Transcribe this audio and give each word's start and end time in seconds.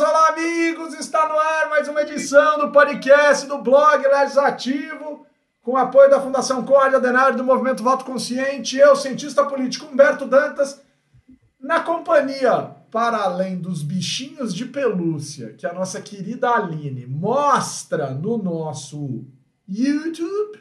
olá 0.00 0.30
amigos, 0.30 0.94
está 0.94 1.28
no 1.28 1.38
ar 1.38 1.68
mais 1.68 1.86
uma 1.86 2.02
edição 2.02 2.58
do 2.58 2.72
podcast 2.72 3.46
do 3.46 3.58
blog 3.58 4.04
Legislativo, 4.04 5.24
com 5.62 5.76
apoio 5.76 6.10
da 6.10 6.20
Fundação 6.20 6.64
Córdia 6.64 6.98
Adenário 6.98 7.36
do 7.36 7.44
Movimento 7.44 7.82
Voto 7.82 8.04
Consciente, 8.04 8.76
eu, 8.76 8.96
cientista 8.96 9.44
político 9.44 9.86
Humberto 9.86 10.26
Dantas, 10.26 10.82
na 11.60 11.78
companhia, 11.78 12.74
para 12.90 13.18
além 13.18 13.56
dos 13.56 13.84
bichinhos 13.84 14.52
de 14.52 14.64
pelúcia 14.64 15.52
que 15.52 15.66
a 15.66 15.72
nossa 15.72 16.00
querida 16.00 16.50
Aline 16.50 17.06
mostra 17.06 18.10
no 18.10 18.36
nosso 18.36 19.24
YouTube, 19.68 20.58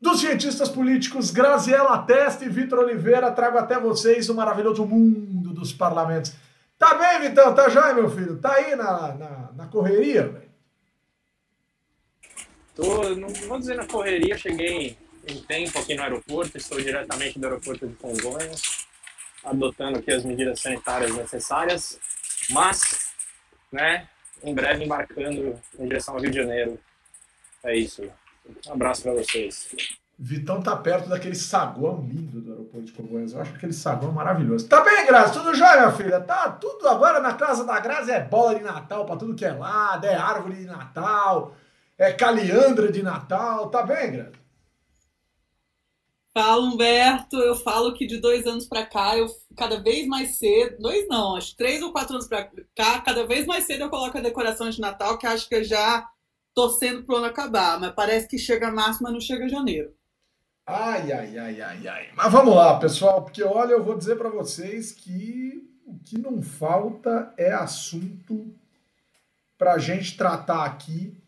dos 0.00 0.20
cientistas 0.20 0.68
políticos 0.68 1.32
Graziela 1.32 1.98
Testa 1.98 2.44
e 2.44 2.48
Vitor 2.48 2.78
Oliveira, 2.78 3.32
trago 3.32 3.58
até 3.58 3.78
vocês 3.80 4.28
o 4.28 4.34
maravilhoso 4.34 4.86
mundo 4.86 5.52
dos 5.52 5.72
parlamentos. 5.72 6.32
Tá 6.84 6.92
bem, 6.96 7.30
Vitão? 7.30 7.54
Tá 7.54 7.66
jóia, 7.70 7.94
meu 7.94 8.10
filho? 8.10 8.38
Tá 8.38 8.56
aí 8.56 8.76
na, 8.76 9.14
na, 9.14 9.52
na 9.52 9.66
correria, 9.68 10.28
velho? 10.28 10.50
Tô, 12.74 13.08
não 13.14 13.28
vou 13.28 13.58
dizer 13.58 13.74
na 13.74 13.86
correria, 13.86 14.36
cheguei 14.36 14.98
em 15.26 15.40
tempo 15.44 15.78
aqui 15.78 15.94
no 15.94 16.02
aeroporto, 16.02 16.58
estou 16.58 16.78
diretamente 16.78 17.38
do 17.38 17.46
aeroporto 17.46 17.86
de 17.86 17.94
Congonhas, 17.94 18.86
adotando 19.42 19.98
aqui 19.98 20.12
as 20.12 20.26
medidas 20.26 20.60
sanitárias 20.60 21.14
necessárias, 21.16 21.98
mas, 22.50 23.14
né, 23.72 24.06
em 24.42 24.54
breve 24.54 24.84
embarcando 24.84 25.58
em 25.78 25.88
direção 25.88 26.16
ao 26.16 26.20
Rio 26.20 26.32
de 26.32 26.36
Janeiro. 26.36 26.78
É 27.62 27.74
isso. 27.74 28.02
Um 28.66 28.72
abraço 28.74 29.04
para 29.04 29.14
vocês. 29.14 29.70
Vitão 30.18 30.62
tá 30.62 30.76
perto 30.76 31.08
daquele 31.08 31.34
saguão 31.34 32.06
lindo 32.08 32.40
do 32.40 32.52
aeroporto 32.52 32.86
de 32.86 32.92
Congonhas. 32.92 33.32
Eu 33.32 33.40
acho 33.40 33.54
aquele 33.54 33.72
saguão 33.72 34.12
maravilhoso. 34.12 34.68
Tá 34.68 34.80
bem, 34.82 35.06
Graça? 35.06 35.32
Tudo 35.32 35.54
jóia, 35.54 35.76
minha 35.76 35.92
filha? 35.92 36.20
Tá 36.20 36.50
tudo 36.50 36.88
agora 36.88 37.20
na 37.20 37.34
casa 37.34 37.64
da 37.64 37.80
Graça. 37.80 38.12
É 38.12 38.24
bola 38.24 38.54
de 38.54 38.62
Natal 38.62 39.04
pra 39.04 39.16
tudo 39.16 39.34
que 39.34 39.44
é 39.44 39.52
lado, 39.52 40.04
é 40.06 40.14
árvore 40.14 40.56
de 40.56 40.66
Natal, 40.66 41.54
é 41.98 42.12
caliandra 42.12 42.92
de 42.92 43.02
Natal. 43.02 43.68
Tá 43.70 43.82
bem, 43.82 44.12
Graça? 44.12 44.44
Fala, 46.32 46.62
Humberto. 46.62 47.36
Eu 47.36 47.56
falo 47.56 47.94
que 47.94 48.06
de 48.06 48.18
dois 48.20 48.46
anos 48.46 48.66
para 48.66 48.86
cá, 48.86 49.16
eu 49.16 49.26
cada 49.56 49.80
vez 49.80 50.06
mais 50.06 50.38
cedo, 50.38 50.76
dois 50.80 51.06
não, 51.08 51.36
acho 51.36 51.56
três 51.56 51.82
ou 51.82 51.92
quatro 51.92 52.14
anos 52.14 52.26
para 52.26 52.50
cá, 52.76 53.00
cada 53.00 53.24
vez 53.26 53.46
mais 53.46 53.64
cedo 53.66 53.82
eu 53.82 53.90
coloco 53.90 54.18
a 54.18 54.20
decoração 54.20 54.68
de 54.68 54.80
Natal, 54.80 55.16
que 55.16 55.26
acho 55.26 55.48
que 55.48 55.54
eu 55.54 55.64
já 55.64 56.08
torcendo 56.54 57.04
pro 57.04 57.16
ano 57.16 57.26
acabar, 57.26 57.78
mas 57.80 57.92
parece 57.94 58.28
que 58.28 58.38
chega 58.38 58.70
março, 58.70 59.02
mas 59.02 59.12
não 59.12 59.20
chega 59.20 59.48
janeiro. 59.48 59.92
Ai, 60.66 61.12
ai, 61.12 61.38
ai, 61.38 61.60
ai, 61.60 61.88
ai. 61.88 62.08
Mas 62.16 62.32
vamos 62.32 62.54
lá, 62.54 62.78
pessoal, 62.78 63.22
porque 63.22 63.42
olha, 63.42 63.72
eu 63.72 63.84
vou 63.84 63.98
dizer 63.98 64.16
para 64.16 64.30
vocês 64.30 64.92
que 64.92 65.70
o 65.84 65.98
que 65.98 66.18
não 66.18 66.40
falta 66.40 67.34
é 67.36 67.52
assunto 67.52 68.46
para 69.58 69.74
a 69.74 69.78
gente 69.78 70.16
tratar 70.16 70.64
aqui. 70.64 71.20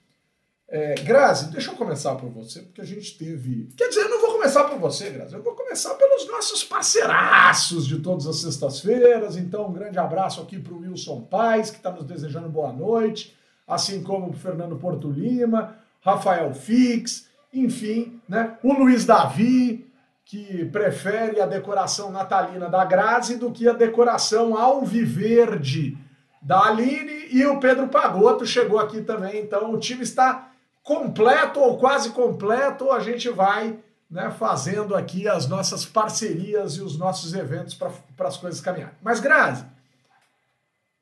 É, 0.68 0.94
Grazi, 0.94 1.50
deixa 1.50 1.70
eu 1.70 1.76
começar 1.76 2.14
por 2.14 2.30
você, 2.30 2.62
porque 2.62 2.80
a 2.80 2.84
gente 2.84 3.18
teve. 3.18 3.68
Quer 3.76 3.88
dizer, 3.88 4.00
eu 4.04 4.08
não 4.08 4.22
vou 4.22 4.32
começar 4.32 4.64
por 4.64 4.78
você, 4.78 5.10
Grazi, 5.10 5.34
eu 5.34 5.42
vou 5.42 5.54
começar 5.54 5.94
pelos 5.94 6.26
nossos 6.26 6.64
parceiraços 6.64 7.86
de 7.86 8.00
todas 8.00 8.26
as 8.26 8.36
sextas-feiras. 8.36 9.36
Então, 9.36 9.68
um 9.68 9.72
grande 9.72 9.98
abraço 9.98 10.40
aqui 10.40 10.58
para 10.58 10.72
o 10.72 10.80
Wilson 10.80 11.20
Paz, 11.20 11.70
que 11.70 11.76
está 11.76 11.92
nos 11.92 12.06
desejando 12.06 12.48
boa 12.48 12.72
noite, 12.72 13.36
assim 13.66 14.02
como 14.02 14.30
o 14.30 14.32
Fernando 14.32 14.76
Porto 14.76 15.10
Lima, 15.10 15.76
Rafael 16.00 16.54
Fix 16.54 17.25
enfim, 17.52 18.20
né? 18.28 18.58
O 18.62 18.72
Luiz 18.72 19.04
Davi, 19.04 19.86
que 20.24 20.64
prefere 20.66 21.40
a 21.40 21.46
decoração 21.46 22.10
natalina 22.10 22.68
da 22.68 22.84
Grazi 22.84 23.36
do 23.36 23.52
que 23.52 23.68
a 23.68 23.72
decoração 23.72 24.56
alviverde 24.58 25.96
da 26.42 26.66
Aline 26.66 27.28
e 27.30 27.44
o 27.46 27.58
Pedro 27.58 27.88
Pagotto 27.88 28.46
chegou 28.46 28.78
aqui 28.78 29.02
também. 29.02 29.40
Então 29.40 29.72
o 29.72 29.78
time 29.78 30.02
está 30.02 30.50
completo 30.82 31.60
ou 31.60 31.78
quase 31.78 32.10
completo. 32.10 32.90
A 32.90 33.00
gente 33.00 33.28
vai 33.28 33.78
né, 34.10 34.30
fazendo 34.30 34.94
aqui 34.94 35.28
as 35.28 35.48
nossas 35.48 35.84
parcerias 35.84 36.74
e 36.74 36.82
os 36.82 36.96
nossos 36.96 37.34
eventos 37.34 37.74
para 37.74 38.28
as 38.28 38.36
coisas 38.36 38.60
caminharem. 38.60 38.96
Mas 39.02 39.20
Grazi, 39.20 39.64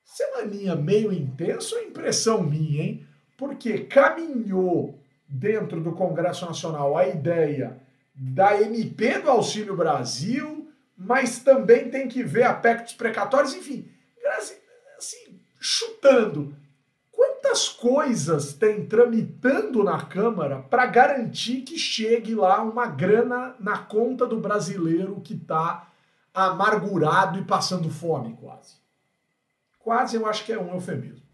semaninha 0.04 0.74
meio 0.74 1.12
intensa 1.12 1.76
ou 1.76 1.82
impressão 1.82 2.42
minha, 2.42 2.82
hein? 2.82 3.06
Porque 3.36 3.80
caminhou 3.80 4.98
dentro 5.28 5.80
do 5.80 5.92
Congresso 5.92 6.46
Nacional 6.46 6.96
a 6.96 7.08
ideia 7.08 7.80
da 8.14 8.60
MP 8.60 9.18
do 9.18 9.30
Auxílio 9.30 9.76
Brasil, 9.76 10.70
mas 10.96 11.40
também 11.40 11.90
tem 11.90 12.06
que 12.06 12.22
ver 12.22 12.44
a 12.44 12.54
PEC 12.54 12.84
dos 12.84 12.92
precatórios, 12.92 13.54
enfim, 13.54 13.90
assim, 14.96 15.40
chutando. 15.58 16.54
Quantas 17.10 17.68
coisas 17.68 18.52
tem 18.52 18.86
tramitando 18.86 19.82
na 19.82 20.04
Câmara 20.04 20.60
para 20.60 20.86
garantir 20.86 21.62
que 21.62 21.78
chegue 21.78 22.34
lá 22.34 22.62
uma 22.62 22.86
grana 22.86 23.54
na 23.58 23.78
conta 23.78 24.26
do 24.26 24.40
brasileiro 24.40 25.20
que 25.20 25.34
está 25.34 25.88
amargurado 26.32 27.38
e 27.38 27.44
passando 27.44 27.90
fome, 27.90 28.36
quase? 28.40 28.74
Quase 29.78 30.16
eu 30.16 30.26
acho 30.26 30.44
que 30.44 30.52
é 30.52 30.58
um 30.58 30.72
eufemismo. 30.74 31.24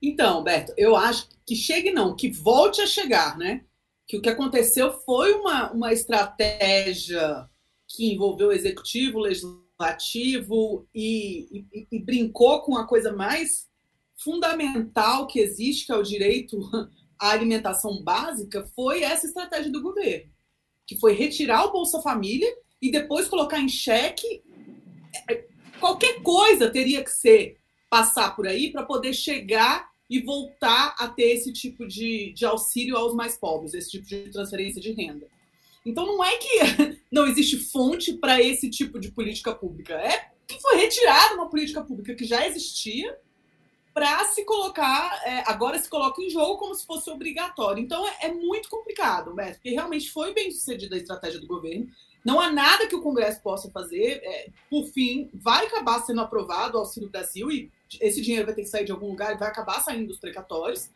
Então, 0.00 0.44
Beto, 0.44 0.72
eu 0.76 0.94
acho 0.94 1.28
que 1.46 1.54
chegue 1.54 1.92
não, 1.92 2.16
que 2.16 2.30
volte 2.30 2.80
a 2.80 2.86
chegar, 2.86 3.36
né? 3.36 3.64
Que 4.06 4.16
o 4.16 4.22
que 4.22 4.28
aconteceu 4.28 4.92
foi 5.04 5.32
uma, 5.34 5.72
uma 5.72 5.92
estratégia 5.92 7.48
que 7.88 8.12
envolveu 8.12 8.48
o 8.48 8.52
executivo, 8.52 9.18
o 9.18 9.22
legislativo 9.22 10.86
e, 10.94 11.64
e, 11.72 11.86
e 11.92 11.98
brincou 11.98 12.62
com 12.62 12.76
a 12.76 12.86
coisa 12.86 13.12
mais 13.12 13.68
fundamental 14.16 15.26
que 15.26 15.40
existe, 15.40 15.86
que 15.86 15.92
é 15.92 15.96
o 15.96 16.02
direito 16.02 16.58
à 17.20 17.30
alimentação 17.30 18.02
básica, 18.02 18.64
foi 18.74 19.02
essa 19.02 19.26
estratégia 19.26 19.70
do 19.70 19.82
governo, 19.82 20.30
que 20.86 20.98
foi 20.98 21.14
retirar 21.14 21.64
o 21.64 21.72
Bolsa 21.72 22.00
Família 22.00 22.48
e 22.80 22.90
depois 22.90 23.28
colocar 23.28 23.60
em 23.60 23.68
xeque 23.68 24.42
é, 25.30 25.44
qualquer 25.78 26.22
coisa 26.22 26.70
teria 26.70 27.02
que 27.04 27.10
ser 27.10 27.58
passar 27.88 28.34
por 28.34 28.46
aí 28.46 28.72
para 28.72 28.84
poder 28.84 29.12
chegar 29.12 29.88
e 30.14 30.20
voltar 30.20 30.94
a 30.96 31.08
ter 31.08 31.32
esse 31.32 31.52
tipo 31.52 31.84
de, 31.88 32.32
de 32.34 32.44
auxílio 32.44 32.96
aos 32.96 33.12
mais 33.16 33.36
pobres, 33.36 33.74
esse 33.74 33.90
tipo 33.90 34.06
de 34.06 34.30
transferência 34.30 34.80
de 34.80 34.92
renda. 34.92 35.26
Então 35.84 36.06
não 36.06 36.22
é 36.24 36.36
que 36.36 36.48
não 37.10 37.26
existe 37.26 37.58
fonte 37.58 38.12
para 38.12 38.40
esse 38.40 38.70
tipo 38.70 39.00
de 39.00 39.10
política 39.10 39.52
pública, 39.52 39.94
é 39.94 40.30
que 40.46 40.60
foi 40.60 40.76
retirada 40.76 41.34
uma 41.34 41.50
política 41.50 41.82
pública 41.82 42.14
que 42.14 42.24
já 42.24 42.46
existia 42.46 43.18
para 43.92 44.24
se 44.26 44.44
colocar, 44.44 45.20
é, 45.24 45.42
agora 45.50 45.80
se 45.80 45.88
coloca 45.88 46.22
em 46.22 46.30
jogo 46.30 46.58
como 46.58 46.76
se 46.76 46.86
fosse 46.86 47.10
obrigatório. 47.10 47.82
Então 47.82 48.06
é, 48.06 48.26
é 48.26 48.32
muito 48.32 48.68
complicado, 48.68 49.34
né? 49.34 49.54
porque 49.54 49.70
realmente 49.70 50.12
foi 50.12 50.32
bem 50.32 50.48
sucedida 50.52 50.94
a 50.94 50.98
estratégia 50.98 51.40
do 51.40 51.46
governo. 51.48 51.88
Não 52.24 52.40
há 52.40 52.52
nada 52.52 52.86
que 52.86 52.94
o 52.94 53.02
Congresso 53.02 53.42
possa 53.42 53.68
fazer. 53.72 54.20
É, 54.22 54.48
por 54.70 54.86
fim, 54.86 55.28
vai 55.34 55.66
acabar 55.66 55.98
sendo 56.02 56.20
aprovado 56.20 56.76
o 56.76 56.80
Auxílio 56.80 57.10
Brasil 57.10 57.50
e 57.50 57.70
esse 58.00 58.20
dinheiro 58.20 58.46
vai 58.46 58.54
ter 58.54 58.62
que 58.62 58.68
sair 58.68 58.84
de 58.84 58.92
algum 58.92 59.08
lugar 59.08 59.36
vai 59.38 59.48
acabar 59.48 59.80
saindo 59.80 60.08
dos 60.08 60.18
precatórios. 60.18 60.88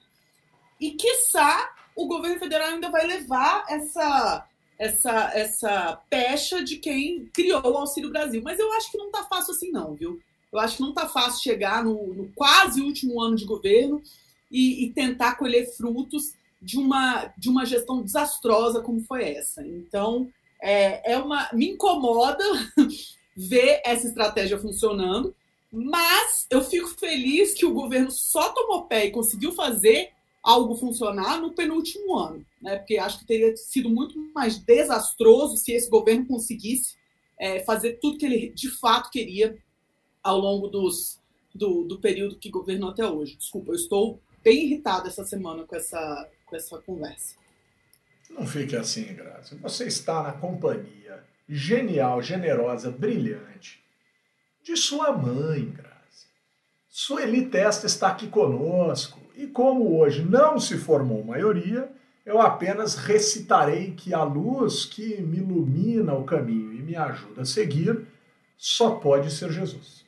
E, 0.81 0.93
quiçá, 0.93 1.71
o 1.97 2.07
governo 2.07 2.39
federal 2.39 2.69
ainda 2.69 2.91
vai 2.91 3.07
levar 3.07 3.65
essa, 3.69 4.47
essa, 4.79 5.33
essa 5.35 6.01
pecha 6.09 6.63
de 6.63 6.77
quem 6.77 7.27
criou 7.27 7.61
o 7.61 7.77
Auxílio 7.77 8.11
Brasil. 8.11 8.41
Mas 8.43 8.59
eu 8.59 8.73
acho 8.75 8.91
que 8.91 8.99
não 8.99 9.07
está 9.07 9.25
fácil 9.25 9.53
assim, 9.53 9.71
não, 9.71 9.95
viu? 9.95 10.21
Eu 10.53 10.59
acho 10.61 10.77
que 10.77 10.83
não 10.83 10.91
está 10.91 11.09
fácil 11.09 11.43
chegar 11.43 11.85
no, 11.85 12.15
no, 12.15 12.33
quase 12.35 12.81
último 12.81 13.21
ano 13.21 13.37
de 13.37 13.45
governo 13.45 14.01
e, 14.51 14.85
e, 14.85 14.91
tentar 14.91 15.35
colher 15.35 15.67
frutos 15.77 16.33
de 16.61 16.79
uma, 16.79 17.33
de 17.37 17.51
uma 17.51 17.67
gestão 17.67 18.03
desastrosa 18.03 18.81
como 18.81 19.01
foi 19.03 19.35
essa. 19.35 19.67
Então, 19.67 20.29
é, 20.63 21.13
é 21.13 21.19
uma 21.19 21.51
me 21.53 21.71
incomoda 21.71 22.45
ver 23.37 23.83
essa 23.85 24.07
estratégia 24.07 24.59
funcionando. 24.59 25.35
Mas 25.71 26.47
eu 26.51 26.63
fico 26.63 26.89
feliz 26.89 27.53
que 27.53 27.67
o 27.67 27.75
governo 27.75 28.11
só 28.11 28.53
tomou 28.53 28.87
pé 28.87 29.07
e 29.07 29.11
conseguiu 29.11 29.53
fazer 29.53 30.11
algo 30.43 30.75
funcionar 30.75 31.41
no 31.41 31.53
penúltimo 31.53 32.17
ano, 32.17 32.45
né? 32.63 32.77
Porque 32.77 32.97
acho 32.97 33.19
que 33.19 33.27
teria 33.27 33.55
sido 33.57 33.91
muito 33.91 34.19
mais 34.33 34.57
desastroso 34.57 35.57
se 35.57 35.73
esse 35.73 35.91
governo 35.91 36.27
conseguisse 36.27 36.97
é, 37.39 37.61
fazer 37.65 37.99
tudo 38.01 38.17
que 38.17 38.25
ele 38.25 38.49
de 38.51 38.71
fato 38.71 39.11
queria 39.11 39.59
ao 40.23 40.39
longo 40.39 40.69
dos, 40.69 41.21
do, 41.55 41.85
do 41.85 41.99
período 41.99 42.39
que 42.39 42.49
governou 42.49 42.91
até 42.91 43.07
hoje. 43.07 43.37
Desculpa, 43.37 43.73
eu 43.73 43.77
estou 43.77 44.21
bem 44.43 44.65
irritado 44.65 45.07
essa 45.07 45.25
semana 45.25 45.65
com 45.65 45.77
essa, 45.77 46.31
com 46.47 46.57
essa 46.57 46.79
conversa. 46.79 47.37
Não 48.31 48.47
fique 48.47 48.75
assim, 48.75 49.15
Graça. 49.15 49.57
Você 49.57 49.87
está 49.87 50.23
na 50.23 50.33
companhia 50.33 51.23
genial, 51.47 52.23
generosa, 52.23 52.91
brilhante 52.91 53.83
de 54.69 54.77
sua 54.77 55.13
mãe, 55.13 55.65
Graça. 55.65 56.27
Sueli 56.91 57.47
Testa 57.47 57.87
está 57.87 58.09
aqui 58.09 58.27
conosco 58.27 59.19
e 59.35 59.47
como 59.47 59.99
hoje 59.99 60.23
não 60.23 60.61
se 60.61 60.77
formou 60.77 61.25
maioria, 61.25 61.91
eu 62.27 62.39
apenas 62.39 62.95
recitarei 62.95 63.93
que 63.93 64.13
a 64.13 64.23
luz 64.23 64.85
que 64.85 65.23
me 65.23 65.39
ilumina 65.39 66.13
o 66.13 66.25
caminho 66.25 66.75
e 66.75 66.83
me 66.83 66.95
ajuda 66.95 67.43
a 67.43 67.47
seguir 67.47 68.07
só 68.59 68.97
pode 68.97 69.31
ser 69.33 69.51
Jesus. 69.51 70.05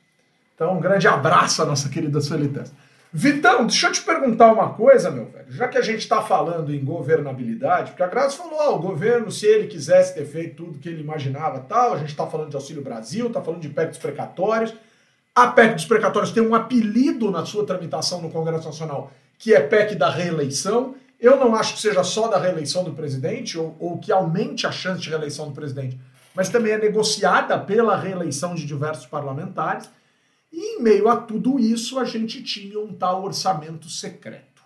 Então, 0.53 0.77
um 0.77 0.79
grande 0.79 1.07
abraço 1.07 1.63
à 1.63 1.65
nossa 1.65 1.89
querida 1.89 2.21
Sueli 2.21 2.49
Testa. 2.49 2.75
Vitão, 3.13 3.65
deixa 3.65 3.87
eu 3.87 3.91
te 3.91 4.01
perguntar 4.03 4.53
uma 4.53 4.69
coisa, 4.73 5.11
meu 5.11 5.25
velho. 5.25 5.51
Já 5.51 5.67
que 5.67 5.77
a 5.77 5.81
gente 5.81 5.99
está 5.99 6.21
falando 6.21 6.73
em 6.73 6.83
governabilidade, 6.83 7.91
porque 7.91 8.03
a 8.03 8.07
Graça 8.07 8.37
falou, 8.37 8.57
ó, 8.57 8.75
o 8.75 8.79
governo, 8.79 9.29
se 9.29 9.45
ele 9.45 9.67
quisesse 9.67 10.13
ter 10.13 10.25
feito 10.25 10.63
tudo 10.63 10.79
que 10.79 10.87
ele 10.87 11.01
imaginava 11.01 11.59
tal, 11.59 11.93
a 11.93 11.97
gente 11.97 12.11
está 12.11 12.25
falando 12.25 12.49
de 12.49 12.55
Auxílio 12.55 12.81
Brasil, 12.81 13.27
está 13.27 13.41
falando 13.41 13.61
de 13.61 13.67
PEC 13.67 13.89
dos 13.89 13.97
precatórios. 13.97 14.73
A 15.35 15.47
PEC 15.47 15.75
dos 15.75 15.85
precatórios 15.85 16.31
tem 16.31 16.41
um 16.41 16.55
apelido 16.55 17.29
na 17.29 17.45
sua 17.45 17.65
tramitação 17.65 18.21
no 18.21 18.29
Congresso 18.29 18.65
Nacional, 18.65 19.11
que 19.37 19.53
é 19.53 19.59
PEC 19.59 19.95
da 19.95 20.09
reeleição. 20.09 20.95
Eu 21.19 21.35
não 21.35 21.53
acho 21.53 21.73
que 21.73 21.81
seja 21.81 22.05
só 22.05 22.29
da 22.29 22.39
reeleição 22.39 22.85
do 22.85 22.93
presidente, 22.93 23.57
ou, 23.57 23.75
ou 23.77 23.97
que 23.97 24.13
aumente 24.13 24.65
a 24.65 24.71
chance 24.71 25.01
de 25.01 25.09
reeleição 25.09 25.49
do 25.49 25.53
presidente, 25.53 25.99
mas 26.33 26.47
também 26.47 26.71
é 26.71 26.77
negociada 26.77 27.59
pela 27.59 27.97
reeleição 27.97 28.55
de 28.55 28.65
diversos 28.65 29.05
parlamentares. 29.05 29.89
E 30.51 30.75
em 30.75 30.81
meio 30.81 31.07
a 31.07 31.15
tudo 31.15 31.59
isso, 31.59 31.97
a 31.97 32.03
gente 32.03 32.43
tinha 32.43 32.79
um 32.79 32.93
tal 32.93 33.23
orçamento 33.23 33.89
secreto. 33.89 34.61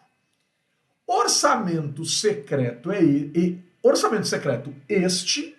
Orçamento 1.07 2.03
secreto 2.03 2.91
é 2.91 3.03
e, 3.03 3.63
orçamento 3.83 4.25
secreto 4.25 4.73
este 4.89 5.55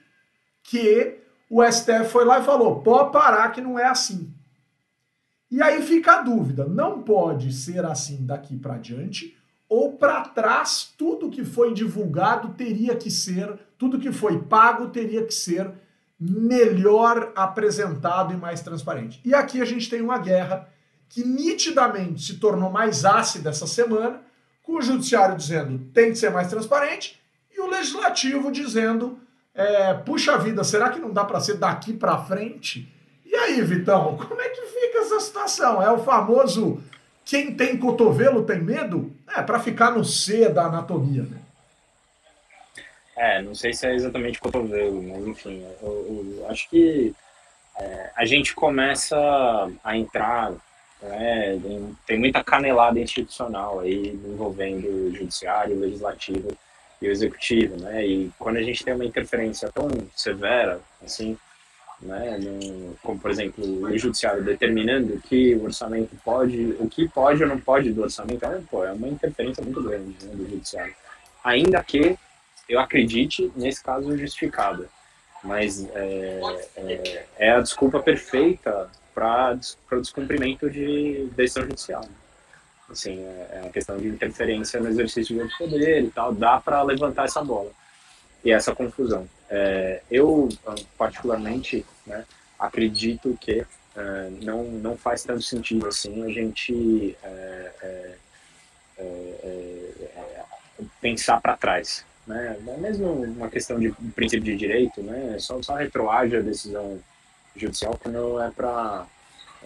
que 0.64 1.18
o 1.48 1.62
STF 1.62 2.06
foi 2.10 2.24
lá 2.24 2.40
e 2.40 2.44
falou: 2.44 2.80
pode 2.80 3.12
parar 3.12 3.50
que 3.50 3.60
não 3.60 3.78
é 3.78 3.86
assim. 3.86 4.32
E 5.48 5.62
aí 5.62 5.80
fica 5.82 6.18
a 6.18 6.22
dúvida: 6.22 6.66
não 6.66 7.02
pode 7.02 7.52
ser 7.52 7.84
assim 7.84 8.26
daqui 8.26 8.56
para 8.56 8.78
diante, 8.78 9.36
ou 9.68 9.92
para 9.92 10.22
trás, 10.22 10.92
tudo 10.98 11.30
que 11.30 11.44
foi 11.44 11.72
divulgado 11.72 12.54
teria 12.54 12.96
que 12.96 13.10
ser, 13.10 13.56
tudo 13.78 13.98
que 13.98 14.10
foi 14.10 14.42
pago 14.42 14.88
teria 14.88 15.24
que 15.24 15.34
ser 15.34 15.72
melhor 16.18 17.32
apresentado 17.36 18.32
e 18.32 18.36
mais 18.36 18.60
transparente. 18.60 19.20
E 19.24 19.34
aqui 19.34 19.60
a 19.60 19.64
gente 19.64 19.88
tem 19.88 20.00
uma 20.00 20.18
guerra 20.18 20.68
que 21.08 21.24
nitidamente 21.24 22.22
se 22.22 22.38
tornou 22.38 22.70
mais 22.70 23.04
ácida 23.04 23.50
essa 23.50 23.66
semana, 23.66 24.20
com 24.62 24.74
o 24.74 24.82
judiciário 24.82 25.36
dizendo 25.36 25.78
tem 25.92 26.10
que 26.10 26.18
ser 26.18 26.30
mais 26.30 26.48
transparente 26.48 27.20
e 27.54 27.60
o 27.60 27.68
legislativo 27.68 28.50
dizendo 28.50 29.18
é, 29.54 29.94
puxa 29.94 30.36
vida, 30.36 30.62
será 30.64 30.90
que 30.90 30.98
não 30.98 31.12
dá 31.12 31.24
para 31.24 31.40
ser 31.40 31.54
daqui 31.54 31.92
para 31.92 32.18
frente? 32.18 32.92
E 33.24 33.34
aí, 33.34 33.62
Vitão, 33.62 34.16
como 34.28 34.40
é 34.40 34.48
que 34.48 34.62
fica 34.62 34.98
essa 34.98 35.20
situação? 35.20 35.82
É 35.82 35.90
o 35.90 35.98
famoso 35.98 36.82
quem 37.24 37.54
tem 37.54 37.76
cotovelo 37.76 38.44
tem 38.44 38.62
medo? 38.62 39.12
É, 39.26 39.42
para 39.42 39.58
ficar 39.58 39.90
no 39.90 40.04
C 40.04 40.48
da 40.48 40.66
anatomia, 40.66 41.22
né? 41.22 41.38
É, 43.16 43.40
não 43.40 43.54
sei 43.54 43.72
se 43.72 43.86
é 43.86 43.94
exatamente 43.94 44.38
cotovelo, 44.38 45.02
mas 45.02 45.26
enfim, 45.26 45.66
eu, 45.82 46.36
eu 46.38 46.46
acho 46.50 46.68
que 46.68 47.14
é, 47.78 48.10
a 48.14 48.26
gente 48.26 48.54
começa 48.54 49.16
a 49.82 49.96
entrar, 49.96 50.52
né, 51.00 51.58
tem 52.06 52.18
muita 52.18 52.44
canelada 52.44 53.00
institucional 53.00 53.80
aí 53.80 54.08
envolvendo 54.08 54.86
o 54.86 55.14
judiciário, 55.14 55.76
o 55.76 55.80
legislativo 55.80 56.56
e 57.00 57.08
o 57.08 57.10
executivo, 57.10 57.80
né, 57.80 58.06
e 58.06 58.30
quando 58.38 58.58
a 58.58 58.62
gente 58.62 58.84
tem 58.84 58.92
uma 58.92 59.04
interferência 59.04 59.72
tão 59.72 59.88
severa, 60.14 60.78
assim, 61.02 61.38
né, 62.02 62.38
no, 62.38 62.94
como 63.02 63.18
por 63.18 63.30
exemplo 63.30 63.64
o 63.64 63.98
judiciário 63.98 64.44
determinando 64.44 65.18
que 65.22 65.54
o 65.54 65.64
orçamento 65.64 66.14
pode, 66.22 66.76
o 66.78 66.86
que 66.86 67.08
pode 67.08 67.42
ou 67.42 67.48
não 67.48 67.58
pode 67.58 67.94
do 67.94 68.02
orçamento, 68.02 68.44
é, 68.44 68.60
pô, 68.70 68.84
é 68.84 68.92
uma 68.92 69.08
interferência 69.08 69.64
muito 69.64 69.82
grande 69.82 70.14
né, 70.26 70.34
do 70.34 70.46
judiciário. 70.50 70.94
Ainda 71.42 71.82
que 71.82 72.18
eu 72.68 72.80
acredite, 72.80 73.50
nesse 73.54 73.82
caso, 73.82 74.16
justificada. 74.16 74.88
Mas 75.42 75.84
é, 75.94 76.40
é, 76.76 77.26
é 77.38 77.50
a 77.52 77.60
desculpa 77.60 78.00
perfeita 78.00 78.90
para 79.14 79.58
o 79.92 80.00
descumprimento 80.00 80.68
de 80.68 81.28
decisão 81.36 81.64
judicial. 81.64 82.04
Assim, 82.90 83.20
é, 83.20 83.48
é 83.52 83.60
uma 83.62 83.70
questão 83.70 83.96
de 83.96 84.08
interferência 84.08 84.80
no 84.80 84.88
exercício 84.88 85.36
do 85.36 85.48
poder 85.56 86.04
e 86.04 86.10
tal, 86.10 86.34
dá 86.34 86.60
para 86.60 86.82
levantar 86.82 87.24
essa 87.24 87.42
bola 87.42 87.70
e 88.44 88.50
essa 88.50 88.74
confusão. 88.74 89.28
É, 89.48 90.02
eu, 90.10 90.48
particularmente, 90.98 91.84
né, 92.06 92.24
acredito 92.58 93.36
que 93.40 93.64
é, 93.96 94.30
não, 94.42 94.64
não 94.64 94.96
faz 94.96 95.22
tanto 95.22 95.42
sentido 95.42 95.86
assim 95.86 96.22
a 96.22 96.28
gente 96.28 97.16
é, 97.22 97.70
é, 97.82 98.14
é 98.98 100.42
pensar 101.00 101.40
para 101.40 101.56
trás 101.56 102.04
né? 102.26 102.56
É 102.66 102.76
mesmo 102.78 103.12
uma 103.12 103.48
questão 103.48 103.78
de 103.78 103.90
princípio 104.14 104.44
de 104.44 104.56
direito, 104.56 105.02
né? 105.02 105.36
Só, 105.38 105.62
só 105.62 105.74
retroage 105.74 106.36
a 106.36 106.40
decisão 106.40 106.98
judicial 107.54 107.98
quando 108.02 108.40
é 108.40 108.50
para, 108.50 109.06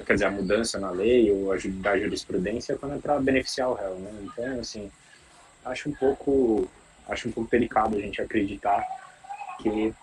quer 0.06 0.14
dizer, 0.14 0.26
a 0.26 0.30
mudança 0.30 0.78
na 0.78 0.90
lei 0.90 1.30
ou 1.30 1.52
a 1.52 1.56
da 1.64 1.98
jurisprudência 1.98 2.76
quando 2.76 2.96
é 2.96 2.98
para 2.98 3.18
beneficiar 3.18 3.70
o 3.70 3.74
réu, 3.74 3.94
né? 3.96 4.10
Então, 4.22 4.60
assim, 4.60 4.90
acho 5.64 5.88
um 5.88 5.94
pouco, 5.94 6.68
acho 7.08 7.28
um 7.28 7.32
pouco 7.32 7.50
delicado 7.50 7.96
a 7.96 8.00
gente 8.00 8.20
acreditar 8.20 8.84
que 9.60 9.94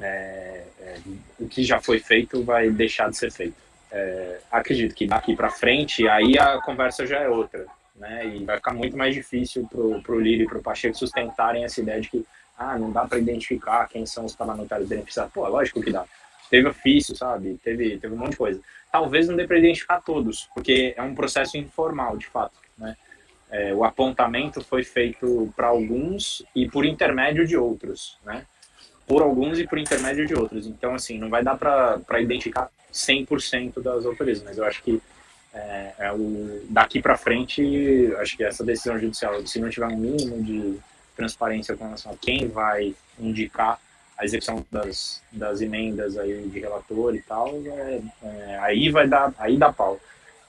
é, 0.00 0.64
é, 0.80 0.98
o 1.38 1.48
que 1.48 1.62
já 1.62 1.80
foi 1.80 2.00
feito 2.00 2.42
vai 2.42 2.70
deixar 2.70 3.08
de 3.10 3.16
ser 3.16 3.30
feito. 3.30 3.62
É, 3.90 4.40
acredito 4.50 4.94
que 4.94 5.06
daqui 5.06 5.36
para 5.36 5.50
frente 5.50 6.08
aí 6.08 6.36
a 6.36 6.60
conversa 6.60 7.06
já 7.06 7.20
é 7.20 7.28
outra 7.28 7.64
né? 7.94 8.26
E 8.26 8.44
vai 8.44 8.56
ficar 8.56 8.72
muito 8.72 8.96
mais 8.96 9.14
difícil 9.14 9.68
para 9.70 10.14
o 10.14 10.20
Lírio 10.20 10.44
e 10.44 10.48
para 10.48 10.58
o 10.58 10.62
Pacheco 10.62 10.96
sustentarem 10.96 11.64
essa 11.64 11.80
ideia 11.80 12.00
de 12.00 12.08
que 12.08 12.26
ah, 12.58 12.78
não 12.78 12.90
dá 12.90 13.04
para 13.06 13.18
identificar 13.18 13.88
quem 13.88 14.06
são 14.06 14.24
os 14.24 14.34
parlamentares 14.34 14.88
beneficiados. 14.88 15.32
Pô, 15.32 15.46
lógico 15.48 15.80
que 15.80 15.90
dá. 15.90 16.04
Teve 16.50 16.68
ofício, 16.68 17.16
sabe? 17.16 17.58
Teve, 17.62 17.98
teve 17.98 18.14
um 18.14 18.18
monte 18.18 18.32
de 18.32 18.36
coisa. 18.36 18.60
Talvez 18.92 19.28
não 19.28 19.34
dê 19.34 19.46
para 19.46 19.58
identificar 19.58 20.00
todos, 20.00 20.48
porque 20.54 20.94
é 20.96 21.02
um 21.02 21.14
processo 21.14 21.56
informal, 21.56 22.16
de 22.16 22.26
fato, 22.26 22.54
né? 22.78 22.96
É, 23.50 23.74
o 23.74 23.84
apontamento 23.84 24.60
foi 24.62 24.82
feito 24.82 25.52
para 25.54 25.68
alguns 25.68 26.44
e 26.56 26.68
por 26.68 26.84
intermédio 26.84 27.46
de 27.46 27.56
outros, 27.56 28.18
né? 28.24 28.44
Por 29.06 29.22
alguns 29.22 29.58
e 29.58 29.66
por 29.66 29.78
intermédio 29.78 30.26
de 30.26 30.34
outros. 30.34 30.66
Então, 30.66 30.94
assim, 30.94 31.18
não 31.18 31.28
vai 31.28 31.42
dar 31.42 31.56
para 31.56 32.20
identificar 32.20 32.70
100% 32.92 33.82
das 33.82 34.06
autorias, 34.06 34.42
mas 34.42 34.56
eu 34.58 34.64
acho 34.64 34.82
que 34.82 35.00
é, 35.54 35.94
é 35.98 36.12
o, 36.12 36.62
daqui 36.68 37.00
para 37.00 37.16
frente, 37.16 38.12
acho 38.18 38.36
que 38.36 38.44
essa 38.44 38.64
decisão 38.64 38.98
judicial, 38.98 39.46
se 39.46 39.60
não 39.60 39.70
tiver 39.70 39.86
um 39.86 39.96
mínimo 39.96 40.42
de 40.42 40.78
transparência 41.16 41.76
com 41.76 41.84
relação 41.84 42.12
a 42.12 42.16
quem 42.16 42.48
vai 42.48 42.94
indicar 43.18 43.78
a 44.18 44.24
execução 44.24 44.64
das, 44.70 45.22
das 45.32 45.60
emendas 45.60 46.16
aí 46.16 46.48
de 46.48 46.60
relator 46.60 47.14
e 47.14 47.22
tal, 47.22 47.48
é, 47.66 48.00
é, 48.22 48.58
aí 48.60 48.90
vai 48.90 49.06
dar, 49.08 49.32
aí 49.38 49.56
dá 49.56 49.72
pau. 49.72 49.98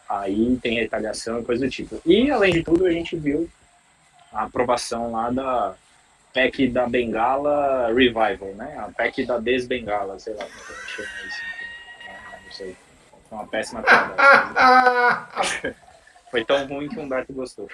Aí 0.07 0.57
tem 0.61 0.79
retaliação 0.79 1.39
e 1.39 1.43
coisa 1.43 1.65
do 1.65 1.71
tipo. 1.71 1.99
E, 2.05 2.29
além 2.29 2.53
de 2.53 2.63
tudo, 2.63 2.85
a 2.85 2.91
gente 2.91 3.15
viu 3.15 3.49
a 4.31 4.43
aprovação 4.43 5.11
lá 5.11 5.31
da 5.31 5.75
PEC 6.31 6.67
da 6.67 6.87
Bengala 6.87 7.87
Revival, 7.87 8.53
né? 8.55 8.77
A 8.77 8.91
PEC 8.91 9.25
da 9.25 9.39
Desbengala, 9.39 10.19
sei 10.19 10.33
lá 10.33 10.45
como 10.45 10.79
é 10.79 10.85
que 10.85 10.91
chama 10.91 11.09
isso. 11.27 11.54
Foi 13.29 13.37
uma 13.37 13.47
péssima 13.47 13.81
piada. 13.81 14.15
Foi 16.29 16.43
tão 16.43 16.67
ruim 16.67 16.89
que 16.89 16.99
o 16.99 17.01
Humberto 17.01 17.33
gostou. 17.33 17.67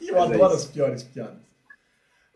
Eu 0.00 0.22
adoro 0.22 0.54
as 0.54 0.66
piores 0.66 1.02
piadas. 1.02 1.38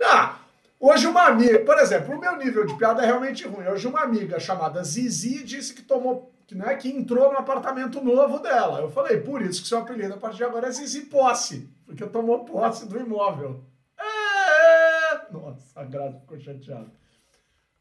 Ah, 0.02 0.40
hoje 0.80 1.06
uma 1.06 1.26
amiga, 1.26 1.60
por 1.60 1.78
exemplo, 1.78 2.16
o 2.16 2.18
meu 2.18 2.36
nível 2.36 2.66
de 2.66 2.76
piada 2.76 3.02
é 3.02 3.06
realmente 3.06 3.46
ruim. 3.46 3.66
Hoje 3.68 3.86
uma 3.86 4.00
amiga 4.00 4.40
chamada 4.40 4.82
Zizi 4.82 5.44
disse 5.44 5.74
que 5.74 5.82
tomou, 5.82 6.32
né, 6.50 6.74
que 6.74 6.88
entrou 6.88 7.32
no 7.32 7.38
apartamento 7.38 8.02
novo 8.02 8.40
dela. 8.40 8.80
Eu 8.80 8.90
falei, 8.90 9.20
por 9.20 9.40
isso 9.40 9.62
que 9.62 9.68
seu 9.68 9.78
apelido 9.78 10.14
a 10.14 10.18
partir 10.18 10.38
de 10.38 10.44
agora 10.44 10.66
é 10.66 10.72
Zizi 10.72 11.02
Posse, 11.02 11.70
porque 11.86 12.04
tomou 12.06 12.44
posse 12.44 12.86
do 12.88 12.98
imóvel. 12.98 13.62
É... 13.96 15.32
Nossa, 15.32 15.80
a 15.80 15.84
Graça 15.84 16.18
ficou 16.18 16.38
chateada. 16.40 16.90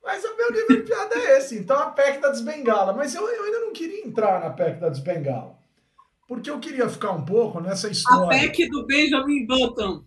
Mas 0.03 0.23
o 0.23 0.35
meu 0.35 0.51
nível 0.51 0.77
de 0.77 0.83
piada 0.83 1.15
é 1.15 1.37
esse. 1.37 1.57
Então 1.57 1.77
a 1.77 1.91
PEC 1.91 2.19
da 2.19 2.29
desbengala. 2.29 2.93
Mas 2.93 3.13
eu, 3.13 3.27
eu 3.27 3.43
ainda 3.43 3.59
não 3.59 3.71
queria 3.71 4.05
entrar 4.05 4.39
na 4.41 4.49
PEC 4.49 4.79
da 4.79 4.89
desbengala. 4.89 5.55
Porque 6.27 6.49
eu 6.49 6.59
queria 6.59 6.89
ficar 6.89 7.11
um 7.11 7.23
pouco 7.23 7.59
nessa 7.59 7.89
história. 7.89 8.25
A 8.25 8.29
PEC 8.29 8.67
do 8.69 8.85
Benjamin 8.85 9.45
Button. 9.45 10.03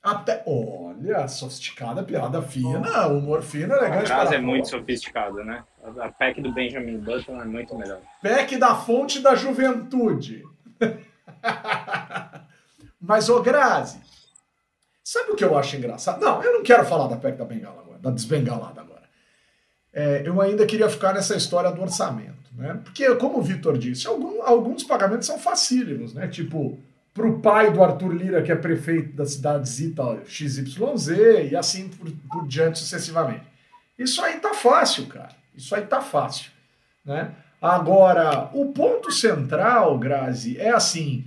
Até, 0.00 0.44
olha, 0.46 1.26
sofisticada, 1.26 2.04
piada 2.04 2.40
fina, 2.40 3.08
humor 3.08 3.42
fino, 3.42 3.74
elegante. 3.74 4.12
A 4.12 4.16
frase 4.16 4.36
é 4.36 4.40
muito 4.40 4.68
sofisticada, 4.68 5.44
né? 5.44 5.64
A 6.00 6.08
PEC 6.08 6.40
do 6.40 6.52
Benjamin 6.52 6.98
Button 6.98 7.40
é 7.40 7.44
muito 7.44 7.76
melhor. 7.76 8.00
PEC 8.22 8.56
da 8.56 8.76
fonte 8.76 9.20
da 9.20 9.34
juventude. 9.34 10.44
Mas, 13.00 13.28
ô 13.28 13.42
Grazi, 13.42 14.00
sabe 15.02 15.32
o 15.32 15.36
que 15.36 15.44
eu 15.44 15.58
acho 15.58 15.76
engraçado? 15.76 16.20
Não, 16.20 16.42
eu 16.42 16.54
não 16.54 16.62
quero 16.62 16.84
falar 16.84 17.08
da 17.08 17.16
PEC 17.16 17.36
da 17.36 17.44
bengala 17.44 17.80
agora, 17.80 17.98
da 17.98 18.10
desbengalada 18.10 18.80
agora 18.80 18.97
é, 19.92 20.22
eu 20.24 20.40
ainda 20.40 20.66
queria 20.66 20.88
ficar 20.88 21.12
nessa 21.12 21.36
história 21.36 21.70
do 21.70 21.80
orçamento, 21.80 22.50
né? 22.54 22.80
Porque, 22.84 23.14
como 23.16 23.38
o 23.38 23.42
Vitor 23.42 23.78
disse, 23.78 24.06
algum, 24.06 24.42
alguns 24.42 24.84
pagamentos 24.84 25.26
são 25.26 25.38
facílimos, 25.38 26.14
né? 26.14 26.28
Tipo, 26.28 26.78
para 27.14 27.26
o 27.26 27.40
pai 27.40 27.72
do 27.72 27.82
Arthur 27.82 28.12
Lira, 28.12 28.42
que 28.42 28.52
é 28.52 28.56
prefeito 28.56 29.16
da 29.16 29.26
cidade 29.26 29.68
Zita 29.68 30.22
XYZ, 30.26 31.08
e 31.50 31.56
assim 31.56 31.88
por, 31.88 32.10
por 32.30 32.46
diante 32.46 32.78
sucessivamente. 32.78 33.44
Isso 33.98 34.22
aí 34.22 34.38
tá 34.38 34.54
fácil, 34.54 35.06
cara. 35.06 35.30
Isso 35.56 35.74
aí 35.74 35.82
tá 35.82 36.00
fácil. 36.00 36.52
Né? 37.04 37.32
Agora, 37.60 38.50
o 38.52 38.66
ponto 38.66 39.10
central, 39.10 39.98
Grazi, 39.98 40.56
é 40.58 40.70
assim: 40.70 41.24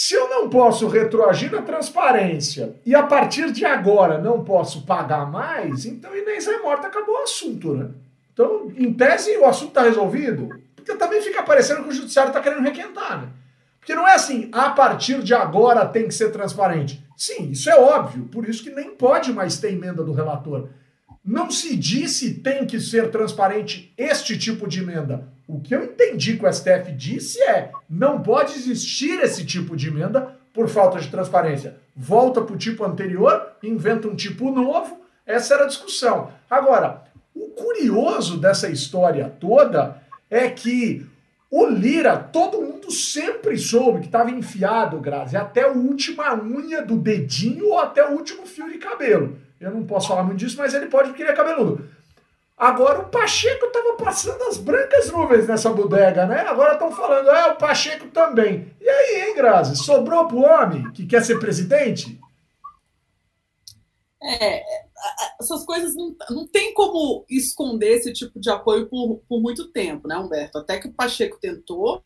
se 0.00 0.14
eu 0.14 0.30
não 0.30 0.48
posso 0.48 0.86
retroagir 0.86 1.50
na 1.50 1.60
transparência 1.60 2.76
e 2.86 2.94
a 2.94 3.02
partir 3.02 3.50
de 3.50 3.64
agora 3.64 4.16
não 4.16 4.44
posso 4.44 4.86
pagar 4.86 5.28
mais, 5.28 5.84
então 5.86 6.16
Inês 6.16 6.46
é 6.46 6.58
morta, 6.58 6.86
acabou 6.86 7.16
o 7.16 7.22
assunto, 7.24 7.74
né? 7.74 7.90
Então, 8.32 8.70
em 8.76 8.94
tese, 8.94 9.36
o 9.38 9.44
assunto 9.44 9.70
está 9.70 9.82
resolvido. 9.82 10.50
Porque 10.76 10.94
também 10.94 11.20
fica 11.20 11.42
parecendo 11.42 11.82
que 11.82 11.88
o 11.88 11.92
judiciário 11.92 12.28
está 12.28 12.40
querendo 12.40 12.62
requentar, 12.62 13.22
né? 13.22 13.28
Porque 13.80 13.92
não 13.92 14.06
é 14.06 14.14
assim, 14.14 14.48
a 14.52 14.70
partir 14.70 15.20
de 15.20 15.34
agora 15.34 15.84
tem 15.84 16.06
que 16.06 16.14
ser 16.14 16.30
transparente. 16.30 17.04
Sim, 17.16 17.50
isso 17.50 17.68
é 17.68 17.76
óbvio, 17.76 18.26
por 18.26 18.48
isso 18.48 18.62
que 18.62 18.70
nem 18.70 18.94
pode 18.94 19.32
mais 19.32 19.58
ter 19.58 19.72
emenda 19.72 20.04
do 20.04 20.12
relator. 20.12 20.68
Não 21.28 21.50
se 21.50 21.76
disse 21.76 22.36
tem 22.40 22.64
que 22.64 22.80
ser 22.80 23.10
transparente 23.10 23.92
este 23.98 24.38
tipo 24.38 24.66
de 24.66 24.80
emenda. 24.80 25.28
O 25.46 25.60
que 25.60 25.74
eu 25.74 25.84
entendi 25.84 26.38
que 26.38 26.46
o 26.46 26.50
STF 26.50 26.90
disse 26.92 27.38
é 27.42 27.70
não 27.86 28.22
pode 28.22 28.54
existir 28.54 29.20
esse 29.20 29.44
tipo 29.44 29.76
de 29.76 29.88
emenda 29.88 30.34
por 30.54 30.68
falta 30.68 30.98
de 30.98 31.10
transparência. 31.10 31.76
Volta 31.94 32.40
para 32.40 32.54
o 32.54 32.58
tipo 32.58 32.82
anterior, 32.82 33.46
inventa 33.62 34.08
um 34.08 34.16
tipo 34.16 34.50
novo. 34.50 35.02
Essa 35.26 35.52
era 35.52 35.64
a 35.64 35.68
discussão. 35.68 36.30
Agora, 36.48 37.02
o 37.34 37.48
curioso 37.48 38.40
dessa 38.40 38.70
história 38.70 39.30
toda 39.38 40.00
é 40.30 40.48
que 40.48 41.06
o 41.50 41.66
Lira, 41.66 42.16
todo 42.16 42.62
mundo 42.62 42.90
sempre 42.90 43.58
soube 43.58 44.00
que 44.00 44.06
estava 44.06 44.30
enfiado, 44.30 44.98
Grazi, 44.98 45.36
até 45.36 45.64
a 45.64 45.72
última 45.72 46.34
unha 46.42 46.80
do 46.80 46.96
dedinho 46.96 47.68
ou 47.68 47.78
até 47.78 48.02
o 48.02 48.12
último 48.12 48.46
fio 48.46 48.72
de 48.72 48.78
cabelo. 48.78 49.46
Eu 49.60 49.72
não 49.72 49.84
posso 49.84 50.08
falar 50.08 50.22
muito 50.22 50.38
disso, 50.38 50.56
mas 50.56 50.74
ele 50.74 50.86
pode 50.86 51.08
porque 51.08 51.22
ele 51.22 51.30
é 51.32 51.34
cabeludo. 51.34 51.88
Agora 52.56 53.02
o 53.02 53.08
Pacheco 53.08 53.66
estava 53.66 53.96
passando 53.96 54.42
as 54.44 54.56
brancas 54.56 55.10
nuvens 55.12 55.46
nessa 55.46 55.70
bodega, 55.70 56.26
né? 56.26 56.40
Agora 56.40 56.72
estão 56.72 56.90
falando, 56.90 57.30
é, 57.30 57.52
o 57.52 57.56
Pacheco 57.56 58.08
também. 58.08 58.74
E 58.80 58.88
aí, 58.88 59.28
hein, 59.28 59.34
Grazi? 59.36 59.76
Sobrou 59.76 60.26
pro 60.26 60.40
homem 60.40 60.90
que 60.92 61.06
quer 61.06 61.24
ser 61.24 61.38
presidente? 61.38 62.18
É, 64.20 64.64
essas 65.40 65.64
coisas 65.64 65.94
não, 65.94 66.16
não 66.30 66.48
tem 66.48 66.74
como 66.74 67.24
esconder 67.30 67.98
esse 67.98 68.12
tipo 68.12 68.40
de 68.40 68.50
apoio 68.50 68.88
por, 68.88 69.22
por 69.28 69.40
muito 69.40 69.70
tempo, 69.70 70.08
né, 70.08 70.16
Humberto? 70.16 70.58
Até 70.58 70.78
que 70.78 70.88
o 70.88 70.92
Pacheco 70.92 71.38
tentou. 71.40 72.02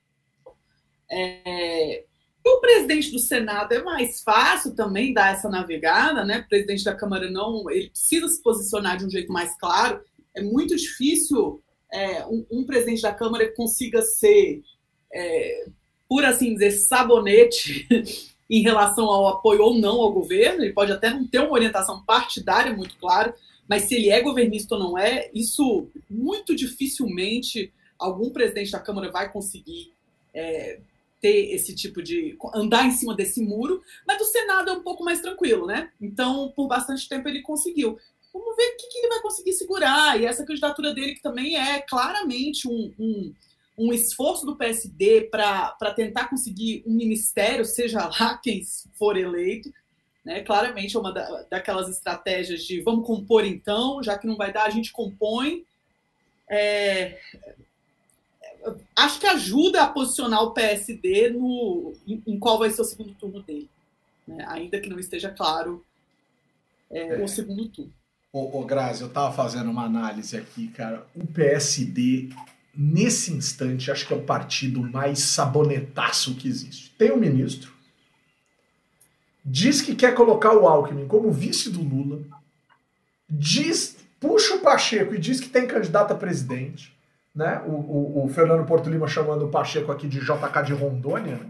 É, 1.10 2.04
o 2.44 2.60
presidente 2.60 3.10
do 3.10 3.18
Senado 3.18 3.72
é 3.72 3.82
mais 3.82 4.22
fácil 4.22 4.74
também 4.74 5.12
dar 5.12 5.32
essa 5.32 5.48
navegada, 5.48 6.24
né? 6.24 6.40
O 6.40 6.48
presidente 6.48 6.84
da 6.84 6.94
Câmara 6.94 7.30
não, 7.30 7.70
ele 7.70 7.90
precisa 7.90 8.26
se 8.28 8.42
posicionar 8.42 8.96
de 8.96 9.06
um 9.06 9.10
jeito 9.10 9.32
mais 9.32 9.56
claro 9.58 10.00
é 10.34 10.42
muito 10.42 10.74
difícil 10.76 11.62
é, 11.92 12.24
um, 12.26 12.44
um, 12.50 12.64
presidente 12.64 13.02
da 13.02 13.12
Câmara 13.12 13.46
que 13.46 13.54
consiga 13.54 14.02
ser, 14.02 14.62
é, 15.12 15.66
por 16.08 16.24
assim 16.24 16.54
dizer, 16.54 16.72
sabonete 16.72 17.86
em 18.48 18.62
relação 18.62 19.06
ao 19.06 19.28
apoio 19.28 19.62
ou 19.62 19.78
não 19.78 20.00
ao 20.00 20.12
governo. 20.12 20.62
Ele 20.62 20.72
pode 20.72 20.92
até 20.92 21.10
não 21.10 21.26
ter 21.26 21.38
uma 21.40 21.52
orientação 21.52 22.02
partidária 22.04 22.74
muito 22.74 22.96
clara, 22.98 23.34
mas 23.68 23.84
se 23.84 23.94
ele 23.94 24.10
é 24.10 24.20
governista 24.20 24.74
ou 24.74 24.80
não 24.80 24.98
é, 24.98 25.30
isso 25.34 25.86
muito 26.08 26.54
dificilmente 26.54 27.72
algum 27.98 28.30
presidente 28.30 28.72
da 28.72 28.80
Câmara 28.80 29.10
vai 29.10 29.30
conseguir 29.30 29.92
é, 30.34 30.80
ter 31.22 31.54
esse 31.54 31.74
tipo 31.74 32.02
de. 32.02 32.36
andar 32.52 32.84
em 32.84 32.90
cima 32.90 33.14
desse 33.14 33.40
muro, 33.40 33.80
mas 34.06 34.18
do 34.18 34.24
Senado 34.24 34.68
é 34.68 34.72
um 34.72 34.82
pouco 34.82 35.04
mais 35.04 35.22
tranquilo, 35.22 35.66
né? 35.66 35.90
Então, 36.00 36.52
por 36.54 36.66
bastante 36.66 37.08
tempo 37.08 37.28
ele 37.28 37.40
conseguiu. 37.40 37.96
Vamos 38.34 38.56
ver 38.56 38.64
o 38.64 38.76
que, 38.76 38.88
que, 38.88 38.98
ele 38.98 39.08
vai 39.08 39.22
conseguir 39.22 39.52
segurar. 39.52 40.20
E 40.20 40.24
essa 40.24 40.44
candidatura 40.44 40.92
dele, 40.92 41.14
que 41.14 41.22
também 41.22 41.56
é 41.56 41.80
claramente 41.82 42.66
um, 42.66 42.92
um, 42.98 43.34
um 43.78 43.92
esforço 43.92 44.44
do 44.44 44.56
PSD 44.56 45.28
para 45.30 45.94
tentar 45.94 46.28
conseguir 46.28 46.82
um 46.86 46.92
ministério, 46.92 47.64
seja 47.64 48.06
lá 48.08 48.36
quem 48.38 48.62
for 48.98 49.16
eleito. 49.16 49.72
Né? 50.24 50.40
Claramente 50.42 50.96
é 50.96 50.98
uma 50.98 51.12
da, 51.12 51.42
daquelas 51.42 51.88
estratégias 51.88 52.64
de 52.64 52.80
vamos 52.80 53.06
compor 53.06 53.44
então, 53.44 54.02
já 54.02 54.18
que 54.18 54.26
não 54.26 54.36
vai 54.36 54.52
dar, 54.52 54.64
a 54.64 54.70
gente 54.70 54.90
compõe. 54.90 55.64
É, 56.50 57.20
acho 58.96 59.20
que 59.20 59.26
ajuda 59.26 59.82
a 59.82 59.88
posicionar 59.88 60.42
o 60.42 60.52
PSD 60.52 61.30
no, 61.30 61.92
em, 62.06 62.22
em 62.26 62.38
qual 62.38 62.58
vai 62.58 62.70
ser 62.70 62.82
o 62.82 62.84
segundo 62.84 63.14
turno 63.14 63.42
dele. 63.42 63.68
Né? 64.26 64.44
Ainda 64.48 64.80
que 64.80 64.88
não 64.88 64.98
esteja 64.98 65.30
claro 65.30 65.84
é, 66.90 67.20
é. 67.20 67.24
o 67.24 67.28
segundo 67.28 67.68
turno. 67.68 67.92
Ô, 68.32 68.60
ô 68.60 68.64
Grazi, 68.64 69.02
eu 69.02 69.10
tava 69.10 69.34
fazendo 69.34 69.70
uma 69.70 69.84
análise 69.84 70.36
aqui, 70.36 70.68
cara. 70.68 71.06
O 71.14 71.26
PSD, 71.26 72.30
nesse 72.74 73.32
instante, 73.32 73.90
acho 73.90 74.06
que 74.06 74.14
é 74.14 74.16
o 74.16 74.22
partido 74.22 74.80
mais 74.82 75.18
sabonetaço 75.18 76.34
que 76.36 76.48
existe. 76.48 76.90
Tem 76.96 77.12
um 77.12 77.18
ministro, 77.18 77.72
diz 79.44 79.82
que 79.82 79.94
quer 79.94 80.14
colocar 80.14 80.54
o 80.54 80.66
Alckmin 80.66 81.06
como 81.06 81.30
vice 81.30 81.68
do 81.68 81.82
Lula, 81.82 82.22
diz, 83.28 83.96
puxa 84.20 84.54
o 84.54 84.60
Pacheco 84.60 85.14
e 85.14 85.18
diz 85.18 85.40
que 85.40 85.48
tem 85.48 85.66
candidato 85.66 86.12
a 86.12 86.16
presidente, 86.16 86.91
né? 87.34 87.62
O, 87.66 87.70
o, 87.70 88.24
o 88.24 88.28
Fernando 88.28 88.66
Porto 88.66 88.90
Lima 88.90 89.06
chamando 89.06 89.46
o 89.46 89.48
Pacheco 89.48 89.90
aqui 89.90 90.06
de 90.06 90.20
JK 90.20 90.62
de 90.64 90.72
Rondônia, 90.72 91.36
né? 91.36 91.46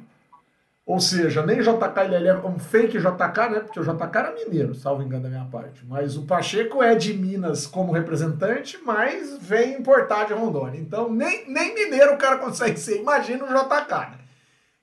Ou 0.85 0.99
seja, 0.99 1.47
nem 1.47 1.61
JK 1.61 2.13
ele 2.13 2.29
é 2.29 2.37
um 2.37 2.59
fake 2.59 2.99
JK, 2.99 3.51
né? 3.51 3.61
Porque 3.61 3.79
o 3.79 3.85
JK 3.85 4.19
era 4.19 4.35
mineiro, 4.35 4.75
salvo 4.75 5.03
engano 5.03 5.23
da 5.23 5.29
minha 5.29 5.45
parte. 5.45 5.87
Mas 5.87 6.17
o 6.17 6.23
Pacheco 6.23 6.83
é 6.83 6.95
de 6.97 7.15
Minas 7.15 7.69
como 7.69 7.93
representante, 7.93 8.79
mas 8.85 9.39
vem 9.39 9.75
importar 9.75 10.27
de 10.27 10.33
Rondônia. 10.33 10.81
Então, 10.81 11.11
nem, 11.11 11.49
nem 11.49 11.73
mineiro 11.75 12.15
o 12.15 12.19
cara 12.19 12.39
consegue 12.39 12.79
ser. 12.81 13.01
Imagina 13.01 13.45
o 13.45 13.49
JK, 13.49 14.11
né? 14.11 14.19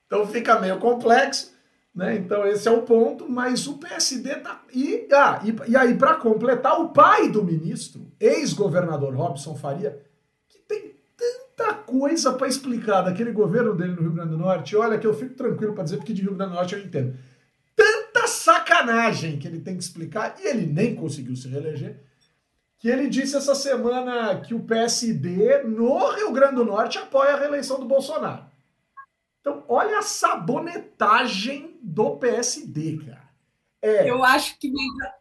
Então 0.06 0.26
fica 0.26 0.58
meio 0.58 0.78
complexo, 0.78 1.52
né? 1.94 2.16
Então 2.16 2.46
esse 2.46 2.66
é 2.66 2.70
o 2.70 2.82
ponto. 2.82 3.28
Mas 3.28 3.66
o 3.66 3.76
PSD 3.76 4.36
tá. 4.36 4.62
E, 4.72 5.06
ah, 5.12 5.42
e, 5.44 5.70
e 5.70 5.76
aí, 5.76 5.94
para 5.96 6.14
completar, 6.14 6.80
o 6.80 6.88
pai 6.88 7.28
do 7.28 7.44
ministro, 7.44 8.10
ex-governador 8.18 9.14
Robson 9.14 9.54
Faria, 9.54 10.00
tanta 11.60 11.74
coisa 11.74 12.32
para 12.32 12.48
explicar 12.48 13.02
daquele 13.02 13.32
governo 13.32 13.74
dele 13.74 13.92
no 13.92 14.00
Rio 14.00 14.12
Grande 14.12 14.30
do 14.30 14.38
Norte. 14.38 14.74
Olha, 14.76 14.98
que 14.98 15.06
eu 15.06 15.14
fico 15.14 15.34
tranquilo 15.34 15.74
para 15.74 15.84
dizer, 15.84 15.98
porque 15.98 16.14
de 16.14 16.22
Rio 16.22 16.34
Grande 16.34 16.52
do 16.52 16.56
Norte 16.56 16.74
eu 16.74 16.80
entendo. 16.80 17.16
Tanta 17.76 18.26
sacanagem 18.26 19.38
que 19.38 19.46
ele 19.46 19.60
tem 19.60 19.76
que 19.76 19.82
explicar, 19.82 20.36
e 20.40 20.48
ele 20.48 20.66
nem 20.66 20.94
conseguiu 20.94 21.36
se 21.36 21.48
reeleger, 21.48 22.00
que 22.78 22.88
ele 22.88 23.08
disse 23.08 23.36
essa 23.36 23.54
semana 23.54 24.40
que 24.40 24.54
o 24.54 24.60
PSD 24.60 25.62
no 25.64 26.10
Rio 26.12 26.32
Grande 26.32 26.56
do 26.56 26.64
Norte 26.64 26.98
apoia 26.98 27.34
a 27.34 27.38
reeleição 27.38 27.78
do 27.78 27.86
Bolsonaro. 27.86 28.46
Então, 29.40 29.64
olha 29.68 29.98
a 29.98 30.02
sabonetagem 30.02 31.78
do 31.82 32.16
PSD, 32.16 32.98
cara. 32.98 33.19
É. 33.82 34.08
Eu 34.08 34.22
acho 34.22 34.58
que 34.58 34.70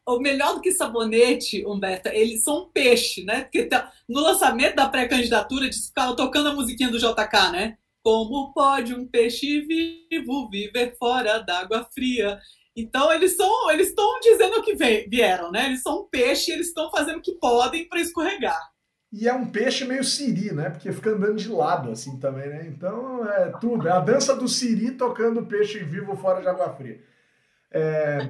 o 0.06 0.20
melhor 0.20 0.56
do 0.56 0.62
que 0.62 0.72
sabonete, 0.72 1.66
Humberto, 1.66 2.10
eles 2.10 2.44
são 2.44 2.64
um 2.64 2.70
peixe, 2.70 3.24
né? 3.24 3.42
Porque 3.44 3.64
tá, 3.64 3.92
no 4.08 4.20
lançamento 4.20 4.76
da 4.76 4.90
pré-candidatura, 4.90 5.66
eles 5.66 5.88
ficavam 5.88 6.16
tocando 6.16 6.50
a 6.50 6.54
musiquinha 6.54 6.90
do 6.90 7.00
JK, 7.00 7.52
né? 7.52 7.78
Como 8.04 8.54
pode 8.54 8.94
um 8.94 9.08
peixe 9.08 9.62
vivo 9.62 10.50
viver 10.50 10.96
fora 10.98 11.40
d'água 11.40 11.88
fria? 11.94 12.38
Então 12.76 13.12
eles 13.14 13.36
são, 13.36 13.72
eles 13.72 13.90
estão 13.90 14.20
dizendo 14.20 14.62
que 14.62 14.76
vieram, 14.76 15.52
né? 15.52 15.68
Eles 15.68 15.82
são 15.82 16.02
um 16.02 16.10
peixe, 16.10 16.52
eles 16.52 16.68
estão 16.68 16.92
fazendo 16.92 17.20
o 17.20 17.22
que 17.22 17.34
podem 17.34 17.88
para 17.88 18.02
escorregar. 18.02 18.60
E 19.12 19.28
é 19.28 19.34
um 19.34 19.50
peixe 19.50 19.86
meio 19.86 20.04
siri, 20.04 20.54
né? 20.54 20.70
Porque 20.70 20.92
fica 20.92 21.12
andando 21.12 21.38
de 21.38 21.50
lado 21.50 21.92
assim 21.92 22.20
também, 22.20 22.48
né? 22.48 22.68
Então 22.68 23.28
é 23.28 23.52
tudo, 23.60 23.88
é 23.88 23.92
a 23.92 24.00
dança 24.00 24.36
do 24.36 24.48
siri 24.48 24.92
tocando 24.92 25.46
peixe 25.46 25.80
vivo 25.80 26.16
fora 26.16 26.42
de 26.42 26.48
água 26.48 26.74
fria. 26.74 27.02
É... 27.72 28.30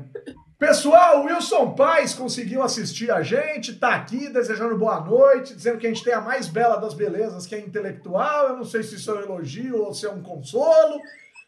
Pessoal, 0.58 1.24
Wilson 1.24 1.74
Paz 1.74 2.14
conseguiu 2.14 2.62
assistir 2.62 3.10
a 3.10 3.24
gente, 3.24 3.80
tá 3.80 3.96
aqui 3.96 4.28
desejando 4.28 4.78
boa 4.78 5.00
noite, 5.00 5.56
dizendo 5.56 5.78
que 5.78 5.88
a 5.88 5.90
gente 5.90 6.04
tem 6.04 6.14
a 6.14 6.20
mais 6.20 6.50
bela 6.50 6.76
das 6.76 6.94
belezas, 6.94 7.48
que 7.48 7.56
é 7.56 7.60
intelectual. 7.60 8.50
Eu 8.50 8.58
não 8.58 8.66
sei 8.66 8.84
se 8.84 8.96
isso 8.96 9.10
é 9.10 9.14
um 9.14 9.22
elogio 9.22 9.82
ou 9.82 9.94
se 9.94 10.06
é 10.06 10.12
um 10.12 10.22
consolo, 10.22 11.00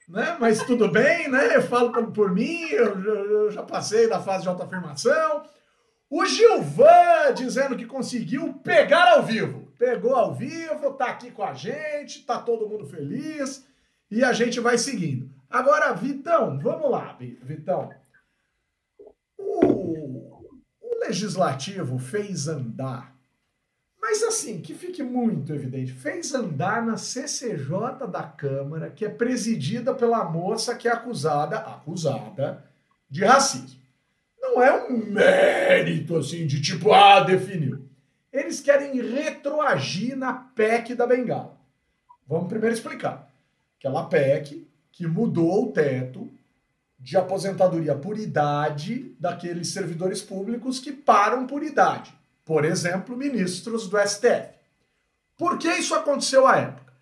né? 0.08 0.38
Mas 0.40 0.64
tudo 0.64 0.90
bem, 0.90 1.30
né? 1.30 1.58
Eu 1.58 1.62
falo 1.62 1.92
por, 1.92 2.10
por 2.14 2.32
mim, 2.32 2.70
eu, 2.70 3.04
eu, 3.04 3.52
já 3.52 3.64
passei 3.64 4.08
da 4.08 4.22
fase 4.22 4.44
de 4.44 4.50
autoafirmação. 4.50 5.44
O 6.10 6.26
Gilvan 6.26 7.34
dizendo 7.36 7.76
que 7.76 7.86
conseguiu 7.86 8.54
pegar 8.64 9.16
ao 9.16 9.24
vivo. 9.24 9.74
Pegou 9.78 10.16
ao 10.16 10.34
vivo, 10.34 10.94
tá 10.94 11.08
aqui 11.08 11.32
com 11.32 11.44
a 11.44 11.54
gente, 11.54 12.26
tá 12.26 12.40
todo 12.40 12.70
mundo 12.70 12.86
feliz 12.86 13.70
e 14.12 14.24
a 14.24 14.34
gente 14.34 14.60
vai 14.60 14.78
seguindo. 14.78 15.32
Agora, 15.50 15.94
Vitão, 15.94 16.60
vamos 16.60 16.92
lá, 16.92 17.18
Vitão. 17.42 17.90
O, 19.38 20.46
o 20.82 21.00
legislativo 21.00 21.98
fez 21.98 22.48
andar, 22.48 23.16
mas 24.00 24.22
assim, 24.24 24.62
que 24.62 24.74
fique 24.74 25.02
muito 25.02 25.54
evidente, 25.54 25.94
fez 25.94 26.34
andar 26.34 26.86
na 26.86 26.98
CCJ 26.98 28.08
da 28.12 28.24
Câmara, 28.24 28.90
que 28.90 29.06
é 29.06 29.10
presidida 29.10 29.94
pela 29.94 30.26
moça 30.26 30.76
que 30.76 30.88
é 30.88 30.92
acusada, 30.92 31.58
acusada 31.58 32.66
de 33.10 33.24
racismo. 33.24 33.80
Não 34.40 34.62
é 34.62 34.88
um 34.90 35.06
mérito 35.06 36.18
assim 36.18 36.46
de 36.46 36.62
tipo, 36.62 36.92
ah, 36.92 37.22
definiu. 37.22 37.88
Eles 38.34 38.60
querem 38.60 39.02
retroagir 39.02 40.18
na 40.18 40.34
PEC 40.34 40.96
da 40.96 41.08
Bengala. 41.08 41.58
Vamos 42.28 42.48
primeiro 42.48 42.74
explicar. 42.74 43.31
Aquela 43.82 44.04
PEC 44.04 44.68
que 44.92 45.08
mudou 45.08 45.64
o 45.64 45.72
teto 45.72 46.32
de 47.00 47.18
aposentadoria 47.18 47.96
por 47.96 48.20
idade 48.20 49.16
daqueles 49.20 49.70
servidores 49.70 50.22
públicos 50.22 50.78
que 50.78 50.92
param 50.92 51.48
por 51.48 51.64
idade. 51.64 52.14
Por 52.46 52.64
exemplo, 52.64 53.18
ministros 53.18 53.88
do 53.88 53.98
STF. 53.98 54.54
Por 55.36 55.58
que 55.58 55.68
isso 55.68 55.96
aconteceu 55.96 56.46
à 56.46 56.58
época? 56.58 56.94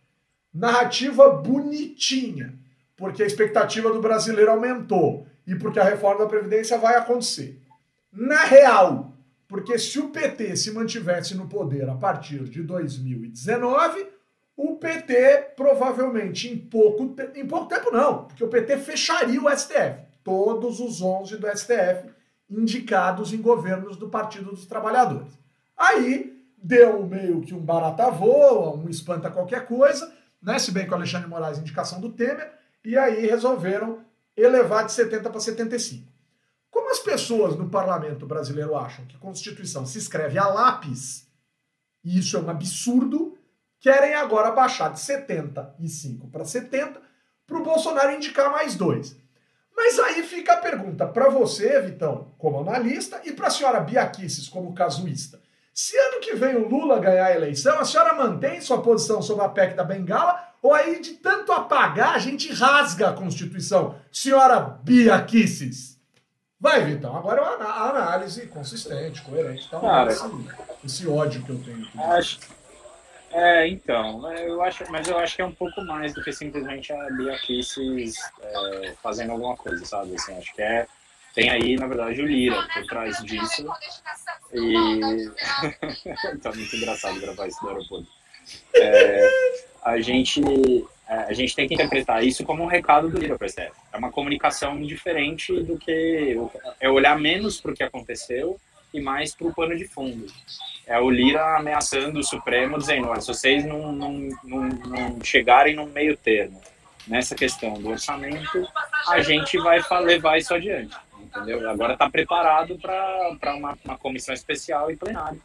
Narrativa 0.54 1.30
bonitinha, 1.30 2.58
porque 2.96 3.24
a 3.24 3.28
expectativa 3.28 3.92
do 3.92 4.00
brasileiro 4.00 4.52
aumentou 4.52 5.28
e 5.46 5.56
porque 5.56 5.82
a 5.82 5.84
reforma 5.84 6.24
da 6.24 6.30
Previdência 6.30 6.78
vai 6.78 6.96
acontecer. 6.96 7.62
Na 8.10 8.46
real, 8.46 9.12
porque 9.50 9.78
se 9.78 10.00
o 10.00 10.12
PT 10.12 10.56
se 10.56 10.72
mantivesse 10.72 11.36
no 11.36 11.50
poder 11.50 11.90
a 11.90 11.96
partir 11.96 12.46
de 12.46 12.64
2019, 12.64 14.08
o 14.62 14.76
PT 14.76 15.54
provavelmente 15.56 16.50
em 16.50 16.58
pouco, 16.58 17.16
em 17.34 17.48
pouco 17.48 17.68
tempo 17.68 17.90
não, 17.92 18.26
porque 18.26 18.44
o 18.44 18.50
PT 18.50 18.78
fecharia 18.80 19.42
o 19.42 19.50
STF. 19.50 20.02
Todos 20.22 20.82
os 20.82 21.02
11 21.02 21.38
do 21.38 21.48
STF 21.48 22.10
indicados 22.50 23.32
em 23.32 23.42
governos 23.42 23.96
do 23.96 24.10
Partido 24.10 24.50
dos 24.50 24.66
Trabalhadores. 24.66 25.32
Aí 25.78 26.46
deu 26.58 27.06
meio 27.06 27.40
que 27.40 27.56
um 27.56 27.62
barata 27.62 28.10
voa, 28.10 28.76
um 28.76 28.90
espanta 28.90 29.32
qualquer 29.32 29.66
coisa, 29.66 30.14
né? 30.42 30.60
se 30.60 30.74
bem 30.74 30.86
que 30.86 30.92
o 30.92 30.96
Alexandre 30.96 31.30
Moraes 31.30 31.58
indicação 31.58 32.02
do 32.02 32.12
Temer, 32.12 32.52
e 32.84 32.98
aí 32.98 33.26
resolveram 33.28 34.00
elevar 34.36 34.86
de 34.86 34.92
70 34.92 35.30
para 35.30 35.40
75. 35.40 36.06
Como 36.70 36.92
as 36.92 37.00
pessoas 37.00 37.56
no 37.56 37.70
parlamento 37.70 38.26
brasileiro 38.26 38.76
acham 38.76 39.06
que 39.06 39.18
Constituição 39.18 39.86
se 39.86 40.00
escreve 40.00 40.38
a 40.38 40.48
lápis, 40.48 41.26
e 42.04 42.20
isso 42.20 42.36
é 42.36 42.42
um 42.42 42.50
absurdo, 42.50 43.29
querem 43.80 44.14
agora 44.14 44.52
baixar 44.52 44.90
de 44.90 45.00
75 45.00 46.28
para 46.28 46.46
70 46.46 47.02
para 47.48 47.58
o 47.58 47.64
Bolsonaro 47.64 48.14
indicar 48.14 48.52
mais 48.52 48.76
dois. 48.76 49.18
Mas 49.76 49.98
aí 49.98 50.24
fica 50.24 50.54
a 50.54 50.58
pergunta 50.58 51.08
para 51.08 51.30
você, 51.30 51.80
Vitão, 51.82 52.34
como 52.38 52.60
analista, 52.60 53.22
e 53.24 53.32
para 53.32 53.48
a 53.48 53.50
senhora 53.50 53.80
Bia 53.80 54.12
como 54.52 54.74
casuísta. 54.74 55.40
Se 55.74 55.98
ano 55.98 56.20
que 56.20 56.36
vem 56.36 56.58
o 56.58 56.68
Lula 56.68 57.00
ganhar 57.00 57.28
a 57.28 57.36
eleição, 57.36 57.80
a 57.80 57.86
senhora 57.86 58.14
mantém 58.14 58.60
sua 58.60 58.82
posição 58.82 59.22
sobre 59.22 59.46
a 59.46 59.50
PEC 59.50 59.76
da 59.76 59.84
Bengala 59.86 60.50
ou 60.62 60.74
aí 60.74 61.00
de 61.00 61.14
tanto 61.14 61.54
apagar 61.54 62.16
a 62.16 62.20
gente 62.20 62.52
rasga 62.52 63.10
a 63.10 63.14
Constituição? 63.14 63.96
Senhora 64.12 64.60
Bia 64.60 65.26
Vai, 66.60 66.84
Vitão. 66.84 67.16
Agora 67.16 67.42
é 67.42 67.56
uma 67.56 67.90
análise 67.90 68.46
consistente, 68.48 69.22
coerente. 69.22 69.66
Então, 69.66 69.80
Cara, 69.80 70.12
esse, 70.12 70.26
esse 70.84 71.08
ódio 71.08 71.42
que 71.44 71.52
eu 71.52 71.64
tenho. 71.64 71.88
Acho, 71.98 72.40
é, 73.32 73.68
então, 73.68 74.32
é, 74.32 74.48
eu 74.48 74.62
acho, 74.62 74.90
mas 74.92 75.08
eu 75.08 75.18
acho 75.18 75.36
que 75.36 75.42
é 75.42 75.46
um 75.46 75.52
pouco 75.52 75.82
mais 75.82 76.14
do 76.14 76.24
que 76.24 76.32
simplesmente 76.34 76.92
a 76.92 77.10
Bia 77.12 77.38
Kisses 77.40 78.16
é, 78.42 78.94
fazendo 79.02 79.32
alguma 79.32 79.56
coisa, 79.56 79.84
sabe? 79.86 80.16
Assim, 80.16 80.38
acho 80.38 80.54
que 80.54 80.62
é 80.62 80.88
tem 81.34 81.50
aí, 81.50 81.78
na 81.78 81.88
verdade, 81.88 82.22
o 82.22 82.26
Lira 82.26 82.68
por 82.74 82.86
trás 82.86 83.18
disso. 83.24 83.66
E. 84.54 85.30
tá 86.42 86.52
muito 86.52 86.76
engraçado 86.76 87.20
gravar 87.20 87.48
isso 87.48 87.62
do 87.62 87.70
aeroporto. 87.70 88.08
É, 88.76 89.30
a, 89.84 90.00
gente, 90.02 90.42
é, 91.08 91.14
a 91.14 91.34
gente 91.34 91.56
tem 91.56 91.68
que 91.68 91.76
interpretar 91.76 92.24
isso 92.24 92.44
como 92.44 92.64
um 92.64 92.68
recado 92.68 93.10
do 93.10 93.20
Lira 93.20 93.38
para 93.38 93.48
STF. 93.48 93.72
É 93.94 93.98
uma 93.98 94.12
comunicação 94.12 94.82
diferente 94.82 95.54
do 95.62 95.78
que. 95.78 96.36
É 96.80 96.90
olhar 96.90 97.18
menos 97.20 97.62
para 97.62 97.72
o 97.72 97.76
que 97.76 97.84
aconteceu 97.84 98.60
e 98.94 99.00
mais 99.00 99.36
para 99.36 99.48
o 99.48 99.54
pano 99.54 99.76
de 99.76 99.88
fundo. 99.88 100.26
É 100.86 101.00
o 101.00 101.10
Lira 101.10 101.58
ameaçando 101.58 102.20
o 102.20 102.24
Supremo, 102.24 102.78
dizendo: 102.78 103.08
olha, 103.08 103.22
se 103.22 103.28
vocês 103.28 103.66
não, 103.66 103.92
não, 103.92 104.14
não, 104.44 104.62
não 104.68 105.24
chegarem 105.24 105.76
no 105.76 105.86
meio 105.86 106.18
termo 106.18 106.60
nessa 107.08 107.36
questão 107.36 107.74
do 107.74 107.90
orçamento, 107.90 108.68
a 109.08 109.22
gente 109.22 109.58
vai 109.58 109.82
levar 110.04 110.38
isso 110.38 110.54
adiante 110.54 110.96
entendeu? 111.30 111.70
Agora 111.70 111.94
está 111.94 112.10
preparado 112.10 112.78
para 112.80 113.56
uma, 113.56 113.78
uma 113.86 113.98
comissão 113.98 114.34
especial 114.34 114.92
e 114.92 114.98
plenário, 114.98 115.42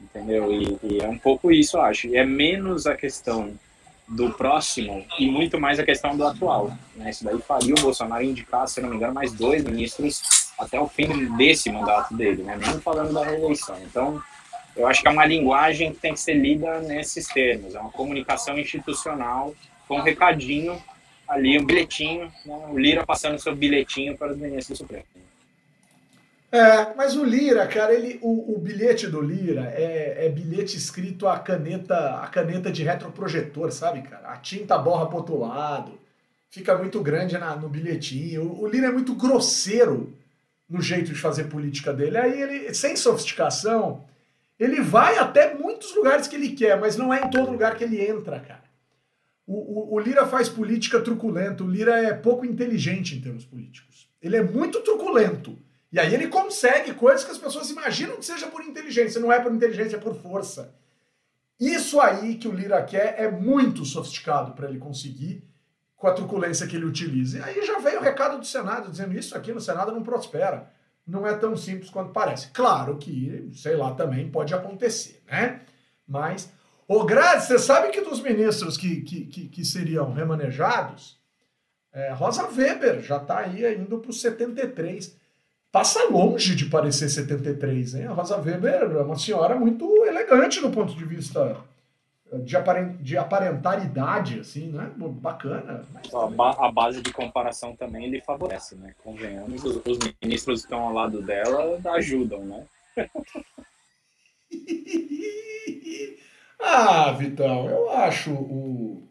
entendeu? 0.00 0.52
E, 0.52 0.78
e, 0.82 1.00
é 1.00 1.08
um 1.08 1.18
pouco 1.18 1.50
isso, 1.50 1.76
eu 1.76 1.82
acho. 1.82 2.06
E 2.06 2.16
é 2.16 2.24
menos 2.24 2.86
a 2.86 2.94
questão 2.94 3.52
do 4.06 4.32
próximo 4.32 5.04
e 5.18 5.28
muito 5.28 5.60
mais 5.60 5.78
a 5.78 5.84
questão 5.84 6.16
do 6.16 6.26
atual. 6.26 6.72
Né? 6.96 7.10
Isso 7.10 7.24
daí 7.24 7.38
faria 7.40 7.74
o 7.74 7.80
Bolsonaro 7.80 8.22
indicar, 8.22 8.66
se 8.66 8.80
não 8.80 8.88
me 8.88 8.96
engano, 8.96 9.12
mais 9.12 9.32
dois 9.32 9.62
ministros 9.64 10.47
até 10.58 10.80
o 10.80 10.88
fim 10.88 11.36
desse 11.36 11.70
mandato 11.70 12.14
dele, 12.14 12.42
né? 12.42 12.56
Mesmo 12.56 12.80
falando 12.80 13.12
da 13.12 13.24
reeleição. 13.24 13.78
Então, 13.82 14.22
eu 14.76 14.86
acho 14.86 15.02
que 15.02 15.08
é 15.08 15.10
uma 15.10 15.24
linguagem 15.24 15.92
que 15.92 16.00
tem 16.00 16.14
que 16.14 16.20
ser 16.20 16.34
lida 16.34 16.80
nesses 16.80 17.26
termos. 17.28 17.74
É 17.74 17.80
uma 17.80 17.90
comunicação 17.90 18.58
institucional 18.58 19.54
com 19.86 19.98
um 19.98 20.02
recadinho 20.02 20.80
ali 21.28 21.58
um 21.58 21.64
bilhetinho, 21.64 22.32
né? 22.46 22.68
o 22.70 22.78
Lira 22.78 23.04
passando 23.04 23.38
seu 23.38 23.54
bilhetinho 23.54 24.16
para 24.16 24.32
os 24.32 24.38
ministros 24.38 24.78
Supremo. 24.78 25.04
É, 26.50 26.94
mas 26.94 27.14
o 27.14 27.22
Lira, 27.22 27.66
cara, 27.66 27.92
ele, 27.92 28.18
o, 28.22 28.54
o 28.54 28.58
bilhete 28.58 29.06
do 29.06 29.20
Lira 29.20 29.70
é, 29.74 30.24
é, 30.24 30.28
bilhete 30.30 30.78
escrito 30.78 31.28
a 31.28 31.38
caneta, 31.38 32.14
a 32.22 32.26
caneta 32.26 32.72
de 32.72 32.82
retroprojetor, 32.82 33.70
sabe, 33.70 34.00
cara? 34.00 34.28
A 34.28 34.36
tinta 34.38 34.78
borra 34.78 35.06
pro 35.06 35.18
outro 35.18 35.38
lado, 35.38 36.00
fica 36.48 36.78
muito 36.78 37.02
grande 37.02 37.36
na, 37.36 37.54
no 37.54 37.68
bilhetinho. 37.68 38.44
O, 38.44 38.62
o 38.62 38.66
Lira 38.66 38.86
é 38.86 38.90
muito 38.90 39.14
grosseiro 39.14 40.14
no 40.68 40.82
jeito 40.82 41.12
de 41.12 41.18
fazer 41.18 41.44
política 41.44 41.92
dele. 41.92 42.18
Aí 42.18 42.42
ele, 42.42 42.74
sem 42.74 42.94
sofisticação, 42.94 44.04
ele 44.58 44.80
vai 44.80 45.18
até 45.18 45.54
muitos 45.54 45.94
lugares 45.94 46.26
que 46.26 46.36
ele 46.36 46.50
quer, 46.50 46.78
mas 46.78 46.96
não 46.96 47.12
é 47.14 47.22
em 47.24 47.30
todo 47.30 47.50
lugar 47.50 47.76
que 47.76 47.84
ele 47.84 48.04
entra, 48.04 48.40
cara. 48.40 48.68
O, 49.46 49.54
o, 49.54 49.94
o, 49.94 49.98
Lira 49.98 50.26
faz 50.26 50.48
política 50.48 51.00
truculenta. 51.00 51.64
O 51.64 51.70
Lira 51.70 51.96
é 52.02 52.12
pouco 52.12 52.44
inteligente 52.44 53.16
em 53.16 53.20
termos 53.20 53.46
políticos. 53.46 54.10
Ele 54.20 54.36
é 54.36 54.42
muito 54.42 54.80
truculento. 54.80 55.58
E 55.90 55.98
aí 55.98 56.12
ele 56.12 56.28
consegue 56.28 56.92
coisas 56.92 57.24
que 57.24 57.30
as 57.30 57.38
pessoas 57.38 57.70
imaginam 57.70 58.18
que 58.18 58.26
seja 58.26 58.46
por 58.48 58.62
inteligência. 58.62 59.20
Não 59.20 59.32
é 59.32 59.40
por 59.40 59.50
inteligência, 59.50 59.96
é 59.96 60.00
por 60.00 60.14
força. 60.14 60.74
Isso 61.58 61.98
aí 61.98 62.34
que 62.34 62.46
o 62.46 62.52
Lira 62.52 62.82
quer 62.82 63.14
é 63.18 63.30
muito 63.30 63.86
sofisticado 63.86 64.52
para 64.52 64.68
ele 64.68 64.78
conseguir 64.78 65.42
com 65.98 66.06
a 66.06 66.12
truculência 66.12 66.66
que 66.66 66.76
ele 66.76 66.86
utiliza. 66.86 67.38
E 67.38 67.42
aí 67.42 67.66
já 67.66 67.78
veio 67.78 68.00
o 68.00 68.02
recado 68.02 68.38
do 68.38 68.46
Senado 68.46 68.90
dizendo 68.90 69.18
isso 69.18 69.36
aqui 69.36 69.52
no 69.52 69.60
Senado 69.60 69.92
não 69.92 70.02
prospera. 70.02 70.70
Não 71.06 71.26
é 71.26 71.34
tão 71.34 71.56
simples 71.56 71.90
quanto 71.90 72.12
parece. 72.12 72.48
Claro 72.52 72.96
que, 72.96 73.50
sei 73.54 73.76
lá, 73.76 73.92
também 73.94 74.30
pode 74.30 74.54
acontecer, 74.54 75.22
né? 75.26 75.60
Mas 76.06 76.50
Ô, 76.90 77.04
Grade, 77.04 77.44
você 77.44 77.58
sabe 77.58 77.90
que 77.90 78.00
dos 78.00 78.22
ministros 78.22 78.78
que, 78.78 79.02
que, 79.02 79.26
que, 79.26 79.48
que 79.48 79.62
seriam 79.62 80.10
remanejados, 80.10 81.18
é, 81.92 82.12
Rosa 82.12 82.48
Weber 82.48 83.02
já 83.02 83.18
está 83.18 83.40
aí 83.40 83.74
indo 83.74 83.98
para 83.98 84.08
os 84.08 84.22
73. 84.22 85.14
Passa 85.70 86.08
longe 86.08 86.54
de 86.54 86.64
parecer 86.64 87.10
73, 87.10 87.94
hein? 87.94 88.06
A 88.06 88.12
Rosa 88.12 88.38
Weber 88.38 88.84
é 88.84 89.02
uma 89.02 89.18
senhora 89.18 89.54
muito 89.54 89.84
elegante 90.06 90.62
do 90.62 90.70
ponto 90.70 90.94
de 90.94 91.04
vista 91.04 91.58
de, 92.44 92.56
aparent, 92.56 92.96
de 93.00 93.16
aparentar 93.16 93.84
idade, 93.84 94.40
assim, 94.40 94.70
né? 94.70 94.90
Bacana. 94.96 95.84
A, 96.12 96.66
a, 96.66 96.72
base 96.72 97.00
de 97.00 97.12
comparação 97.12 97.74
também 97.74 98.04
ele 98.04 98.20
favorece, 98.20 98.74
né? 98.76 98.94
Convenhamos, 99.02 99.64
os, 99.64 99.76
os 99.86 99.98
ministros 100.22 100.60
que 100.60 100.66
estão 100.66 100.80
ao 100.80 100.92
lado 100.92 101.22
dela 101.22 101.80
ajudam, 101.94 102.44
né? 102.44 102.66
Ah, 106.60 107.12
Vitão, 107.12 107.68
eu 107.68 107.90
acho 107.90 108.32
o. 108.32 109.08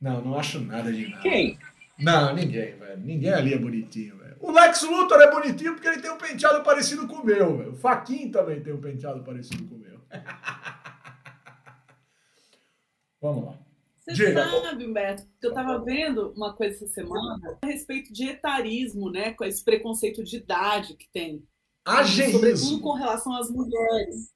Não, 0.00 0.20
não 0.20 0.38
acho 0.38 0.58
nada 0.60 0.92
de 0.92 1.08
nada. 1.08 1.22
Quem? 1.22 1.58
Não, 1.98 2.34
ninguém, 2.34 2.74
velho. 2.74 2.98
Ninguém 2.98 3.32
ali 3.32 3.54
é 3.54 3.58
bonitinho, 3.58 4.18
velho. 4.18 4.36
O 4.40 4.50
Lex 4.50 4.82
Luthor 4.82 5.20
é 5.20 5.30
bonitinho 5.30 5.74
porque 5.74 5.86
ele 5.86 6.02
tem 6.02 6.10
um 6.10 6.18
penteado 6.18 6.64
parecido 6.64 7.06
com 7.06 7.16
o 7.16 7.24
meu, 7.24 7.56
velho. 7.56 7.72
O 7.72 7.76
Faquin 7.76 8.30
também 8.30 8.60
tem 8.60 8.72
um 8.72 8.80
penteado 8.80 9.22
parecido 9.22 9.64
com 9.64 9.76
o 9.76 9.78
meu. 9.78 10.00
Vamos 13.22 13.44
lá. 13.44 13.58
Você 14.00 14.14
Diga. 14.14 14.44
sabe, 14.44 14.84
Humberto, 14.84 15.22
que 15.40 15.46
eu 15.46 15.50
estava 15.50 15.78
vendo 15.78 16.32
uma 16.32 16.52
coisa 16.54 16.74
essa 16.74 16.88
semana 16.88 17.58
a 17.62 17.66
respeito 17.66 18.12
de 18.12 18.24
etarismo, 18.28 19.08
né? 19.08 19.32
Com 19.32 19.44
esse 19.44 19.64
preconceito 19.64 20.24
de 20.24 20.38
idade 20.38 20.96
que 20.96 21.08
tem. 21.12 21.46
Ageísmo. 21.86 22.32
Sobretudo 22.32 22.80
com 22.80 22.92
relação 22.94 23.32
às 23.36 23.48
mulheres. 23.48 24.32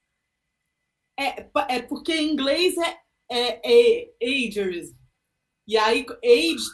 É, 1.19 1.49
é 1.69 1.83
porque 1.83 2.15
em 2.15 2.33
inglês 2.33 2.77
é, 2.79 2.99
é, 3.29 3.61
é 3.65 4.09
ageism. 4.23 4.95
E 5.69 5.77
aí, 5.77 6.07
age, 6.25 6.65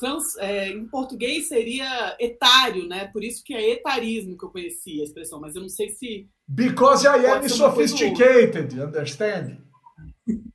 trans, 0.00 0.34
é, 0.38 0.70
em 0.70 0.88
português 0.88 1.48
seria 1.48 2.16
etário, 2.18 2.88
né? 2.88 3.08
Por 3.08 3.22
isso 3.22 3.44
que 3.44 3.52
é 3.52 3.72
etarismo 3.72 4.38
que 4.38 4.44
eu 4.46 4.50
conhecia 4.50 5.02
a 5.02 5.04
expressão, 5.04 5.38
mas 5.38 5.54
eu 5.54 5.60
não 5.60 5.68
sei 5.68 5.90
se. 5.90 6.26
Because 6.48 7.06
I 7.06 7.26
am 7.26 7.46
sophisticated, 7.46 8.80
understand? 8.80 9.67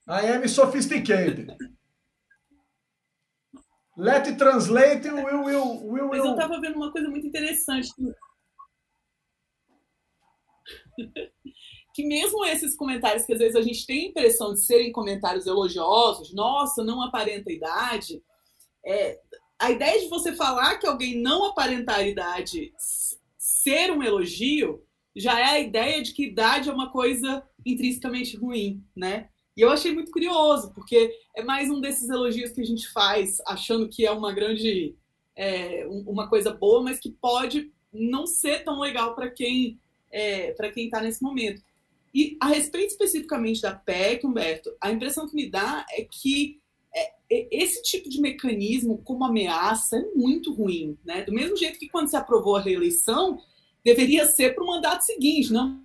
I 0.08 0.28
am 0.28 0.48
sophisticated. 0.48 1.56
Let 3.96 4.28
it 4.28 4.38
translate, 4.38 5.04
will. 5.12 5.44
will, 5.44 5.84
will 5.86 6.08
mas 6.08 6.26
eu 6.26 6.32
estava 6.32 6.60
vendo 6.60 6.76
uma 6.78 6.92
coisa 6.92 7.10
muito 7.10 7.28
interessante. 7.28 7.90
que 11.94 12.04
mesmo 12.06 12.44
esses 12.46 12.76
comentários 12.76 13.24
que 13.24 13.34
às 13.34 13.40
vezes 13.40 13.56
a 13.56 13.62
gente 13.62 13.86
tem 13.86 14.06
a 14.06 14.10
impressão 14.10 14.54
de 14.54 14.62
serem 14.62 14.92
comentários 14.92 15.46
elogiosos, 15.46 16.34
nossa, 16.34 16.84
não 16.84 17.04
aparenta 17.04 17.52
idade, 17.52 18.24
é, 18.84 19.20
a 19.60 19.72
ideia 19.72 20.00
de 20.00 20.10
você 20.10 20.34
falar 20.34 20.78
que 20.78 20.88
alguém 20.88 21.22
não 21.22 21.46
aparentar 21.46 22.06
idade 22.06 22.74
ser 23.38 23.92
um 23.92 24.02
elogio 24.02 24.84
já 25.16 25.40
é 25.40 25.44
a 25.46 25.60
ideia 25.60 26.02
de 26.02 26.14
que 26.14 26.26
idade 26.26 26.68
é 26.68 26.74
uma 26.74 26.92
coisa 26.92 27.48
intrinsecamente 27.64 28.36
ruim, 28.36 28.84
né? 28.96 29.30
E 29.56 29.62
eu 29.62 29.70
achei 29.70 29.94
muito 29.94 30.12
curioso, 30.12 30.74
porque 30.74 31.12
é 31.36 31.44
mais 31.44 31.70
um 31.70 31.80
desses 31.80 32.10
elogios 32.10 32.52
que 32.52 32.62
a 32.62 32.66
gente 32.66 32.92
faz 32.92 33.38
achando 33.48 33.88
que 33.88 34.06
é 34.06 34.12
uma 34.12 34.34
grande, 34.34 34.96
é, 35.36 35.86
uma 35.88 36.28
coisa 36.28 36.52
boa, 36.52 36.82
mas 36.82 37.00
que 37.00 37.12
pode 37.12 37.72
não 37.92 38.26
ser 38.26 38.64
tão 38.64 38.80
legal 38.80 39.14
para 39.14 39.30
quem 39.30 39.80
é, 40.12 40.52
para 40.54 40.72
quem 40.72 40.86
está 40.86 41.02
nesse 41.02 41.22
momento. 41.22 41.62
E 42.14 42.38
a 42.40 42.48
respeito 42.48 42.92
especificamente 42.92 43.62
da 43.62 43.74
PEC, 43.74 44.26
Humberto, 44.26 44.76
a 44.80 44.92
impressão 44.92 45.28
que 45.28 45.36
me 45.36 45.50
dá 45.50 45.84
é 45.92 46.04
que 46.04 46.62
é, 46.96 47.12
esse 47.52 47.82
tipo 47.82 48.08
de 48.08 48.22
mecanismo 48.22 49.00
como 49.00 49.26
ameaça 49.26 49.98
é 49.98 50.06
muito 50.16 50.54
ruim, 50.54 50.96
né? 51.04 51.24
Do 51.24 51.34
mesmo 51.34 51.58
jeito 51.58 51.80
que 51.80 51.90
quando 51.90 52.10
se 52.10 52.16
aprovou 52.16 52.56
a 52.56 52.62
reeleição, 52.62 53.40
deveria 53.84 54.28
ser 54.28 54.54
para 54.54 54.64
o 54.64 54.68
mandato 54.68 55.02
seguinte, 55.02 55.52
não 55.52 55.84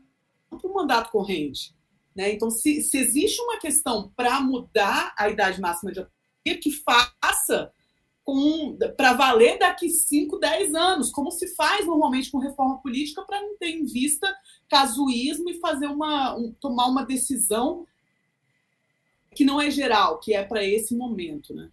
para 0.50 0.70
o 0.70 0.74
mandato 0.74 1.10
corrente. 1.10 1.74
Né? 2.18 2.32
Então, 2.32 2.50
se, 2.50 2.82
se 2.82 2.98
existe 2.98 3.40
uma 3.40 3.60
questão 3.60 4.12
para 4.16 4.40
mudar 4.40 5.14
a 5.16 5.28
idade 5.28 5.60
máxima 5.60 5.92
de 5.92 6.00
aposentadoria, 6.00 6.60
que 6.60 6.72
faça 6.72 7.72
para 8.96 9.12
valer 9.12 9.56
daqui 9.56 9.88
5, 9.88 10.36
10 10.36 10.74
anos, 10.74 11.12
como 11.12 11.30
se 11.30 11.54
faz 11.54 11.86
normalmente 11.86 12.28
com 12.28 12.38
reforma 12.38 12.82
política, 12.82 13.22
para 13.22 13.40
não 13.40 13.56
ter 13.56 13.70
em 13.70 13.84
vista 13.84 14.36
casuísmo 14.68 15.48
e 15.48 15.60
fazer 15.60 15.86
uma, 15.86 16.36
um, 16.36 16.52
tomar 16.60 16.86
uma 16.86 17.06
decisão 17.06 17.86
que 19.32 19.44
não 19.44 19.60
é 19.60 19.70
geral, 19.70 20.18
que 20.18 20.34
é 20.34 20.42
para 20.42 20.64
esse 20.64 20.96
momento. 20.96 21.54
Né? 21.54 21.70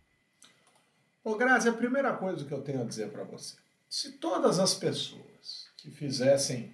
Ô, 1.23 1.35
Grazi, 1.35 1.67
a 1.67 1.73
primeira 1.73 2.15
coisa 2.15 2.45
que 2.45 2.51
eu 2.51 2.61
tenho 2.61 2.81
a 2.81 2.85
dizer 2.85 3.09
para 3.09 3.23
você: 3.23 3.57
se 3.89 4.11
todas 4.11 4.59
as 4.59 4.75
pessoas 4.75 5.67
que 5.75 5.89
fizessem 5.89 6.71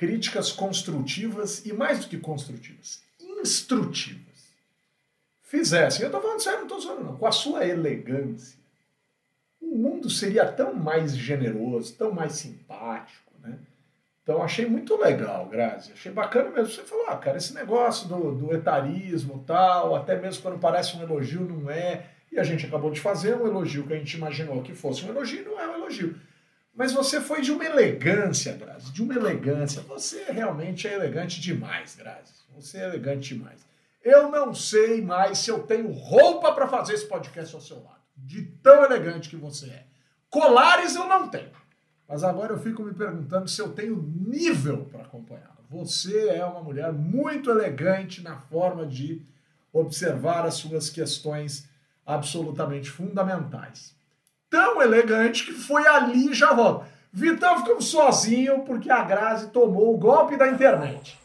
críticas 0.00 0.50
construtivas 0.50 1.66
e 1.66 1.74
mais 1.74 2.00
do 2.00 2.08
que 2.08 2.16
construtivas, 2.16 3.02
instrutivas, 3.20 4.48
fizessem, 5.42 6.00
eu 6.00 6.06
estou 6.06 6.22
falando 6.22 6.40
sério, 6.40 6.60
não 6.60 6.64
estou 6.64 6.80
zoando 6.80 7.04
não, 7.04 7.16
com 7.18 7.26
a 7.26 7.32
sua 7.32 7.66
elegância, 7.66 8.58
o 9.60 9.76
mundo 9.76 10.08
seria 10.08 10.50
tão 10.50 10.72
mais 10.72 11.14
generoso, 11.14 11.94
tão 11.96 12.12
mais 12.12 12.32
simpático, 12.32 13.30
né? 13.40 13.58
Então 14.22 14.42
achei 14.42 14.64
muito 14.64 14.96
legal, 14.96 15.46
Grazi. 15.50 15.92
Achei 15.92 16.10
bacana 16.10 16.48
mesmo. 16.48 16.68
Você 16.68 16.82
falou, 16.82 17.06
ah, 17.08 17.16
cara, 17.16 17.36
esse 17.36 17.52
negócio 17.52 18.08
do, 18.08 18.34
do 18.34 18.54
etarismo 18.54 19.44
tal, 19.46 19.94
até 19.94 20.18
mesmo 20.18 20.40
quando 20.42 20.58
parece 20.58 20.96
um 20.96 21.02
elogio, 21.02 21.42
não 21.42 21.70
é. 21.70 22.06
E 22.32 22.38
a 22.38 22.42
gente 22.42 22.64
acabou 22.64 22.90
de 22.90 23.00
fazer 23.00 23.34
um 23.34 23.46
elogio 23.46 23.86
que 23.86 23.92
a 23.92 23.98
gente 23.98 24.16
imaginou 24.16 24.62
que 24.62 24.74
fosse 24.74 25.04
um 25.04 25.10
elogio, 25.10 25.44
não 25.44 25.60
é 25.60 25.68
um 25.68 25.74
elogio. 25.74 26.16
Mas 26.74 26.92
você 26.92 27.20
foi 27.20 27.40
de 27.40 27.52
uma 27.52 27.64
elegância, 27.64 28.52
Grazi, 28.54 28.92
de 28.92 29.02
uma 29.02 29.14
elegância. 29.14 29.82
Você 29.82 30.24
realmente 30.30 30.86
é 30.86 30.94
elegante 30.94 31.40
demais, 31.40 31.96
Grazi. 31.96 32.32
Você 32.54 32.78
é 32.78 32.84
elegante 32.84 33.34
demais. 33.34 33.60
Eu 34.02 34.30
não 34.30 34.54
sei 34.54 35.02
mais 35.02 35.38
se 35.38 35.50
eu 35.50 35.62
tenho 35.64 35.90
roupa 35.92 36.52
para 36.52 36.68
fazer 36.68 36.94
esse 36.94 37.06
podcast 37.06 37.54
ao 37.54 37.60
seu 37.60 37.82
lado. 37.82 38.00
De 38.16 38.42
tão 38.62 38.84
elegante 38.84 39.28
que 39.28 39.36
você 39.36 39.66
é. 39.66 39.84
Colares 40.30 40.94
eu 40.94 41.06
não 41.06 41.28
tenho. 41.28 41.50
Mas 42.08 42.24
agora 42.24 42.52
eu 42.52 42.58
fico 42.58 42.82
me 42.82 42.94
perguntando 42.94 43.48
se 43.48 43.60
eu 43.60 43.72
tenho 43.72 44.02
nível 44.02 44.86
para 44.90 45.02
acompanhá-la. 45.02 45.60
Você 45.68 46.28
é 46.28 46.44
uma 46.44 46.62
mulher 46.62 46.92
muito 46.92 47.50
elegante 47.50 48.22
na 48.22 48.38
forma 48.38 48.84
de 48.86 49.22
observar 49.72 50.44
as 50.44 50.54
suas 50.54 50.90
questões 50.90 51.68
absolutamente 52.04 52.90
fundamentais. 52.90 53.94
Tão 54.50 54.82
elegante 54.82 55.46
que 55.46 55.52
foi 55.52 55.86
ali 55.86 56.30
e 56.30 56.34
já 56.34 56.52
volta. 56.52 56.86
Vitão 57.12 57.58
ficamos 57.58 57.86
sozinho 57.86 58.60
porque 58.64 58.90
a 58.90 59.02
Grazi 59.02 59.48
tomou 59.48 59.94
o 59.94 59.98
golpe 59.98 60.36
da 60.36 60.48
internet. 60.48 61.18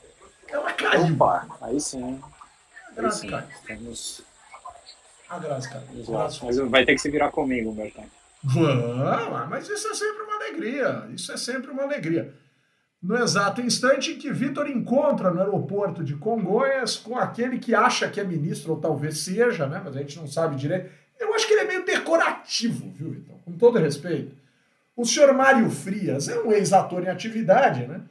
Ela 0.47 0.71
caiu. 0.71 1.13
Opa, 1.13 1.47
aí 1.61 1.79
sim. 1.79 2.21
A 2.91 3.01
Grazi 3.01 3.27
caiu. 3.27 3.47
Estamos... 3.49 4.21
A 5.27 5.39
Grazi 5.39 5.69
caiu. 5.69 5.85
Mas 6.43 6.57
vai 6.69 6.85
ter 6.85 6.93
que 6.93 7.01
se 7.01 7.09
virar 7.09 7.31
comigo, 7.31 7.71
Bertão. 7.71 8.05
Vamos, 8.43 9.49
mas 9.49 9.67
isso 9.67 9.87
é 9.87 9.93
sempre 9.95 10.21
uma 10.21 10.35
alegria. 10.35 11.07
Isso 11.09 11.31
é 11.31 11.37
sempre 11.37 11.71
uma 11.71 11.83
alegria. 11.83 12.31
No 13.01 13.17
exato 13.17 13.61
instante 13.61 14.11
em 14.11 14.17
que 14.17 14.31
Vitor 14.31 14.67
encontra 14.67 15.31
no 15.31 15.39
aeroporto 15.39 16.03
de 16.03 16.15
Congonhas 16.15 16.95
com 16.95 17.17
aquele 17.17 17.59
que 17.59 17.73
acha 17.75 18.07
que 18.07 18.19
é 18.19 18.23
ministro, 18.23 18.73
ou 18.73 18.79
talvez 18.79 19.19
seja, 19.19 19.67
né? 19.67 19.81
Mas 19.83 19.95
a 19.95 19.99
gente 19.99 20.17
não 20.17 20.27
sabe 20.27 20.55
direito. 20.55 20.91
Eu 21.19 21.33
acho 21.33 21.47
que 21.47 21.53
ele 21.53 21.61
é 21.61 21.64
decorativo, 21.85 22.91
viu, 22.91 23.11
Vitor? 23.11 23.35
Com 23.45 23.53
todo 23.53 23.79
respeito. 23.79 24.35
O 24.95 25.05
senhor 25.05 25.33
Mário 25.33 25.69
Frias 25.69 26.27
é 26.29 26.39
um 26.39 26.51
ex-ator 26.51 27.03
em 27.03 27.09
atividade, 27.09 27.85
né? 27.85 28.01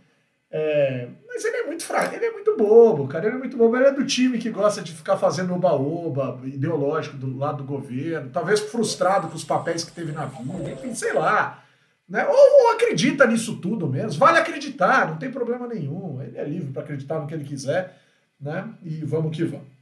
É, 0.51 1.09
mas 1.27 1.45
ele 1.45 1.57
é 1.57 1.67
muito 1.67 1.85
fraco, 1.85 2.15
ele 2.15 2.27
é 2.27 2.31
muito 2.31 2.57
bobo, 2.57 3.09
cara. 3.09 3.27
Ele 3.27 3.35
é 3.35 3.39
muito 3.39 3.57
bobo. 3.57 3.77
Ele 3.77 3.87
é 3.87 3.93
do 3.93 4.07
time 4.07 4.39
que 4.39 4.51
gosta 4.51 4.83
de 4.83 4.93
ficar 4.93 5.17
fazendo 5.17 5.53
oba-oba 5.53 6.39
ideológico 6.45 7.17
do 7.17 7.37
lado 7.37 7.59
do 7.59 7.65
governo, 7.65 8.31
talvez 8.31 8.61
frustrado 8.61 9.29
com 9.29 9.35
os 9.35 9.45
papéis 9.45 9.83
que 9.83 9.91
teve 9.91 10.13
na 10.13 10.27
vida, 10.27 10.71
enfim, 10.71 10.95
sei 10.95 11.13
lá. 11.13 11.65
Né? 12.09 12.25
Ou, 12.25 12.67
ou 12.67 12.73
acredita 12.73 13.27
nisso 13.27 13.57
tudo 13.57 13.89
mesmo. 13.89 14.21
Vale 14.21 14.39
acreditar, 14.39 15.09
não 15.09 15.17
tem 15.17 15.31
problema 15.31 15.67
nenhum. 15.67 16.23
Ele 16.23 16.39
é 16.39 16.45
livre 16.45 16.71
para 16.71 16.83
acreditar 16.83 17.19
no 17.19 17.27
que 17.27 17.35
ele 17.35 17.45
quiser, 17.45 17.99
né? 18.41 18.69
E 18.83 19.05
vamos 19.05 19.37
que 19.37 19.43
vamos. 19.43 19.74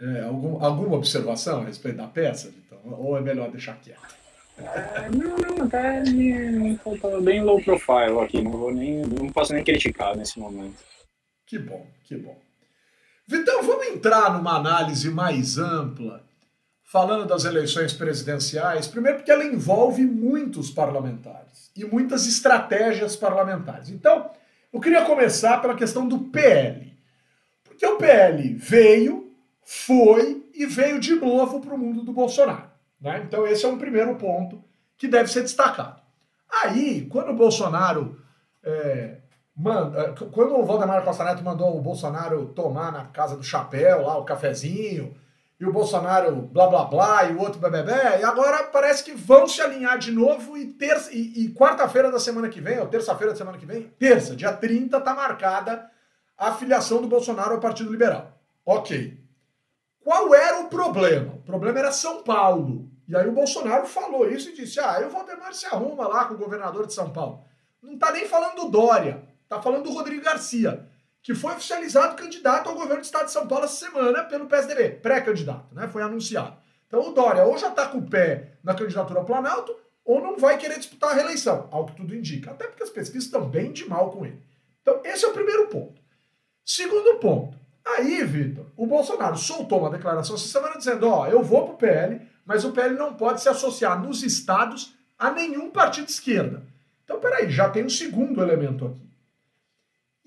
É, 0.00 0.22
algum, 0.22 0.62
alguma 0.64 0.96
observação 0.96 1.62
a 1.62 1.64
respeito 1.64 1.96
da 1.96 2.06
peça, 2.06 2.52
então? 2.56 2.78
Ou 2.84 3.16
é 3.16 3.20
melhor 3.20 3.50
deixar 3.50 3.80
quieto? 3.80 4.16
É, 4.56 5.08
não, 5.10 5.36
não, 5.36 5.66
até 5.66 6.02
me 6.02 6.76
faltava 6.78 7.20
bem 7.20 7.42
low 7.42 7.62
profile 7.62 8.20
aqui, 8.20 8.42
não 8.42 8.50
vou 8.50 8.72
nem, 8.72 9.02
não 9.02 9.28
posso 9.30 9.52
nem 9.52 9.64
criticar 9.64 10.16
nesse 10.16 10.38
momento. 10.38 10.76
Que 11.46 11.58
bom, 11.58 11.86
que 12.04 12.16
bom. 12.16 12.38
Vitão, 13.26 13.62
vamos 13.62 13.86
entrar 13.88 14.32
numa 14.32 14.56
análise 14.56 15.10
mais 15.10 15.58
ampla, 15.58 16.24
falando 16.84 17.26
das 17.26 17.44
eleições 17.44 17.92
presidenciais, 17.92 18.86
primeiro 18.86 19.18
porque 19.18 19.30
ela 19.30 19.44
envolve 19.44 20.04
muitos 20.04 20.70
parlamentares 20.70 21.70
e 21.76 21.84
muitas 21.84 22.26
estratégias 22.26 23.14
parlamentares. 23.14 23.90
Então, 23.90 24.30
eu 24.72 24.80
queria 24.80 25.04
começar 25.04 25.60
pela 25.60 25.76
questão 25.76 26.08
do 26.08 26.18
PL. 26.18 26.92
Porque 27.64 27.86
o 27.86 27.96
PL 27.96 28.54
veio, 28.54 29.27
foi 29.70 30.48
e 30.54 30.64
veio 30.64 30.98
de 30.98 31.14
novo 31.14 31.60
para 31.60 31.74
o 31.74 31.78
mundo 31.78 32.02
do 32.02 32.10
Bolsonaro. 32.10 32.70
Né? 32.98 33.22
Então, 33.26 33.46
esse 33.46 33.66
é 33.66 33.68
um 33.68 33.76
primeiro 33.76 34.14
ponto 34.14 34.64
que 34.96 35.06
deve 35.06 35.30
ser 35.30 35.42
destacado. 35.42 36.00
Aí, 36.50 37.06
quando 37.10 37.32
o 37.32 37.36
Bolsonaro. 37.36 38.18
É, 38.64 39.18
manda, 39.54 40.14
quando 40.32 40.56
o 40.56 40.64
Valdemar 40.64 41.04
Costa 41.04 41.22
Neto 41.22 41.44
mandou 41.44 41.76
o 41.76 41.82
Bolsonaro 41.82 42.46
tomar 42.46 42.90
na 42.90 43.04
casa 43.08 43.36
do 43.36 43.42
chapéu 43.42 44.06
lá 44.06 44.16
o 44.16 44.24
cafezinho, 44.24 45.14
e 45.60 45.66
o 45.66 45.72
Bolsonaro 45.72 46.34
blá 46.34 46.66
blá 46.66 46.84
blá, 46.86 47.24
e 47.24 47.34
o 47.34 47.40
outro 47.40 47.60
bebê, 47.60 48.20
e 48.20 48.24
agora 48.24 48.64
parece 48.64 49.04
que 49.04 49.12
vão 49.12 49.46
se 49.46 49.60
alinhar 49.60 49.98
de 49.98 50.10
novo 50.10 50.56
e, 50.56 50.74
e, 51.12 51.44
e 51.44 51.52
quarta-feira 51.52 52.10
da 52.10 52.18
semana 52.18 52.48
que 52.48 52.62
vem, 52.62 52.78
ou 52.78 52.86
terça-feira 52.86 53.34
da 53.34 53.38
semana 53.38 53.58
que 53.58 53.66
vem, 53.66 53.82
terça, 53.98 54.34
dia 54.34 54.52
30, 54.54 54.98
tá 54.98 55.14
marcada 55.14 55.90
a 56.38 56.52
filiação 56.54 57.02
do 57.02 57.08
Bolsonaro 57.08 57.52
ao 57.52 57.60
Partido 57.60 57.92
Liberal. 57.92 58.32
Ok. 58.64 59.27
Qual 60.08 60.34
era 60.34 60.60
o 60.60 60.70
problema? 60.70 61.34
O 61.34 61.42
problema 61.42 61.80
era 61.80 61.92
São 61.92 62.22
Paulo. 62.22 62.90
E 63.06 63.14
aí 63.14 63.28
o 63.28 63.32
Bolsonaro 63.32 63.84
falou 63.86 64.26
isso 64.26 64.48
e 64.48 64.54
disse: 64.54 64.80
ah, 64.80 65.06
o 65.06 65.10
Valdemar 65.10 65.52
se 65.52 65.66
arruma 65.66 66.08
lá 66.08 66.24
com 66.24 66.32
o 66.32 66.38
governador 66.38 66.86
de 66.86 66.94
São 66.94 67.12
Paulo. 67.12 67.44
Não 67.82 67.92
está 67.92 68.10
nem 68.10 68.26
falando 68.26 68.56
do 68.56 68.70
Dória, 68.70 69.22
está 69.42 69.60
falando 69.60 69.82
do 69.82 69.92
Rodrigo 69.92 70.24
Garcia, 70.24 70.88
que 71.22 71.34
foi 71.34 71.52
oficializado 71.52 72.16
candidato 72.16 72.70
ao 72.70 72.74
governo 72.74 73.02
do 73.02 73.04
estado 73.04 73.26
de 73.26 73.32
São 73.32 73.46
Paulo 73.46 73.66
essa 73.66 73.84
semana 73.84 74.24
pelo 74.24 74.46
PSDB, 74.46 74.92
pré-candidato, 74.92 75.74
né? 75.74 75.86
Foi 75.88 76.00
anunciado. 76.00 76.56
Então 76.86 77.06
o 77.06 77.12
Dória 77.12 77.44
ou 77.44 77.58
já 77.58 77.68
está 77.68 77.86
com 77.86 77.98
o 77.98 78.08
pé 78.08 78.54
na 78.64 78.72
candidatura 78.72 79.20
ao 79.20 79.26
Planalto, 79.26 79.76
ou 80.06 80.22
não 80.22 80.38
vai 80.38 80.56
querer 80.56 80.78
disputar 80.78 81.10
a 81.10 81.14
reeleição, 81.16 81.68
ao 81.70 81.84
que 81.84 81.96
tudo 81.96 82.14
indica. 82.14 82.52
Até 82.52 82.66
porque 82.66 82.82
as 82.82 82.88
pesquisas 82.88 83.24
estão 83.24 83.46
bem 83.46 83.72
de 83.72 83.86
mal 83.86 84.10
com 84.10 84.24
ele. 84.24 84.42
Então, 84.80 85.02
esse 85.04 85.26
é 85.26 85.28
o 85.28 85.34
primeiro 85.34 85.66
ponto. 85.66 86.00
Segundo 86.64 87.18
ponto, 87.18 87.58
Aí, 87.96 88.22
Vitor, 88.24 88.66
o 88.76 88.86
Bolsonaro 88.86 89.36
soltou 89.36 89.80
uma 89.80 89.90
declaração 89.90 90.34
essa 90.36 90.46
semana 90.46 90.76
dizendo: 90.76 91.08
ó, 91.08 91.26
eu 91.26 91.42
vou 91.42 91.66
pro 91.66 91.76
PL, 91.76 92.20
mas 92.44 92.64
o 92.64 92.72
PL 92.72 92.94
não 92.94 93.14
pode 93.14 93.40
se 93.40 93.48
associar 93.48 94.00
nos 94.02 94.22
estados 94.22 94.94
a 95.18 95.30
nenhum 95.30 95.70
partido 95.70 96.06
de 96.06 96.12
esquerda. 96.12 96.62
Então, 97.04 97.18
peraí, 97.18 97.50
já 97.50 97.70
tem 97.70 97.84
um 97.84 97.88
segundo 97.88 98.42
elemento 98.42 98.86
aqui. 98.86 99.08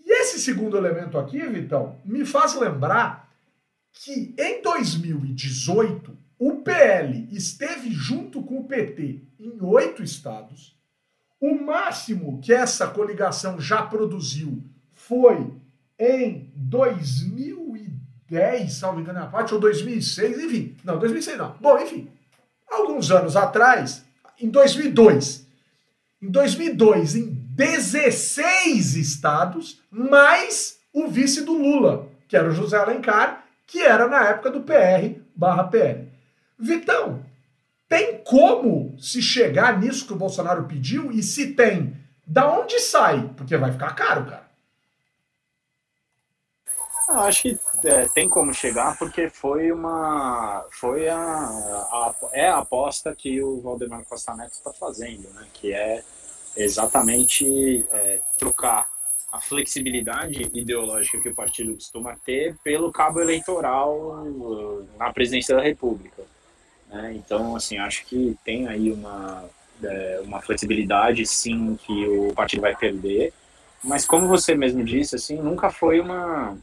E 0.04 0.12
esse 0.22 0.40
segundo 0.40 0.76
elemento 0.76 1.18
aqui, 1.18 1.40
Vitão, 1.48 1.96
me 2.04 2.26
faz 2.26 2.56
lembrar 2.56 3.32
que 3.94 4.34
em 4.38 4.62
2018 4.62 6.18
o 6.40 6.56
PL 6.64 7.28
esteve 7.32 7.92
junto 7.92 8.42
com 8.42 8.60
o 8.60 8.64
PT 8.64 9.22
em 9.40 9.62
oito 9.62 10.02
estados. 10.02 10.76
O 11.40 11.54
máximo 11.54 12.42
que 12.42 12.52
essa 12.52 12.88
coligação 12.88 13.60
já 13.60 13.84
produziu 13.84 14.64
foi 14.92 15.54
em 16.02 16.52
2010, 16.56 18.74
salvo 18.74 19.00
engano 19.00 19.20
a 19.20 19.28
parte, 19.28 19.54
ou 19.54 19.60
2006, 19.60 20.44
enfim. 20.44 20.76
Não, 20.84 20.98
2006 20.98 21.38
não. 21.38 21.56
Bom, 21.62 21.78
enfim. 21.78 22.10
Alguns 22.68 23.12
anos 23.12 23.36
atrás, 23.36 24.04
em 24.40 24.50
2002. 24.50 25.46
Em 26.20 26.32
2002, 26.32 27.16
em 27.16 27.30
16 27.30 28.96
estados, 28.96 29.80
mais 29.92 30.80
o 30.92 31.08
vice 31.08 31.44
do 31.44 31.54
Lula, 31.54 32.10
que 32.28 32.36
era 32.36 32.50
o 32.50 32.54
José 32.54 32.78
Alencar, 32.78 33.46
que 33.68 33.84
era 33.84 34.08
na 34.08 34.28
época 34.28 34.50
do 34.50 34.62
PR 34.62 35.20
barra 35.36 35.66
PL. 35.66 36.10
Vitão, 36.58 37.24
tem 37.88 38.24
como 38.24 38.96
se 39.00 39.22
chegar 39.22 39.80
nisso 39.80 40.08
que 40.08 40.14
o 40.14 40.18
Bolsonaro 40.18 40.64
pediu? 40.64 41.12
E 41.12 41.22
se 41.22 41.54
tem, 41.54 41.96
da 42.26 42.52
onde 42.52 42.80
sai? 42.80 43.30
Porque 43.38 43.56
vai 43.56 43.72
ficar 43.72 43.94
caro, 43.94 44.26
cara. 44.26 44.50
Eu 47.14 47.20
acho 47.22 47.42
que 47.44 47.60
é, 47.84 48.08
tem 48.08 48.30
como 48.30 48.54
chegar 48.54 48.98
porque 48.98 49.30
foi 49.30 49.72
uma 49.72 50.66
foi 50.72 51.10
a, 51.10 51.18
a, 51.18 52.16
é 52.32 52.48
a 52.48 52.60
aposta 52.60 53.16
que 53.16 53.42
o 53.42 53.60
Valdemar 53.62 54.04
Costa 54.06 54.34
Neto 54.36 54.54
está 54.54 54.72
fazendo, 54.72 55.30
né? 55.34 55.46
Que 55.54 55.74
é 55.74 56.04
exatamente 56.56 57.86
é, 57.92 58.22
trocar 58.38 58.88
a 59.32 59.40
flexibilidade 59.40 60.50
ideológica 60.54 61.20
que 61.22 61.30
o 61.30 61.36
partido 61.36 61.74
costuma 61.74 62.18
ter 62.26 62.56
pelo 62.64 62.92
cabo 62.92 63.22
eleitoral 63.22 63.96
uh, 63.98 64.86
na 64.98 65.12
presidência 65.14 65.56
da 65.56 65.62
República. 65.62 66.24
Né? 66.90 67.14
Então, 67.16 67.56
assim, 67.56 67.78
acho 67.78 68.06
que 68.06 68.38
tem 68.44 68.68
aí 68.68 68.92
uma, 68.92 69.46
é, 69.82 70.22
uma 70.26 70.42
flexibilidade, 70.42 71.26
sim, 71.26 71.80
que 71.86 72.06
o 72.06 72.34
partido 72.34 72.62
vai 72.62 72.76
perder, 72.76 73.34
mas 73.82 74.06
como 74.06 74.28
você 74.28 74.54
mesmo 74.54 74.84
disse, 74.84 75.16
assim, 75.16 75.38
nunca 75.38 75.72
foi 75.72 76.02
uma, 76.02 76.58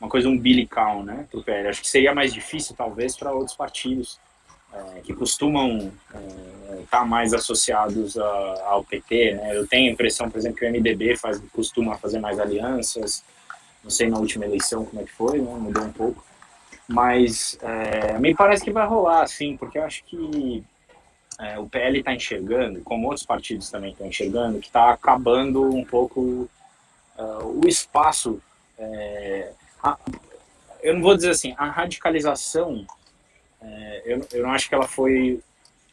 uma 0.00 0.08
coisa 0.08 0.28
umbilical, 0.28 1.02
né, 1.02 1.26
para 1.30 1.40
o 1.40 1.42
PL. 1.42 1.68
Acho 1.68 1.80
que 1.80 1.88
seria 1.88 2.14
mais 2.14 2.32
difícil, 2.32 2.74
talvez, 2.76 3.16
para 3.16 3.32
outros 3.32 3.56
partidos 3.56 4.18
é, 4.72 5.00
que 5.00 5.14
costumam 5.14 5.92
estar 6.08 6.18
é, 6.18 6.82
tá 6.90 7.04
mais 7.04 7.32
associados 7.32 8.18
a, 8.18 8.64
ao 8.66 8.84
PT, 8.84 9.34
né? 9.34 9.56
Eu 9.56 9.66
tenho 9.66 9.88
a 9.88 9.92
impressão, 9.92 10.28
por 10.28 10.38
exemplo, 10.38 10.58
que 10.58 10.66
o 10.66 10.70
MDB 10.70 11.16
faz, 11.16 11.40
costuma 11.52 11.96
fazer 11.96 12.18
mais 12.18 12.40
alianças. 12.40 13.22
Não 13.82 13.90
sei 13.90 14.08
na 14.08 14.18
última 14.18 14.44
eleição 14.44 14.84
como 14.84 15.00
é 15.00 15.04
que 15.04 15.12
foi, 15.12 15.38
né? 15.40 15.54
mudou 15.54 15.84
um 15.84 15.92
pouco. 15.92 16.24
Mas 16.88 17.58
é, 17.62 18.18
me 18.18 18.34
parece 18.34 18.64
que 18.64 18.72
vai 18.72 18.86
rolar, 18.86 19.22
assim, 19.22 19.56
porque 19.56 19.78
eu 19.78 19.84
acho 19.84 20.04
que 20.04 20.64
é, 21.38 21.58
o 21.58 21.66
PL 21.66 21.98
está 21.98 22.14
enxergando, 22.14 22.80
como 22.80 23.06
outros 23.06 23.26
partidos 23.26 23.70
também 23.70 23.92
estão 23.92 24.06
enxergando, 24.06 24.58
que 24.58 24.66
está 24.66 24.90
acabando 24.90 25.64
um 25.64 25.84
pouco 25.84 26.48
uh, 27.16 27.60
o 27.62 27.66
espaço. 27.66 28.40
É, 28.78 29.52
a, 29.82 29.98
eu 30.82 30.94
não 30.94 31.00
vou 31.00 31.14
dizer 31.14 31.30
assim, 31.30 31.54
a 31.56 31.66
radicalização 31.66 32.86
é, 33.64 34.02
eu, 34.04 34.26
eu 34.32 34.42
não 34.42 34.52
acho 34.52 34.68
que 34.68 34.74
ela 34.74 34.86
foi 34.86 35.40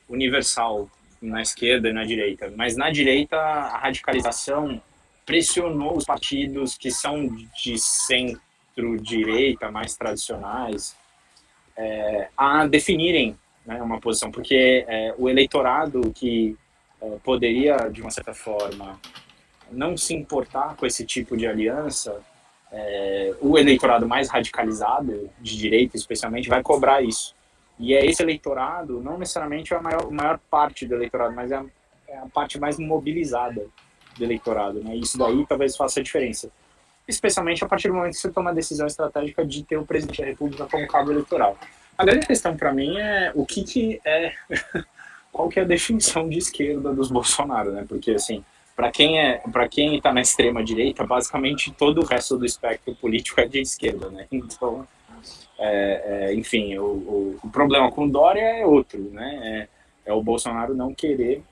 universal 0.09 0.89
na 1.21 1.41
esquerda 1.41 1.89
e 1.89 1.93
na 1.93 2.03
direita, 2.03 2.51
mas 2.55 2.75
na 2.75 2.89
direita 2.89 3.37
a 3.37 3.77
radicalização 3.77 4.81
pressionou 5.25 5.95
os 5.95 6.03
partidos 6.03 6.75
que 6.77 6.91
são 6.91 7.27
de 7.63 7.77
centro-direita, 7.77 9.71
mais 9.71 9.95
tradicionais, 9.95 10.95
é, 11.77 12.27
a 12.35 12.65
definirem 12.67 13.37
né, 13.65 13.81
uma 13.81 13.99
posição, 13.99 14.31
porque 14.31 14.83
é, 14.87 15.13
o 15.17 15.29
eleitorado 15.29 16.11
que 16.11 16.57
é, 17.01 17.17
poderia, 17.23 17.77
de 17.89 18.01
uma 18.01 18.11
certa 18.11 18.33
forma, 18.33 18.99
não 19.71 19.95
se 19.95 20.13
importar 20.13 20.75
com 20.75 20.85
esse 20.85 21.05
tipo 21.05 21.37
de 21.37 21.47
aliança, 21.47 22.19
é, 22.71 23.33
o 23.41 23.57
eleitorado 23.57 24.07
mais 24.07 24.29
radicalizado, 24.29 25.29
de 25.39 25.57
direita 25.57 25.97
especialmente, 25.97 26.47
vai 26.47 26.61
cobrar 26.63 27.01
isso. 27.01 27.35
E 27.77 27.93
é 27.93 28.05
esse 28.05 28.21
eleitorado, 28.21 29.01
não 29.01 29.17
necessariamente 29.17 29.73
a 29.73 29.81
maior, 29.81 30.09
maior 30.11 30.39
parte 30.49 30.85
do 30.85 30.95
eleitorado, 30.95 31.35
mas 31.35 31.51
é 31.51 31.55
a, 31.55 31.65
é 32.07 32.17
a, 32.17 32.27
parte 32.27 32.59
mais 32.59 32.77
mobilizada 32.77 33.65
do 34.17 34.23
eleitorado. 34.23 34.83
Né? 34.83 34.95
Isso 34.95 35.17
daí 35.17 35.45
talvez 35.47 35.75
faça 35.75 35.99
a 35.99 36.03
diferença. 36.03 36.49
Especialmente 37.07 37.63
a 37.63 37.67
partir 37.67 37.87
do 37.87 37.95
momento 37.95 38.13
que 38.13 38.19
você 38.19 38.31
toma 38.31 38.51
a 38.51 38.53
decisão 38.53 38.87
estratégica 38.87 39.45
de 39.45 39.63
ter 39.63 39.77
o 39.77 39.85
presidente 39.85 40.21
da 40.21 40.27
República 40.27 40.67
como 40.67 40.87
cabo 40.87 41.11
eleitoral. 41.11 41.57
A 41.97 42.05
grande 42.05 42.25
questão 42.25 42.55
para 42.55 42.71
mim 42.71 42.97
é 42.97 43.31
o 43.35 43.45
que, 43.45 43.63
que 43.63 44.01
é. 44.05 44.33
qual 45.31 45.49
que 45.49 45.59
é 45.59 45.63
a 45.63 45.65
definição 45.65 46.27
de 46.27 46.37
esquerda 46.37 46.93
dos 46.93 47.09
Bolsonaro, 47.09 47.71
né? 47.71 47.85
Porque, 47.87 48.11
assim, 48.11 48.43
para 48.81 48.91
quem 48.91 49.19
é 49.19 49.37
para 49.51 49.67
quem 49.67 49.95
está 49.95 50.11
na 50.11 50.21
extrema 50.21 50.63
direita 50.63 51.05
basicamente 51.05 51.71
todo 51.71 52.01
o 52.01 52.05
resto 52.05 52.37
do 52.37 52.45
espectro 52.45 52.95
político 52.95 53.39
é 53.39 53.47
de 53.47 53.61
esquerda 53.61 54.09
né 54.09 54.25
então 54.31 54.87
é, 55.63 56.29
é, 56.31 56.33
enfim, 56.33 56.75
o, 56.79 56.83
o, 56.83 57.39
o, 57.43 57.49
problema 57.51 57.91
com 57.91 58.09
Dória 58.09 58.41
é 58.41 58.65
outro, 58.65 58.99
né? 59.11 59.67
É, 60.05 60.09
é 60.09 60.13
o 60.13 60.23
Bolsonaro 60.23 60.73
não 60.73 60.91
querer. 60.91 61.43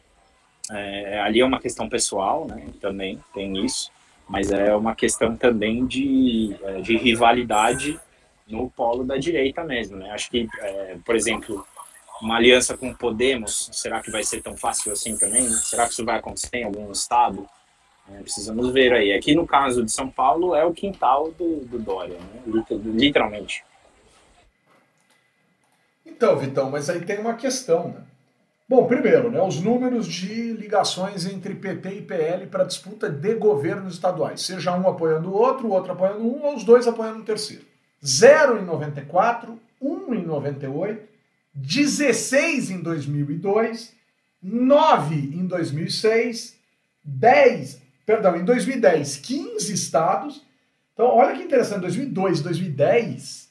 É, 0.72 1.20
ali 1.20 1.42
é 1.42 1.46
uma 1.46 1.60
questão 1.60 1.88
pessoal, 1.88 2.48
né? 2.48 2.65
Também 2.82 3.20
tem 3.36 3.63
isso, 3.63 3.92
mas 4.28 4.52
é 4.52 4.76
uma 4.76 4.96
questão 4.96 5.36
também 5.36 5.86
de, 5.86 6.56
é, 6.63 6.82
de 6.82 6.98
rivalidade 6.98 8.00
no 8.48 8.68
polo 8.72 9.04
da 9.04 9.15
direita 9.15 9.63
mesmo, 9.63 9.98
né? 9.98 10.10
Acho 10.10 10.32
que, 10.32 10.48
é, 10.60 10.98
por 11.06 11.15
exemplo, 11.15 11.63
uma 12.21 12.36
aliança 12.36 12.77
com 12.77 12.93
Podemos, 12.93 13.69
será 13.73 14.01
que 14.01 14.12
vai 14.12 14.23
ser 14.23 14.41
tão 14.41 14.55
fácil 14.55 14.91
assim 14.91 15.17
também? 15.17 15.43
Né? 15.43 15.55
Será 15.63 15.86
que 15.86 15.93
isso 15.93 16.05
vai 16.05 16.17
acontecer 16.17 16.58
em 16.58 16.63
algum 16.63 16.91
estado? 16.91 17.47
É, 18.12 18.21
precisamos 18.21 18.71
ver 18.71 18.93
aí. 18.93 19.13
Aqui 19.13 19.36
no 19.36 19.45
caso 19.45 19.84
de 19.84 19.91
São 19.91 20.10
Paulo 20.10 20.55
é 20.55 20.65
o 20.65 20.73
quintal 20.73 21.32
do, 21.32 21.62
do 21.65 21.79
Dória, 21.79 22.17
né? 22.17 22.63
literalmente. 22.86 23.63
Então, 26.05 26.38
Vitão, 26.38 26.69
mas 26.69 26.89
aí 26.89 27.01
tem 27.01 27.19
uma 27.19 27.36
questão, 27.36 27.89
né? 27.89 28.03
Bom, 28.67 28.86
primeiro, 28.86 29.32
né, 29.32 29.41
os 29.41 29.60
números 29.60 30.08
de 30.08 30.53
ligações 30.53 31.25
entre 31.25 31.55
PT 31.55 31.89
e 31.89 32.01
PL 32.03 32.45
para 32.45 32.63
disputa 32.63 33.10
de 33.10 33.34
governos 33.34 33.95
estaduais, 33.95 34.43
seja 34.43 34.77
um 34.77 34.88
apoiando 34.88 35.27
o 35.27 35.34
outro, 35.34 35.65
o 35.65 35.71
outro 35.71 35.93
apoiando 35.93 36.19
um, 36.19 36.43
ou 36.43 36.55
os 36.55 36.63
dois 36.63 36.88
apoiando 36.88 37.21
o 37.21 37.25
terceiro. 37.25 37.63
0 38.05 38.60
em 38.60 38.65
94, 38.65 39.60
1 39.82 40.13
em 40.13 40.23
98, 40.23 41.01
16 41.60 42.72
em 42.72 42.82
2002, 42.82 43.93
9 44.41 45.15
em 45.15 45.45
2006, 45.45 46.58
10, 47.04 47.82
perdão, 48.06 48.36
em 48.38 48.45
2010, 48.45 49.17
15 49.17 49.74
estados. 49.74 50.41
Então, 50.93 51.08
olha 51.08 51.36
que 51.36 51.43
interessante, 51.43 51.82
2002, 51.82 52.41
2010, 52.41 53.50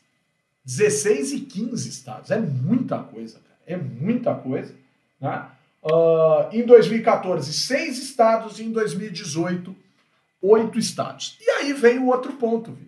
16 0.64 1.33
e 1.33 1.40
15 1.40 1.88
estados. 1.88 2.31
É 2.31 2.38
muita 2.38 2.99
coisa, 2.99 3.38
cara. 3.40 3.59
É 3.66 3.77
muita 3.77 4.35
coisa. 4.35 4.75
Né? 5.21 5.47
Uh, 5.83 6.49
em 6.53 6.64
2014, 6.64 7.53
seis 7.53 7.99
estados. 7.99 8.59
E 8.59 8.64
em 8.64 8.73
2018, 8.73 9.75
oito 10.42 10.79
estados. 10.79 11.37
E 11.40 11.51
aí 11.51 11.73
vem 11.73 11.99
o 11.99 12.07
outro 12.07 12.35
ponto, 12.35 12.73
Vitor. 12.73 12.88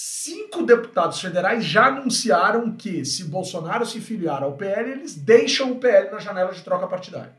Cinco 0.00 0.62
deputados 0.62 1.20
federais 1.20 1.64
já 1.64 1.86
anunciaram 1.86 2.70
que, 2.70 3.04
se 3.04 3.24
Bolsonaro 3.24 3.84
se 3.84 4.00
filiar 4.00 4.44
ao 4.44 4.52
PL, 4.52 4.92
eles 4.92 5.16
deixam 5.16 5.72
o 5.72 5.80
PL 5.80 6.12
na 6.12 6.20
janela 6.20 6.52
de 6.52 6.62
troca 6.62 6.86
partidária. 6.86 7.32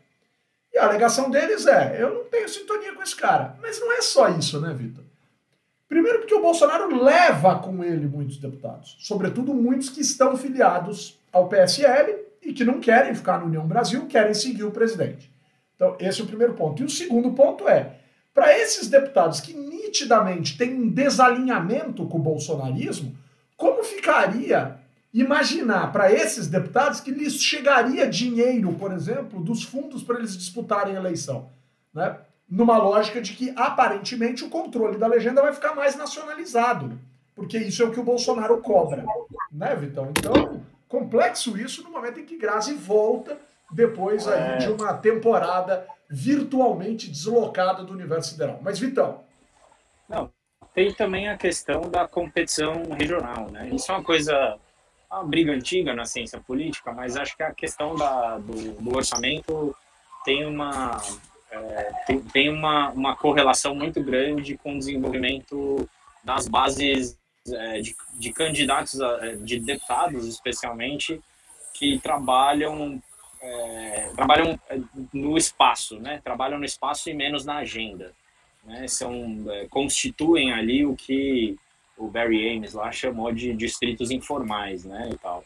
E 0.73 0.77
a 0.77 0.83
alegação 0.83 1.31
deles 1.31 1.65
é: 1.65 2.03
eu 2.03 2.13
não 2.15 2.25
tenho 2.25 2.49
sintonia 2.49 2.93
com 2.93 3.01
esse 3.01 3.15
cara. 3.15 3.55
Mas 3.61 3.79
não 3.79 3.93
é 3.93 4.01
só 4.01 4.27
isso, 4.27 4.59
né, 4.59 4.73
Vitor? 4.73 5.05
Primeiro, 5.87 6.19
porque 6.19 6.35
o 6.35 6.41
Bolsonaro 6.41 7.01
leva 7.01 7.59
com 7.59 7.81
ele 7.81 8.07
muitos 8.07 8.35
deputados, 8.35 8.97
sobretudo 8.99 9.53
muitos 9.53 9.89
que 9.89 10.01
estão 10.01 10.35
filiados 10.35 11.17
ao 11.31 11.47
PSL 11.47 12.13
e 12.41 12.51
que 12.51 12.65
não 12.65 12.81
querem 12.81 13.15
ficar 13.15 13.37
na 13.37 13.45
União 13.45 13.65
Brasil, 13.65 14.05
querem 14.05 14.33
seguir 14.33 14.65
o 14.65 14.71
presidente. 14.71 15.31
Então, 15.77 15.95
esse 15.97 16.19
é 16.19 16.25
o 16.25 16.27
primeiro 16.27 16.55
ponto. 16.55 16.81
E 16.81 16.85
o 16.85 16.89
segundo 16.89 17.31
ponto 17.31 17.69
é: 17.69 17.99
para 18.33 18.53
esses 18.59 18.89
deputados 18.89 19.39
que 19.39 19.53
nitidamente 19.89 20.57
têm 20.57 20.73
um 20.73 20.89
desalinhamento 20.89 22.05
com 22.05 22.17
o 22.17 22.21
bolsonarismo, 22.21 23.15
como 23.57 23.83
ficaria 23.83 24.77
imaginar 25.13 25.91
para 25.91 26.11
esses 26.11 26.47
deputados 26.47 27.01
que 27.01 27.11
lhes 27.11 27.41
chegaria 27.41 28.07
dinheiro, 28.07 28.73
por 28.73 28.91
exemplo, 28.91 29.41
dos 29.41 29.63
fundos 29.63 30.03
para 30.03 30.19
eles 30.19 30.37
disputarem 30.37 30.95
a 30.95 30.99
eleição? 30.99 31.49
Né? 31.93 32.15
numa 32.49 32.77
lógica 32.77 33.21
de 33.21 33.33
que 33.33 33.53
aparentemente 33.55 34.43
o 34.43 34.49
controle 34.49 34.97
da 34.97 35.05
legenda 35.05 35.41
vai 35.41 35.53
ficar 35.53 35.75
mais 35.75 35.95
nacionalizado, 35.95 36.99
porque 37.35 37.57
isso 37.57 37.83
é 37.83 37.85
o 37.85 37.91
que 37.91 37.99
o 37.99 38.03
Bolsonaro 38.03 38.57
cobra, 38.57 39.05
né, 39.51 39.75
Vitão? 39.75 40.09
Então, 40.09 40.61
complexo 40.87 41.57
isso 41.57 41.83
no 41.83 41.91
momento 41.91 42.19
em 42.19 42.25
que 42.25 42.37
Grazi 42.37 42.73
volta 42.73 43.37
depois 43.71 44.27
aí 44.27 44.57
de 44.57 44.67
uma 44.69 44.93
temporada 44.95 45.85
virtualmente 46.09 47.07
deslocada 47.07 47.83
do 47.83 47.93
universo 47.93 48.31
sideral. 48.31 48.59
Mas 48.63 48.79
Vitão, 48.79 49.21
não, 50.09 50.31
tem 50.73 50.93
também 50.93 51.29
a 51.29 51.37
questão 51.37 51.81
da 51.81 52.07
competição 52.07 52.83
regional, 52.97 53.49
né? 53.51 53.69
Isso 53.69 53.91
é 53.91 53.95
uma 53.95 54.03
coisa 54.03 54.57
uma 55.09 55.23
briga 55.23 55.51
antiga 55.51 55.93
na 55.93 56.05
ciência 56.05 56.39
política, 56.39 56.91
mas 56.91 57.17
acho 57.17 57.35
que 57.35 57.41
a 57.41 57.53
questão 57.53 57.95
da, 57.95 58.37
do, 58.37 58.73
do 58.73 58.95
orçamento 58.95 59.75
tem 60.23 60.45
uma 60.45 61.01
é, 61.51 61.91
tem, 62.05 62.21
tem 62.21 62.49
uma, 62.49 62.89
uma 62.89 63.15
correlação 63.15 63.73
muito 63.73 64.03
grande 64.03 64.55
com 64.57 64.75
o 64.75 64.79
desenvolvimento 64.79 65.89
das 66.23 66.47
bases 66.47 67.17
é, 67.47 67.81
de, 67.81 67.95
de, 68.13 68.31
candidatos, 68.31 69.01
a, 69.01 69.35
de 69.35 69.59
deputados 69.59 70.27
especialmente, 70.27 71.19
que 71.73 71.99
trabalham 71.99 73.01
é, 73.41 74.11
trabalham 74.15 74.59
no 75.13 75.37
espaço, 75.37 75.97
né? 75.99 76.21
Trabalham 76.23 76.59
no 76.59 76.65
espaço 76.65 77.09
e 77.09 77.13
menos 77.13 77.45
na 77.45 77.57
agenda, 77.57 78.13
né? 78.69 78.87
São 78.87 79.43
é, 79.49 79.65
constituem 79.67 80.53
ali 80.53 80.85
o 80.85 80.95
que 80.95 81.57
o 81.97 82.07
Barry 82.07 82.55
Ames 82.55 82.73
lá 82.73 82.91
chamou 82.91 83.31
de 83.31 83.51
distritos 83.53 84.11
informais, 84.11 84.85
né? 84.85 85.09
E 85.11 85.17
tal. 85.17 85.43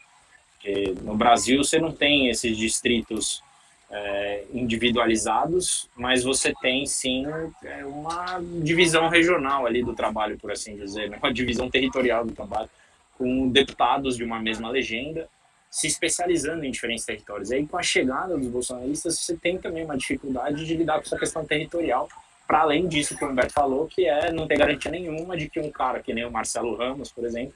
Porque 0.51 0.93
no 1.01 1.15
Brasil 1.15 1.63
você 1.63 1.79
não 1.79 1.91
tem 1.91 2.29
esses 2.29 2.55
distritos 2.57 3.41
é, 3.89 4.43
individualizados, 4.53 5.89
mas 5.95 6.23
você 6.23 6.53
tem 6.61 6.85
sim 6.85 7.25
é, 7.63 7.85
uma 7.85 8.39
divisão 8.61 9.07
regional 9.07 9.65
ali 9.65 9.83
do 9.83 9.95
trabalho, 9.95 10.37
por 10.37 10.51
assim 10.51 10.75
dizer, 10.75 11.09
né? 11.09 11.17
uma 11.23 11.33
divisão 11.33 11.69
territorial 11.69 12.25
do 12.25 12.33
trabalho, 12.33 12.69
com 13.17 13.47
deputados 13.47 14.17
de 14.17 14.23
uma 14.23 14.39
mesma 14.39 14.69
legenda 14.69 15.29
se 15.71 15.87
especializando 15.87 16.63
em 16.63 16.69
diferentes 16.69 17.03
territórios. 17.03 17.49
E 17.49 17.55
aí, 17.55 17.65
com 17.65 17.77
a 17.77 17.81
chegada 17.81 18.37
dos 18.37 18.47
bolsonaristas, 18.47 19.17
você 19.17 19.35
tem 19.35 19.57
também 19.57 19.83
uma 19.83 19.97
dificuldade 19.97 20.63
de 20.67 20.77
lidar 20.77 20.99
com 20.99 21.05
essa 21.05 21.17
questão 21.17 21.43
territorial, 21.43 22.07
para 22.47 22.61
além 22.61 22.87
disso 22.87 23.17
que 23.17 23.23
o 23.23 23.29
Humberto 23.29 23.53
falou, 23.53 23.87
que 23.87 24.05
é 24.05 24.31
não 24.31 24.47
ter 24.47 24.57
garantia 24.57 24.91
nenhuma 24.91 25.35
de 25.35 25.49
que 25.49 25.59
um 25.59 25.71
cara 25.71 26.01
que 26.01 26.13
nem 26.13 26.25
o 26.25 26.31
Marcelo 26.31 26.75
Ramos, 26.75 27.11
por 27.11 27.25
exemplo, 27.25 27.55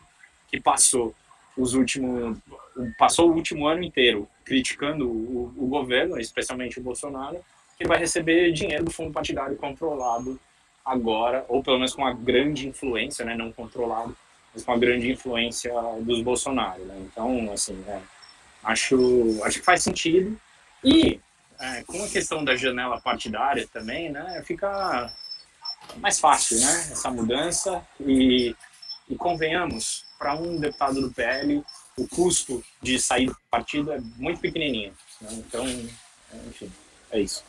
que 0.50 0.60
passou 0.60 1.14
os 1.58 1.74
últimos 1.74 2.38
passou 2.98 3.32
o 3.32 3.34
último 3.34 3.68
ano 3.68 3.84
inteiro 3.84 4.28
criticando 4.46 5.10
o, 5.10 5.54
o 5.58 5.68
governo, 5.68 6.20
especialmente 6.20 6.80
o 6.80 6.84
Bolsonaro, 6.84 7.44
que 7.78 7.88
vai 7.88 7.98
receber 7.98 8.52
dinheiro 8.52 8.86
do 8.86 8.92
fundo 8.92 9.12
partidário 9.12 9.56
controlado 9.58 10.40
agora, 10.86 11.46
ou 11.50 11.62
pelo 11.62 11.78
menos 11.78 11.94
com 11.94 12.02
uma 12.02 12.14
grande 12.14 12.68
influência, 12.68 13.26
né, 13.26 13.36
não 13.36 13.52
controlado, 13.52 14.16
mas 14.54 14.64
com 14.64 14.72
uma 14.72 14.80
grande 14.80 15.12
influência 15.12 15.74
dos 16.02 16.22
Bolsonaro. 16.22 16.84
Né? 16.86 16.96
Então, 17.12 17.52
assim, 17.52 17.84
é, 17.88 18.00
acho, 18.64 19.44
acho 19.44 19.60
que 19.60 19.66
faz 19.66 19.84
sentido. 19.84 20.40
E 20.84 21.20
é, 21.60 21.84
com 21.84 22.04
a 22.04 22.08
questão 22.08 22.44
da 22.44 22.56
janela 22.56 23.00
partidária 23.00 23.68
também, 23.72 24.12
né, 24.12 24.44
fica 24.46 25.12
mais 25.98 26.20
fácil, 26.20 26.60
né, 26.60 26.90
essa 26.92 27.10
mudança. 27.10 27.86
E, 28.00 28.56
e 29.10 29.16
convenhamos, 29.16 30.06
para 30.18 30.36
um 30.36 30.60
deputado 30.60 31.02
do 31.02 31.12
PL, 31.12 31.64
o 31.98 32.08
custo 32.08 32.64
de 32.82 33.00
sair 33.00 33.28
do 33.28 33.38
partido 33.50 33.92
é 33.92 34.00
muito 34.18 34.40
pequenininho. 34.40 34.94
Né? 35.22 35.30
Então, 35.34 35.66
enfim, 36.48 36.72
é 37.12 37.20
isso. 37.20 37.44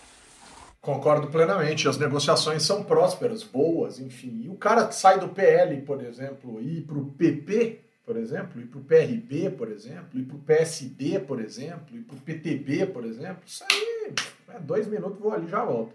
Concordo 0.80 1.26
plenamente. 1.28 1.88
As 1.88 1.98
negociações 1.98 2.62
são 2.62 2.84
prósperas, 2.84 3.42
boas, 3.42 3.98
enfim. 3.98 4.42
E 4.44 4.48
o 4.48 4.54
cara 4.54 4.90
sai 4.92 5.18
do 5.18 5.28
PL, 5.28 5.82
por 5.82 6.02
exemplo, 6.02 6.60
e 6.60 6.78
ir 6.78 6.82
para 6.82 6.98
o 6.98 7.06
PP, 7.12 7.80
por 8.08 8.16
exemplo, 8.16 8.58
ir 8.58 8.64
para 8.64 8.80
o 8.80 8.84
PRB, 8.84 9.50
por 9.50 9.70
exemplo, 9.70 10.18
ir 10.18 10.22
para 10.22 10.36
o 10.36 10.40
PSD, 10.40 11.20
por 11.20 11.38
exemplo, 11.42 11.94
ir 11.94 12.00
para 12.00 12.16
o 12.16 12.20
PTB, 12.20 12.86
por 12.86 13.04
exemplo, 13.04 13.42
isso 13.44 13.62
aí, 13.70 14.14
é 14.48 14.58
dois 14.60 14.86
minutos, 14.86 15.18
vou 15.18 15.30
ali 15.30 15.46
já 15.46 15.62
volto. 15.62 15.92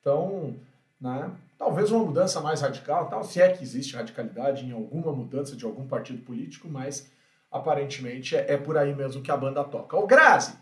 Então, 0.00 0.54
né, 1.00 1.28
talvez 1.58 1.90
uma 1.90 2.04
mudança 2.04 2.40
mais 2.40 2.60
radical, 2.60 3.08
tal, 3.08 3.24
se 3.24 3.42
é 3.42 3.48
que 3.48 3.64
existe 3.64 3.96
radicalidade 3.96 4.64
em 4.64 4.70
alguma 4.70 5.10
mudança 5.10 5.56
de 5.56 5.64
algum 5.64 5.88
partido 5.88 6.22
político, 6.22 6.68
mas 6.68 7.10
aparentemente 7.50 8.36
é, 8.36 8.52
é 8.52 8.56
por 8.56 8.78
aí 8.78 8.94
mesmo 8.94 9.20
que 9.20 9.32
a 9.32 9.36
banda 9.36 9.64
toca. 9.64 9.96
Ô 9.96 10.06
Grazi, 10.06 10.54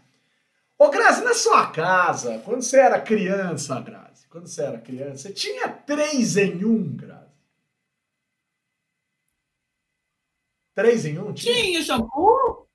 ô 0.79 0.89
Grazi, 0.89 1.23
na 1.23 1.35
sua 1.35 1.67
casa, 1.67 2.39
quando 2.47 2.63
você 2.63 2.81
era 2.81 2.99
criança, 2.99 3.79
Grazi, 3.79 4.27
quando 4.31 4.47
você 4.47 4.63
era 4.63 4.79
criança, 4.79 5.19
você 5.19 5.35
tinha 5.35 5.69
três 5.69 6.39
em 6.39 6.65
um, 6.65 6.83
Grazi? 6.97 7.08
Três 10.79 11.05
em 11.05 11.19
um? 11.19 11.33
Tinha, 11.33 11.55
tinha 11.57 11.83
shampoo? 11.83 12.69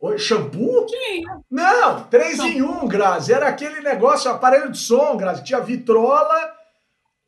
Oi, 0.00 0.18
shampoo? 0.18 0.84
Tinha. 0.84 1.40
Não, 1.50 2.04
três 2.04 2.36
shampoo. 2.36 2.50
em 2.50 2.60
um, 2.60 2.86
Grazi. 2.86 3.32
Era 3.32 3.48
aquele 3.48 3.80
negócio, 3.80 4.30
aparelho 4.30 4.70
de 4.70 4.76
som, 4.76 5.16
Grazi. 5.16 5.42
Tinha 5.42 5.58
vitrola 5.58 6.54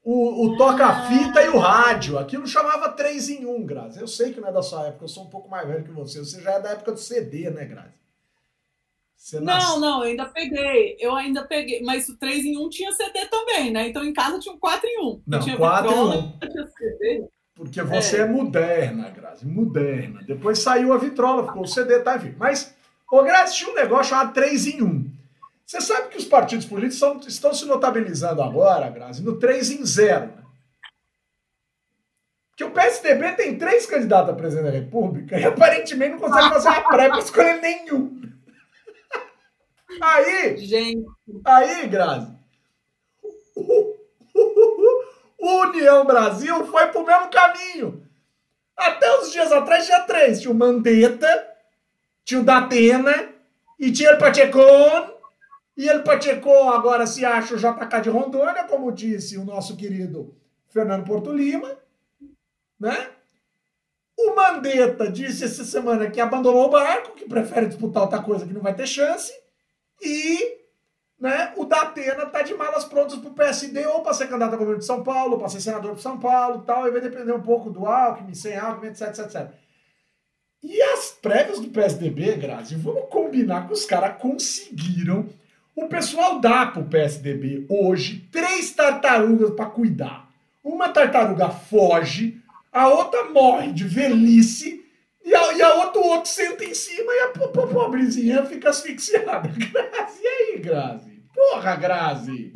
o, 0.03 0.45
o 0.45 0.57
toca-fita 0.59 1.40
ah. 1.40 1.45
e 1.45 1.49
o 1.49 1.57
rádio. 1.57 2.19
Aquilo 2.19 2.47
chamava 2.47 2.90
3 2.90 3.31
em 3.31 3.47
1, 3.47 3.64
Grazi. 3.64 3.99
Eu 3.99 4.07
sei 4.07 4.35
que 4.35 4.43
não 4.43 4.51
é 4.51 4.53
da 4.53 4.61
sua 4.61 4.88
época, 4.88 5.05
eu 5.05 5.09
sou 5.09 5.25
um 5.25 5.31
pouco 5.31 5.49
mais 5.49 5.67
velho 5.67 5.85
que 5.85 5.90
você. 5.90 6.19
Você 6.19 6.38
já 6.43 6.53
é 6.53 6.61
da 6.61 6.73
época 6.73 6.93
do 6.93 7.01
CD, 7.01 7.49
né, 7.49 7.64
Grazi? 7.64 7.95
Você 9.17 9.38
não, 9.38 9.47
nasce... 9.47 9.81
não, 9.81 10.05
eu 10.05 10.11
ainda 10.11 10.27
peguei. 10.27 10.99
Eu 11.01 11.14
ainda 11.14 11.47
peguei. 11.47 11.83
Mas 11.83 12.11
o 12.11 12.19
3 12.19 12.45
em 12.45 12.59
1 12.59 12.69
tinha 12.69 12.93
CD 12.93 13.25
também, 13.25 13.71
né? 13.71 13.88
Então 13.88 14.05
em 14.05 14.12
casa 14.12 14.38
tinha 14.38 14.55
um 14.55 14.59
4 14.59 14.87
em 14.87 15.01
1. 15.01 15.23
Não, 15.27 15.40
tinha 15.40 15.57
4 15.57 15.88
vitrola, 15.88 16.14
em 16.14 16.19
1. 16.19 16.38
Tinha 16.40 16.67
CD. 16.67 17.34
Porque 17.55 17.83
você 17.83 18.17
é. 18.17 18.21
é 18.21 18.27
moderna, 18.27 19.11
Grazi, 19.11 19.47
moderna. 19.47 20.23
Depois 20.27 20.59
saiu 20.59 20.93
a 20.93 20.99
vitrola, 20.99 21.47
ficou 21.47 21.62
o 21.62 21.69
CD, 21.69 22.01
tá, 22.01 22.17
enfim. 22.17 22.35
Mas, 22.37 22.75
ô 23.11 23.23
Grazi, 23.23 23.55
tinha 23.55 23.71
um 23.71 23.75
negócio 23.75 24.11
chamado 24.11 24.35
3 24.35 24.67
em 24.67 24.83
1. 24.83 25.14
Você 25.64 25.81
sabe 25.81 26.09
que 26.09 26.19
os 26.19 26.25
partidos 26.25 26.67
políticos 26.67 26.99
são, 26.99 27.19
estão 27.19 27.55
se 27.55 27.64
notabilizando 27.64 28.43
agora, 28.43 28.90
Grazi, 28.90 29.23
no 29.23 29.38
3 29.38 29.71
em 29.71 29.87
0. 29.87 30.27
Né? 30.27 30.45
Porque 32.51 32.64
o 32.64 32.71
PSDB 32.71 33.33
tem 33.33 33.57
três 33.57 33.87
candidatos 33.87 34.31
a 34.31 34.37
presidente 34.37 34.67
da 34.67 34.71
República 34.71 35.38
e 35.38 35.45
aparentemente 35.45 36.12
não 36.12 36.21
consegue 36.21 36.51
fazer 36.51 36.69
uma 36.69 36.88
pré 36.88 37.09
para 37.09 37.19
escolher 37.19 37.61
nenhum. 37.61 38.21
Aí, 40.01 40.57
Gente. 40.59 41.07
aí, 41.45 41.87
Grazi, 41.87 42.33
o, 43.55 43.93
União 45.46 46.04
Brasil 46.04 46.64
foi 46.66 46.88
pro 46.88 47.04
mesmo 47.04 47.30
caminho. 47.30 48.07
Até 48.76 49.18
uns 49.18 49.33
dias 49.33 49.52
atrás 49.52 49.87
tinha 49.87 50.00
três. 50.00 50.40
Tinha 50.40 50.52
o 50.52 50.54
Mandetta, 50.54 51.48
tinha 52.24 52.40
o 52.40 52.44
Datena 52.44 53.28
e 53.78 53.92
tinha 53.92 54.14
o 54.14 54.18
Pachecon 54.18 55.14
e 55.76 55.88
ele 55.88 56.00
Pacheco 56.00 56.50
agora 56.68 57.07
se 57.07 57.24
acha 57.24 57.54
o 57.54 57.59
JK 57.59 58.00
de 58.02 58.11
Rondônia, 58.11 58.64
como 58.64 58.92
disse 58.92 59.37
o 59.37 59.44
nosso 59.44 59.76
querido 59.76 60.35
Fernando 60.68 61.04
Porto 61.04 61.33
Lima, 61.33 61.76
né? 62.78 63.11
O 64.16 64.37
Mandetta 64.37 65.11
disse 65.11 65.44
essa 65.44 65.64
semana 65.64 66.09
que 66.09 66.20
abandonou 66.20 66.66
o 66.66 66.70
barco, 66.70 67.16
que 67.16 67.28
prefere 67.28 67.66
disputar 67.66 68.04
outra 68.04 68.22
coisa 68.22 68.46
que 68.46 68.52
não 68.52 68.61
vai 68.61 68.74
ter 68.74 68.87
chance. 68.87 69.33
E 70.00 70.63
né, 71.25 71.55
o 71.57 71.65
Datena 71.65 72.27
tá 72.27 72.43
de 72.43 72.53
malas 72.53 72.85
prontas 72.85 73.19
para 73.19 73.31
o 73.31 73.35
PSD 73.35 73.87
ou 73.87 74.03
para 74.03 74.13
ser 74.13 74.27
candidato 74.27 74.53
a 74.53 74.59
governo 74.59 74.81
de 74.81 74.85
São 74.85 75.03
Paulo, 75.03 75.39
para 75.39 75.49
ser 75.49 75.63
senador 75.63 75.95
de 75.95 76.03
São 76.03 76.21
Paulo 76.21 76.61
e 76.63 76.67
tal, 76.67 76.87
e 76.87 76.91
vai 76.91 77.01
depender 77.01 77.33
um 77.33 77.41
pouco 77.41 77.71
do 77.71 77.87
Alckmin, 77.87 78.35
sem 78.35 78.55
Alckmin, 78.55 78.89
etc, 78.89 79.09
etc, 79.09 79.25
etc. 79.25 79.51
E 80.63 80.83
as 80.83 81.13
prévias 81.13 81.61
do 81.61 81.71
PSDB, 81.71 82.37
Grazi, 82.37 82.75
vamos 82.75 83.09
combinar 83.09 83.67
que 83.67 83.73
os 83.73 83.87
caras 83.87 84.21
conseguiram 84.21 85.27
o 85.75 85.89
pessoal 85.89 86.39
dá 86.39 86.67
para 86.67 86.83
o 86.83 86.89
PSDB 86.89 87.67
hoje 87.69 88.29
três 88.31 88.71
tartarugas 88.71 89.51
para 89.51 89.67
cuidar. 89.67 90.31
Uma 90.63 90.91
tartaruga 90.91 91.49
foge, 91.49 92.41
a 92.71 92.87
outra 92.89 93.25
morre 93.31 93.73
de 93.73 93.83
velhice 93.83 94.85
e 95.25 95.35
a, 95.35 95.53
e 95.55 95.63
a 95.63 95.75
outra, 95.75 96.01
o 96.01 96.07
outro 96.07 96.31
senta 96.31 96.65
em 96.65 96.75
cima 96.75 97.13
e 97.13 97.21
a 97.21 97.29
pobrezinha 97.29 98.45
fica 98.45 98.71
asfixiada. 98.71 99.49
Grazi, 99.73 100.23
e 100.23 100.27
aí, 100.27 100.59
Grazi? 100.61 101.13
Porra, 101.50 101.76
Grazi! 101.76 102.52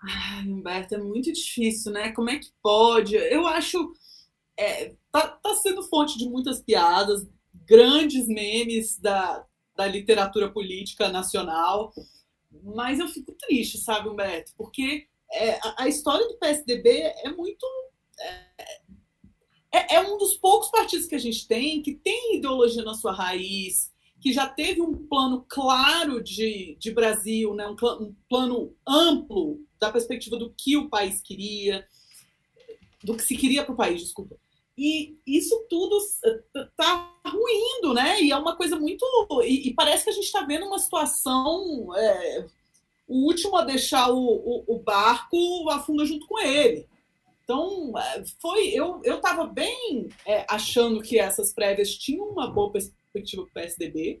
Ai, 0.00 0.46
Humberto, 0.46 0.94
é 0.94 0.98
muito 0.98 1.32
difícil, 1.32 1.90
né? 1.92 2.12
Como 2.12 2.30
é 2.30 2.38
que 2.38 2.50
pode? 2.62 3.16
Eu 3.16 3.46
acho. 3.46 3.92
É, 4.56 4.94
tá, 5.10 5.26
tá 5.28 5.54
sendo 5.56 5.82
fonte 5.82 6.16
de 6.16 6.28
muitas 6.28 6.60
piadas, 6.60 7.26
grandes 7.66 8.28
memes 8.28 8.98
da, 8.98 9.44
da 9.76 9.86
literatura 9.86 10.50
política 10.50 11.08
nacional. 11.08 11.92
Mas 12.62 13.00
eu 13.00 13.08
fico 13.08 13.32
triste, 13.32 13.78
sabe, 13.78 14.08
Humberto? 14.08 14.52
Porque 14.56 15.08
é, 15.30 15.54
a, 15.54 15.84
a, 15.84 15.88
história 15.88 16.26
do 16.28 16.38
PSDB 16.38 17.12
é 17.24 17.30
muito. 17.30 17.66
É, 18.20 18.56
é, 19.72 19.94
é, 19.96 20.00
um 20.00 20.16
dos 20.16 20.34
poucos 20.34 20.70
partidos 20.70 21.06
que 21.06 21.14
a 21.14 21.20
gente 21.20 21.46
tem 21.48 21.82
que 21.82 21.94
tem 21.94 22.36
ideologia 22.36 22.84
na 22.84 22.94
sua 22.94 23.12
raiz, 23.12 23.91
que 24.22 24.32
já 24.32 24.46
teve 24.46 24.80
um 24.80 24.94
plano 24.94 25.44
claro 25.48 26.22
de, 26.22 26.76
de 26.78 26.92
Brasil, 26.92 27.54
né? 27.54 27.66
um, 27.66 27.74
um 28.00 28.14
plano 28.28 28.72
amplo 28.86 29.58
da 29.80 29.90
perspectiva 29.90 30.36
do 30.36 30.54
que 30.56 30.76
o 30.76 30.88
país 30.88 31.20
queria, 31.20 31.84
do 33.02 33.16
que 33.16 33.22
se 33.22 33.36
queria 33.36 33.64
para 33.64 33.74
o 33.74 33.76
país, 33.76 34.00
desculpa. 34.00 34.36
E 34.78 35.18
isso 35.26 35.66
tudo 35.68 35.98
está 36.54 37.12
ruindo, 37.26 37.92
né? 37.92 38.22
E 38.22 38.30
é 38.30 38.36
uma 38.36 38.56
coisa 38.56 38.78
muito. 38.78 39.04
E, 39.42 39.68
e 39.68 39.74
parece 39.74 40.04
que 40.04 40.10
a 40.10 40.12
gente 40.12 40.24
está 40.24 40.42
vendo 40.42 40.66
uma 40.66 40.78
situação. 40.78 41.94
É, 41.94 42.46
o 43.06 43.26
último 43.26 43.56
a 43.56 43.64
deixar 43.64 44.10
o, 44.10 44.18
o, 44.18 44.64
o, 44.68 44.78
barco 44.78 45.68
afunda 45.68 46.06
junto 46.06 46.26
com 46.26 46.38
ele. 46.38 46.86
Então, 47.44 47.92
é, 47.98 48.24
foi. 48.40 48.68
Eu 48.68 49.02
estava 49.04 49.46
bem 49.46 50.08
é, 50.24 50.46
achando 50.48 51.02
que 51.02 51.18
essas 51.18 51.52
prévias 51.52 51.94
tinham 51.94 52.24
uma 52.28 52.46
boa 52.46 52.70
perspectiva 52.70 53.01
para 53.12 53.42
o 53.42 53.46
PSDB. 53.52 54.20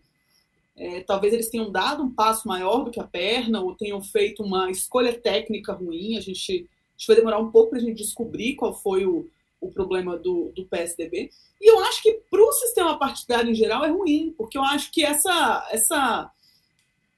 É, 0.76 1.00
talvez 1.00 1.32
eles 1.32 1.48
tenham 1.48 1.70
dado 1.70 2.02
um 2.02 2.14
passo 2.14 2.46
maior 2.46 2.84
do 2.84 2.90
que 2.90 3.00
a 3.00 3.04
perna, 3.04 3.60
ou 3.60 3.74
tenham 3.74 4.00
feito 4.02 4.42
uma 4.42 4.70
escolha 4.70 5.18
técnica 5.18 5.72
ruim. 5.72 6.16
A 6.16 6.20
gente, 6.20 6.52
a 6.52 6.98
gente 6.98 7.06
vai 7.06 7.16
demorar 7.16 7.38
um 7.38 7.50
pouco 7.50 7.70
para 7.70 7.78
a 7.78 7.82
gente 7.82 8.02
descobrir 8.02 8.54
qual 8.54 8.74
foi 8.74 9.06
o, 9.06 9.28
o 9.60 9.70
problema 9.70 10.16
do, 10.16 10.52
do 10.54 10.64
PSDB. 10.66 11.30
E 11.60 11.70
eu 11.70 11.78
acho 11.84 12.02
que 12.02 12.20
para 12.30 12.42
o 12.42 12.52
sistema 12.52 12.98
partidário 12.98 13.50
em 13.50 13.54
geral 13.54 13.84
é 13.84 13.90
ruim, 13.90 14.34
porque 14.36 14.56
eu 14.56 14.62
acho 14.62 14.90
que 14.90 15.04
essa, 15.04 15.68
essa 15.70 16.30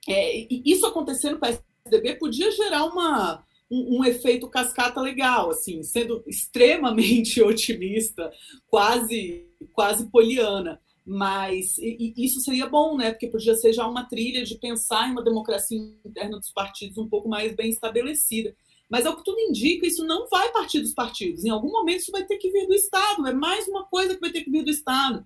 é, 0.09 0.47
isso 0.51 0.87
acontecer 0.87 1.31
no 1.31 1.39
PSDB 1.39 2.17
podia 2.17 2.51
gerar 2.51 2.85
uma, 2.85 3.45
um, 3.71 3.99
um, 3.99 4.05
efeito 4.05 4.49
cascata 4.49 5.01
legal, 5.01 5.51
assim, 5.51 5.83
sendo 5.83 6.23
extremamente 6.27 7.41
otimista, 7.43 8.33
quase 8.67 9.47
quase 9.73 10.07
poliana. 10.07 10.81
Mas 11.07 11.77
e, 11.79 12.15
e 12.17 12.25
isso 12.25 12.41
seria 12.41 12.67
bom, 12.67 12.97
né? 12.97 13.11
Porque 13.11 13.29
podia 13.29 13.55
ser 13.55 13.73
já 13.73 13.87
uma 13.87 14.05
trilha 14.05 14.45
de 14.45 14.57
pensar 14.57 15.09
em 15.09 15.13
uma 15.13 15.23
democracia 15.23 15.79
interna 16.05 16.39
dos 16.39 16.51
partidos 16.51 16.97
um 16.97 17.09
pouco 17.09 17.29
mais 17.29 17.55
bem 17.55 17.71
estabelecida. 17.71 18.55
Mas 18.89 19.07
ao 19.07 19.17
que 19.17 19.25
tudo 19.25 19.39
indica, 19.41 19.87
isso 19.87 20.05
não 20.05 20.29
vai 20.29 20.51
partir 20.53 20.81
dos 20.81 20.95
partidos. 20.95 21.45
Em 21.45 21.51
algum 21.51 21.71
momento 21.71 22.01
isso 22.01 22.13
vai 22.13 22.25
ter 22.25 22.39
que 22.39 22.51
vir 22.51 22.67
do 22.67 22.75
Estado. 22.75 23.27
É 23.27 23.33
mais 23.33 23.67
uma 23.69 23.85
coisa 23.85 24.15
que 24.15 24.21
vai 24.21 24.31
ter 24.31 24.43
que 24.43 24.51
vir 24.51 24.65
do 24.65 24.71
Estado. 24.71 25.25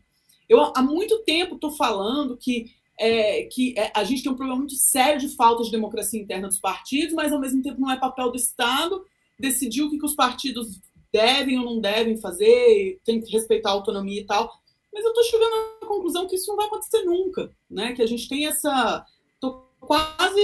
Eu 0.49 0.73
há 0.75 0.83
muito 0.83 1.19
tempo 1.25 1.55
estou 1.55 1.71
falando 1.73 2.37
que, 2.37 2.73
é, 2.99 3.45
que 3.45 3.75
é, 3.77 3.93
a 3.95 4.03
gente 4.05 4.23
tem 4.23 4.33
um 4.33 4.37
problema 4.37 4.59
muito 4.59 4.75
sério 4.75 5.21
de 5.21 5.35
falta 5.37 5.63
de 5.63 5.71
democracia 5.71 6.21
interna 6.21 6.49
dos 6.49 6.59
partidos, 6.59 7.15
mas 7.15 7.33
ao 7.33 7.41
mesmo 7.41 7.63
tempo 7.63 7.81
não 7.81 7.91
é 7.91 7.97
papel 7.97 8.31
do 8.31 8.37
Estado 8.37 9.05
decidir 9.39 9.83
o 9.83 9.91
que, 9.91 9.99
que 9.99 10.07
os 10.07 10.17
partidos 10.17 10.81
devem 11.13 11.59
ou 11.59 11.65
não 11.65 11.81
devem 11.81 12.17
fazer, 12.17 13.01
tem 13.05 13.21
que 13.21 13.31
respeitar 13.31 13.71
a 13.71 13.73
autonomia 13.73 14.21
e 14.21 14.25
tal. 14.25 14.53
Mas 14.93 15.05
eu 15.05 15.11
estou 15.11 15.25
chegando 15.25 15.55
à 15.83 15.87
conclusão 15.87 16.27
que 16.27 16.37
isso 16.37 16.49
não 16.49 16.57
vai 16.57 16.67
acontecer 16.67 17.05
nunca, 17.05 17.55
né? 17.71 17.93
Que 17.93 18.03
a 18.03 18.07
gente 18.07 18.29
tem 18.29 18.47
essa 18.47 19.05
quase 19.81 20.41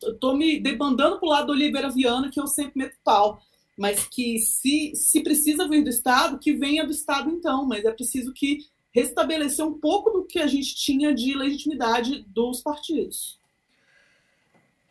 estou 0.00 0.34
é, 0.34 0.36
me 0.36 0.60
debandando 0.60 1.18
para 1.18 1.26
o 1.26 1.30
lado 1.30 1.46
do 1.48 1.52
Oliveira 1.52 1.90
Viana, 1.90 2.30
que 2.30 2.40
eu 2.40 2.46
sempre 2.46 2.72
meto 2.76 2.96
pau. 3.02 3.40
Mas 3.76 4.08
que 4.08 4.38
se, 4.38 4.92
se 4.94 5.22
precisa 5.22 5.68
vir 5.68 5.84
do 5.84 5.90
Estado, 5.90 6.38
que 6.38 6.52
venha 6.52 6.84
do 6.84 6.92
Estado 6.92 7.30
então, 7.30 7.64
mas 7.64 7.84
é 7.84 7.92
preciso 7.92 8.32
que 8.32 8.58
restabelecer 8.90 9.64
um 9.64 9.78
pouco 9.78 10.10
do 10.10 10.24
que 10.24 10.38
a 10.40 10.46
gente 10.46 10.74
tinha 10.74 11.14
de 11.14 11.34
legitimidade 11.34 12.24
dos 12.26 12.60
partidos. 12.60 13.38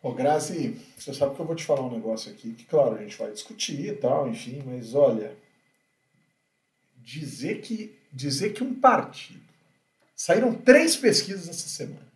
Ô, 0.02 0.12
Grazi, 0.12 0.80
você 0.96 1.12
sabe 1.12 1.34
que 1.34 1.40
eu 1.40 1.46
vou 1.46 1.56
te 1.56 1.64
falar 1.64 1.82
um 1.82 1.92
negócio 1.92 2.30
aqui, 2.30 2.54
que 2.54 2.64
claro, 2.64 2.94
a 2.94 3.02
gente 3.02 3.18
vai 3.18 3.32
discutir 3.32 3.88
e 3.88 3.96
tal, 3.96 4.28
enfim, 4.28 4.62
mas 4.64 4.94
olha, 4.94 5.36
dizer 6.96 7.60
que, 7.60 7.97
dizer 8.12 8.52
que 8.52 8.64
um 8.64 8.74
partido. 8.74 9.40
Saíram 10.14 10.52
três 10.52 10.96
pesquisas 10.96 11.48
essa 11.48 11.68
semana 11.68 12.08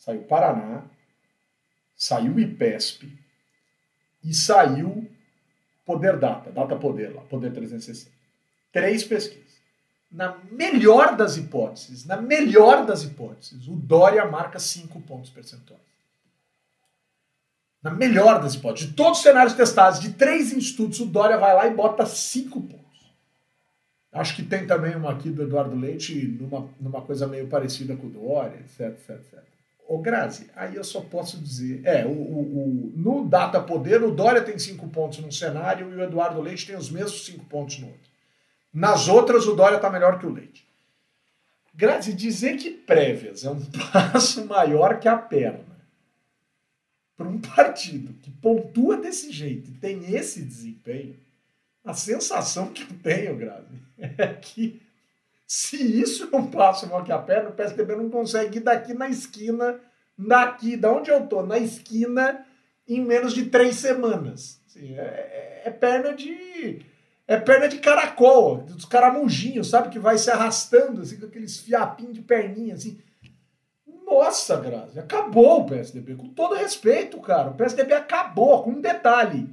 saiu 0.00 0.22
Paraná, 0.22 0.82
saiu 1.96 2.38
IPESP 2.38 3.12
e 4.24 4.34
saiu 4.34 5.08
Poder 5.84 6.18
Data, 6.18 6.50
Data 6.50 6.76
Poder 6.76 7.14
lá, 7.14 7.22
Poder 7.22 7.52
360. 7.52 8.10
Três 8.72 9.04
pesquisas. 9.04 9.50
Na 10.10 10.38
melhor 10.50 11.16
das 11.16 11.36
hipóteses, 11.36 12.04
na 12.04 12.16
melhor 12.16 12.86
das 12.86 13.04
hipóteses, 13.04 13.68
o 13.68 13.76
Dória 13.76 14.24
marca 14.24 14.58
5 14.58 15.00
pontos 15.02 15.30
percentuais. 15.30 15.82
Na 17.82 17.90
melhor 17.90 18.42
das 18.42 18.54
hipóteses, 18.54 18.88
de 18.88 18.94
todos 18.94 19.18
os 19.18 19.22
cenários 19.22 19.54
testados, 19.54 20.00
de 20.00 20.12
três 20.14 20.52
institutos, 20.52 21.00
o 21.00 21.06
Dória 21.06 21.38
vai 21.38 21.54
lá 21.54 21.66
e 21.66 21.74
bota 21.74 22.04
5 22.06 22.60
pontos. 22.60 22.79
Acho 24.12 24.34
que 24.34 24.42
tem 24.42 24.66
também 24.66 24.96
uma 24.96 25.12
aqui 25.12 25.30
do 25.30 25.42
Eduardo 25.42 25.76
Leite, 25.76 26.26
numa, 26.40 26.68
numa 26.80 27.02
coisa 27.02 27.26
meio 27.26 27.46
parecida 27.46 27.96
com 27.96 28.08
o 28.08 28.10
Dória, 28.10 28.56
etc, 28.56 28.88
etc, 28.88 29.10
etc. 29.10 29.38
Ô 29.86 29.98
Grazi, 29.98 30.48
aí 30.54 30.76
eu 30.76 30.84
só 30.84 31.00
posso 31.00 31.38
dizer. 31.38 31.80
É, 31.84 32.04
o, 32.04 32.10
o, 32.10 32.40
o, 32.40 32.92
no 32.96 33.28
Data 33.28 33.60
Poder, 33.60 34.02
o 34.02 34.10
Dória 34.10 34.42
tem 34.42 34.58
cinco 34.58 34.88
pontos 34.88 35.18
num 35.18 35.30
cenário 35.30 35.92
e 35.92 35.96
o 35.96 36.02
Eduardo 36.02 36.40
Leite 36.40 36.66
tem 36.66 36.76
os 36.76 36.90
mesmos 36.90 37.24
cinco 37.24 37.44
pontos 37.44 37.78
no 37.78 37.88
outro. 37.88 38.10
Nas 38.72 39.08
outras, 39.08 39.46
o 39.46 39.54
Dória 39.54 39.76
está 39.76 39.90
melhor 39.90 40.18
que 40.18 40.26
o 40.26 40.32
Leite. 40.32 40.64
Grazi, 41.74 42.12
dizer 42.12 42.56
que 42.56 42.70
prévias 42.70 43.44
é 43.44 43.50
um 43.50 43.60
passo 43.92 44.44
maior 44.46 44.98
que 44.98 45.08
a 45.08 45.16
perna 45.16 45.70
para 47.20 47.28
um 47.28 47.38
partido 47.38 48.14
que 48.22 48.30
pontua 48.30 48.96
desse 48.96 49.30
jeito 49.30 49.70
e 49.70 49.74
tem 49.74 50.14
esse 50.14 50.42
desempenho, 50.42 51.14
a 51.90 51.94
sensação 51.94 52.68
que 52.68 52.82
eu 52.82 52.98
tenho, 53.02 53.36
Grazi, 53.36 53.80
é 53.98 54.28
que 54.28 54.80
se 55.46 55.76
isso 56.00 56.28
não 56.30 56.46
passa 56.46 56.86
mal 56.86 57.02
que 57.02 57.10
a 57.10 57.18
perna, 57.18 57.50
o 57.50 57.52
PSDB 57.52 57.96
não 57.96 58.08
consegue 58.08 58.58
ir 58.58 58.62
daqui 58.62 58.94
na 58.94 59.08
esquina, 59.08 59.80
daqui, 60.16 60.76
da 60.76 60.92
onde 60.92 61.10
eu 61.10 61.26
tô, 61.26 61.42
na 61.44 61.58
esquina, 61.58 62.46
em 62.86 63.04
menos 63.04 63.34
de 63.34 63.46
três 63.46 63.76
semanas. 63.76 64.60
Assim, 64.66 64.94
é, 64.94 65.00
é, 65.00 65.62
é, 65.64 65.70
perna 65.70 66.14
de. 66.14 66.86
É 67.26 67.36
perna 67.36 67.68
de 67.68 67.78
caracol, 67.78 68.58
dos 68.58 68.84
caramujinhos, 68.84 69.70
sabe? 69.70 69.88
Que 69.88 69.98
vai 69.98 70.18
se 70.18 70.30
arrastando, 70.30 71.02
assim, 71.02 71.16
com 71.16 71.26
aqueles 71.26 71.58
fiapinhos 71.58 72.14
de 72.14 72.22
perninha, 72.22 72.74
assim. 72.74 73.00
Nossa, 74.06 74.56
Grazi, 74.56 74.98
acabou 74.98 75.60
o 75.60 75.66
PSDB. 75.66 76.16
Com 76.16 76.28
todo 76.28 76.56
respeito, 76.56 77.20
cara. 77.20 77.50
O 77.50 77.54
PSDB 77.54 77.94
acabou, 77.94 78.62
com 78.62 78.70
um 78.70 78.80
detalhe. 78.80 79.48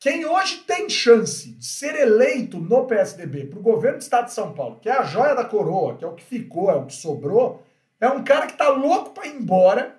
Quem 0.00 0.24
hoje 0.24 0.64
tem 0.66 0.88
chance 0.88 1.50
de 1.50 1.66
ser 1.66 1.94
eleito 1.94 2.56
no 2.56 2.86
PSDB 2.86 3.44
para 3.44 3.58
o 3.58 3.62
governo 3.62 3.98
do 3.98 4.00
estado 4.00 4.24
de 4.24 4.32
São 4.32 4.54
Paulo, 4.54 4.78
que 4.80 4.88
é 4.88 4.92
a 4.92 5.02
joia 5.02 5.34
da 5.34 5.44
coroa, 5.44 5.94
que 5.98 6.02
é 6.02 6.08
o 6.08 6.14
que 6.14 6.24
ficou, 6.24 6.70
é 6.70 6.74
o 6.74 6.86
que 6.86 6.94
sobrou, 6.94 7.62
é 8.00 8.08
um 8.08 8.24
cara 8.24 8.46
que 8.46 8.52
está 8.52 8.70
louco 8.70 9.10
para 9.10 9.26
ir 9.26 9.36
embora 9.36 9.94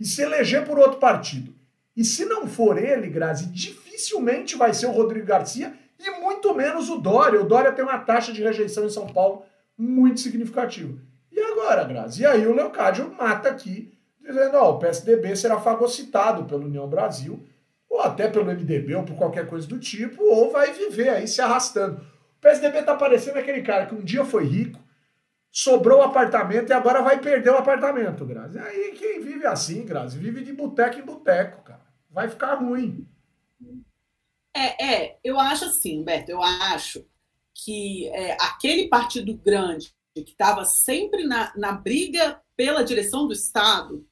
e 0.00 0.04
se 0.04 0.20
eleger 0.20 0.66
por 0.66 0.80
outro 0.80 0.98
partido. 0.98 1.54
E 1.96 2.04
se 2.04 2.24
não 2.24 2.48
for 2.48 2.76
ele, 2.76 3.08
Grazi, 3.08 3.46
dificilmente 3.46 4.56
vai 4.56 4.74
ser 4.74 4.86
o 4.86 4.90
Rodrigo 4.90 5.26
Garcia 5.26 5.72
e 5.96 6.10
muito 6.20 6.52
menos 6.52 6.90
o 6.90 6.98
Dória. 6.98 7.40
O 7.40 7.46
Dória 7.46 7.70
tem 7.70 7.84
uma 7.84 8.00
taxa 8.00 8.32
de 8.32 8.42
rejeição 8.42 8.84
em 8.84 8.90
São 8.90 9.06
Paulo 9.06 9.44
muito 9.78 10.18
significativa. 10.18 10.98
E 11.30 11.38
agora, 11.38 11.84
Grazi? 11.84 12.22
E 12.22 12.26
aí 12.26 12.44
o 12.48 12.52
Leocádio 12.52 13.14
mata 13.16 13.48
aqui, 13.48 13.96
dizendo: 14.20 14.56
ó, 14.56 14.72
o 14.72 14.78
PSDB 14.80 15.36
será 15.36 15.60
fagocitado 15.60 16.46
pela 16.46 16.64
União 16.64 16.88
Brasil 16.88 17.46
ou 17.88 18.00
até 18.00 18.28
pelo 18.28 18.44
MDB, 18.46 18.94
ou 18.94 19.04
por 19.04 19.16
qualquer 19.16 19.46
coisa 19.46 19.66
do 19.66 19.78
tipo, 19.78 20.22
ou 20.22 20.50
vai 20.50 20.72
viver 20.72 21.08
aí 21.08 21.28
se 21.28 21.40
arrastando. 21.40 21.98
O 21.98 22.40
PSDB 22.40 22.82
tá 22.82 22.94
parecendo 22.94 23.38
aquele 23.38 23.62
cara 23.62 23.86
que 23.86 23.94
um 23.94 24.04
dia 24.04 24.24
foi 24.24 24.44
rico, 24.44 24.78
sobrou 25.50 26.00
o 26.00 26.02
apartamento 26.02 26.70
e 26.70 26.72
agora 26.72 27.00
vai 27.00 27.20
perder 27.20 27.50
o 27.50 27.56
apartamento, 27.56 28.26
Grazi. 28.26 28.58
Aí 28.58 28.92
quem 28.92 29.20
vive 29.20 29.46
assim, 29.46 29.84
Grazi, 29.84 30.18
vive 30.18 30.42
de 30.42 30.52
boteco 30.52 30.98
em 30.98 31.04
boteco, 31.04 31.62
cara. 31.62 31.86
Vai 32.10 32.28
ficar 32.28 32.54
ruim. 32.54 33.08
É, 34.54 34.84
é, 34.84 35.18
eu 35.22 35.38
acho 35.38 35.66
assim, 35.66 36.02
Beto, 36.02 36.30
eu 36.30 36.42
acho 36.42 37.06
que 37.54 38.08
é, 38.08 38.32
aquele 38.40 38.88
partido 38.88 39.34
grande 39.34 39.94
que 40.14 40.30
estava 40.30 40.64
sempre 40.64 41.24
na, 41.24 41.52
na 41.56 41.72
briga 41.72 42.40
pela 42.56 42.82
direção 42.82 43.26
do 43.26 43.32
Estado, 43.32 44.06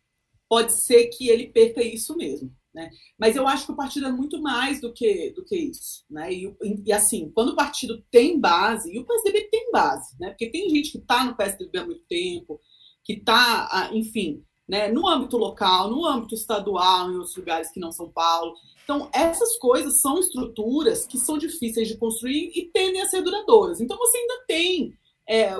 pode 0.49 0.73
ser 0.73 1.07
que 1.07 1.29
ele 1.29 1.49
perca 1.49 1.83
isso 1.83 2.17
mesmo. 2.17 2.55
Né? 2.75 2.91
Mas 3.17 3.37
eu 3.37 3.47
acho 3.47 3.67
que 3.67 3.73
o 3.73 3.77
partido 3.77 4.07
é 4.07 4.13
muito 4.13 4.43
mais 4.43 4.81
do 4.81 4.93
que, 4.93 5.31
do 5.31 5.45
que 5.45 5.57
isso. 5.57 6.05
Né? 6.11 6.33
E, 6.33 6.57
e, 6.85 6.93
assim, 6.93 7.31
quando 7.33 7.51
o 7.51 7.57
partido 7.57 8.05
tem 8.11 8.41
base, 8.41 8.93
e 8.93 8.99
o 8.99 9.05
PSDB 9.05 9.49
tem 9.51 9.71
base, 9.71 10.17
né? 10.19 10.31
porque 10.31 10.51
tem 10.51 10.69
gente 10.69 10.91
que 10.91 10.99
está 10.99 11.25
no 11.25 11.37
PSDB 11.37 11.79
há 11.79 11.87
muito 11.87 12.03
tempo, 12.09 12.61
que 13.05 13.13
está, 13.13 13.69
ah, 13.71 13.91
enfim, 13.93 14.43
né, 14.67 14.91
no 14.91 15.07
âmbito 15.07 15.37
local, 15.37 15.91
no 15.91 16.07
âmbito 16.07 16.35
estadual, 16.35 17.11
em 17.11 17.17
outros 17.17 17.37
lugares 17.37 17.71
que 17.71 17.79
não 17.79 17.93
São 17.93 18.11
Paulo. 18.11 18.55
Então, 18.83 19.11
essas 19.13 19.59
coisas 19.59 20.01
são 20.01 20.19
estruturas 20.19 21.07
que 21.07 21.19
são 21.19 21.39
difíceis 21.39 21.87
de 21.87 21.99
construir 21.99 22.51
e 22.55 22.71
tendem 22.73 23.03
a 23.03 23.07
ser 23.07 23.23
duradouras. 23.23 23.81
Então, 23.81 23.97
você 23.99 24.17
ainda 24.17 24.45
tem 24.49 24.95
é, 25.29 25.51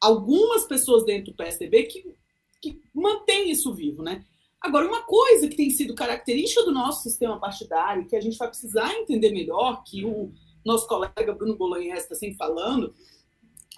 algumas 0.00 0.64
pessoas 0.66 1.04
dentro 1.04 1.32
do 1.32 1.36
PSDB 1.36 1.84
que, 1.84 2.14
que 2.60 2.82
mantêm 2.92 3.50
isso 3.50 3.72
vivo, 3.72 4.02
né? 4.02 4.24
Agora, 4.64 4.88
uma 4.88 5.02
coisa 5.02 5.46
que 5.46 5.56
tem 5.56 5.68
sido 5.68 5.94
característica 5.94 6.62
do 6.62 6.72
nosso 6.72 7.02
sistema 7.02 7.38
partidário, 7.38 8.06
que 8.06 8.16
a 8.16 8.20
gente 8.20 8.38
vai 8.38 8.48
precisar 8.48 8.94
entender 8.94 9.30
melhor, 9.30 9.84
que 9.84 10.06
o 10.06 10.32
nosso 10.64 10.88
colega 10.88 11.34
Bruno 11.34 11.54
Bolognese 11.54 12.04
está 12.04 12.14
sempre 12.14 12.38
falando, 12.38 12.94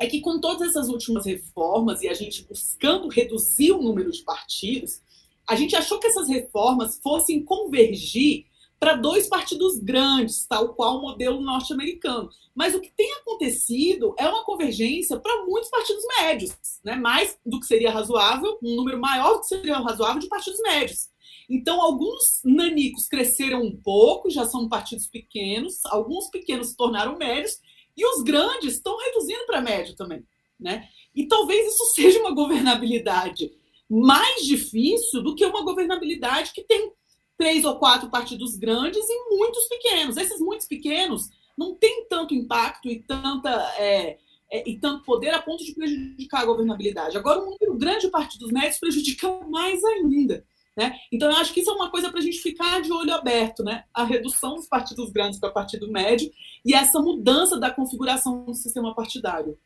é 0.01 0.07
que 0.07 0.21
com 0.21 0.41
todas 0.41 0.69
essas 0.69 0.89
últimas 0.89 1.27
reformas 1.27 2.03
e 2.03 2.09
a 2.09 2.15
gente 2.15 2.47
buscando 2.47 3.09
reduzir 3.09 3.73
o 3.73 3.83
número 3.83 4.13
de 4.13 4.23
partidos, 4.23 5.03
a 5.45 5.57
gente 5.57 5.75
achou 5.75 5.99
que 5.99 6.07
essas 6.07 6.29
reformas 6.29 7.01
fossem 7.03 7.43
convergir 7.43 8.47
para 8.87 8.95
dois 8.95 9.27
partidos 9.27 9.81
grandes, 9.81 10.47
tal 10.47 10.73
qual 10.73 10.99
o 10.99 11.03
modelo 11.03 11.41
norte-americano. 11.41 12.31
Mas 12.55 12.73
o 12.73 12.81
que 12.81 12.93
tem 12.97 13.13
acontecido 13.15 14.15
é 14.17 14.29
uma 14.29 14.45
convergência 14.45 15.19
para 15.19 15.45
muitos 15.45 15.69
partidos 15.69 16.05
médios, 16.21 16.53
né? 16.85 16.95
mais 16.95 17.37
do 17.45 17.59
que 17.59 17.67
seria 17.67 17.91
razoável, 17.91 18.57
um 18.63 18.77
número 18.77 19.01
maior 19.01 19.33
do 19.33 19.41
que 19.41 19.49
seria 19.49 19.81
razoável 19.81 20.21
de 20.21 20.29
partidos 20.29 20.61
médios. 20.61 21.09
Então, 21.51 21.83
alguns 21.83 22.43
nanicos 22.45 23.09
cresceram 23.09 23.65
um 23.65 23.75
pouco, 23.77 24.31
já 24.31 24.45
são 24.45 24.69
partidos 24.69 25.09
pequenos, 25.09 25.85
alguns 25.87 26.29
pequenos 26.29 26.69
se 26.69 26.77
tornaram 26.77 27.19
médios, 27.19 27.59
e 27.97 28.07
os 28.07 28.23
grandes 28.23 28.75
estão 28.75 28.97
reduzindo 28.99 29.47
para 29.47 29.61
médio 29.61 29.97
também. 29.97 30.25
Né? 30.61 30.89
E 31.13 31.27
talvez 31.27 31.75
isso 31.75 31.87
seja 31.93 32.21
uma 32.21 32.33
governabilidade 32.33 33.51
mais 33.91 34.45
difícil 34.45 35.25
do 35.25 35.35
que 35.35 35.45
uma 35.45 35.65
governabilidade 35.65 36.53
que 36.53 36.63
tem 36.63 36.93
três 37.37 37.65
ou 37.65 37.79
quatro 37.79 38.09
partidos 38.09 38.57
grandes 38.57 39.05
e 39.09 39.37
muitos 39.37 39.69
pequenos. 39.69 40.17
Esses 40.17 40.41
muitos 40.41 40.67
pequenos 40.67 41.31
não 41.57 41.75
tem 41.75 42.07
tanto 42.09 42.35
impacto 42.35 42.89
e 42.89 43.03
tanta 43.03 43.51
é, 43.79 44.19
é, 44.51 44.69
e 44.69 44.79
tanto 44.79 45.05
poder 45.05 45.31
a 45.31 45.43
ponto 45.43 45.65
de 45.65 45.75
prejudicar 45.75 46.43
a 46.43 46.47
governabilidade. 46.47 47.17
Agora, 47.17 47.41
um 47.41 47.51
número 47.51 47.75
grande 47.77 48.07
de 48.07 48.11
partidos 48.11 48.51
médios 48.53 48.79
prejudica 48.79 49.29
mais 49.49 49.83
ainda. 49.85 50.45
Né? 50.77 50.95
Então, 51.11 51.31
eu 51.31 51.37
acho 51.39 51.55
que 51.55 51.61
isso 51.61 51.71
é 51.71 51.75
uma 51.75 51.91
coisa 51.91 52.11
para 52.11 52.19
a 52.19 52.23
gente 52.23 52.39
ficar 52.39 52.83
de 52.83 52.93
olho 52.93 53.15
aberto, 53.15 53.65
né? 53.65 53.85
a 53.95 54.05
redução 54.05 54.57
dos 54.57 54.69
partidos 54.69 55.11
grandes 55.11 55.41
para 55.41 55.51
partido 55.51 55.91
médio 55.91 56.31
e 56.65 56.75
essa 56.75 57.01
mudança 57.01 57.59
da 57.59 57.71
configuração 57.71 58.45
do 58.45 58.55
sistema 58.55 58.95
partidário. 58.95 59.59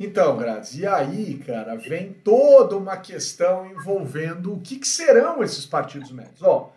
Então, 0.00 0.36
Graz, 0.36 0.76
e 0.76 0.84
aí, 0.84 1.38
cara, 1.38 1.76
vem 1.76 2.12
toda 2.12 2.76
uma 2.76 2.96
questão 2.96 3.70
envolvendo 3.70 4.52
o 4.52 4.60
que, 4.60 4.80
que 4.80 4.88
serão 4.88 5.44
esses 5.44 5.64
partidos 5.64 6.10
médios. 6.10 6.42
Ó, 6.42 6.72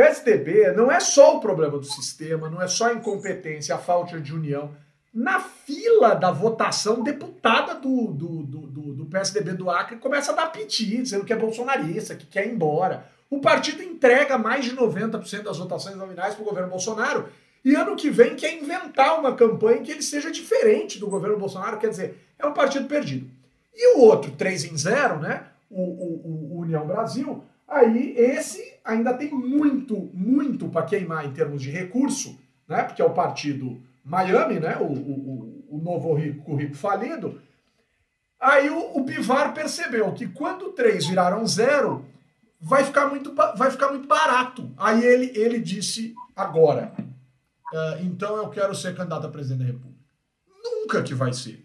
PSDB 0.00 0.72
não 0.72 0.90
é 0.90 0.98
só 0.98 1.36
o 1.36 1.40
problema 1.40 1.78
do 1.78 1.84
sistema, 1.84 2.48
não 2.48 2.62
é 2.62 2.66
só 2.66 2.86
a 2.86 2.94
incompetência, 2.94 3.74
a 3.74 3.78
falta 3.78 4.18
de 4.18 4.34
união. 4.34 4.70
Na 5.12 5.40
fila 5.40 6.14
da 6.14 6.30
votação, 6.30 7.02
deputada 7.02 7.74
do, 7.74 8.06
do, 8.06 8.42
do, 8.42 8.94
do, 8.94 9.06
PSDB 9.06 9.52
do 9.52 9.68
Acre 9.68 9.96
começa 9.96 10.32
a 10.32 10.34
dar 10.34 10.46
piti, 10.46 11.02
dizendo 11.02 11.24
que 11.24 11.32
é 11.32 11.36
bolsonarista, 11.36 12.14
que 12.14 12.24
quer 12.24 12.46
ir 12.46 12.52
embora. 12.52 13.04
O 13.28 13.40
partido 13.40 13.82
entrega 13.82 14.38
mais 14.38 14.64
de 14.64 14.74
90% 14.74 15.42
das 15.42 15.58
votações 15.58 15.96
nominais 15.96 16.34
para 16.34 16.42
o 16.42 16.46
governo 16.46 16.70
Bolsonaro 16.70 17.28
e 17.62 17.74
ano 17.74 17.94
que 17.94 18.08
vem 18.08 18.36
quer 18.36 18.54
inventar 18.54 19.18
uma 19.18 19.34
campanha 19.34 19.82
que 19.82 19.90
ele 19.90 20.02
seja 20.02 20.30
diferente 20.30 20.98
do 20.98 21.08
governo 21.08 21.36
Bolsonaro, 21.36 21.78
quer 21.78 21.90
dizer, 21.90 22.16
é 22.38 22.46
um 22.46 22.54
partido 22.54 22.88
perdido. 22.88 23.28
E 23.74 23.96
o 23.96 24.00
outro, 24.00 24.30
3 24.30 24.64
em 24.64 24.76
0, 24.78 25.18
né? 25.18 25.44
O, 25.68 25.82
o, 25.82 26.54
o 26.54 26.60
União 26.60 26.86
Brasil, 26.86 27.44
aí 27.70 28.14
esse 28.16 28.74
ainda 28.84 29.14
tem 29.14 29.30
muito, 29.30 30.10
muito 30.12 30.68
para 30.68 30.86
queimar 30.86 31.24
em 31.24 31.32
termos 31.32 31.62
de 31.62 31.70
recurso, 31.70 32.38
né? 32.68 32.82
Porque 32.82 33.00
é 33.00 33.04
o 33.04 33.14
partido 33.14 33.80
Miami, 34.04 34.58
né? 34.58 34.76
O, 34.78 34.92
o, 34.92 35.64
o 35.70 35.78
novo 35.78 36.12
rico, 36.14 36.56
rico 36.56 36.74
falido. 36.74 37.40
Aí 38.40 38.70
o, 38.70 38.96
o 38.98 39.04
Bivar 39.04 39.54
percebeu 39.54 40.12
que 40.12 40.26
quando 40.26 40.72
três 40.72 41.06
viraram 41.06 41.46
zero, 41.46 42.04
vai 42.60 42.84
ficar 42.84 43.06
muito, 43.06 43.34
vai 43.34 43.70
ficar 43.70 43.88
muito 43.88 44.08
barato. 44.08 44.70
Aí 44.76 45.04
ele, 45.04 45.32
ele 45.34 45.60
disse 45.60 46.14
agora, 46.34 46.92
uh, 46.98 48.02
então 48.02 48.36
eu 48.36 48.48
quero 48.50 48.74
ser 48.74 48.96
candidato 48.96 49.26
a 49.26 49.30
presidente 49.30 49.60
da 49.60 49.66
República. 49.66 50.00
Nunca 50.62 51.02
que 51.02 51.14
vai 51.14 51.32
ser. 51.32 51.64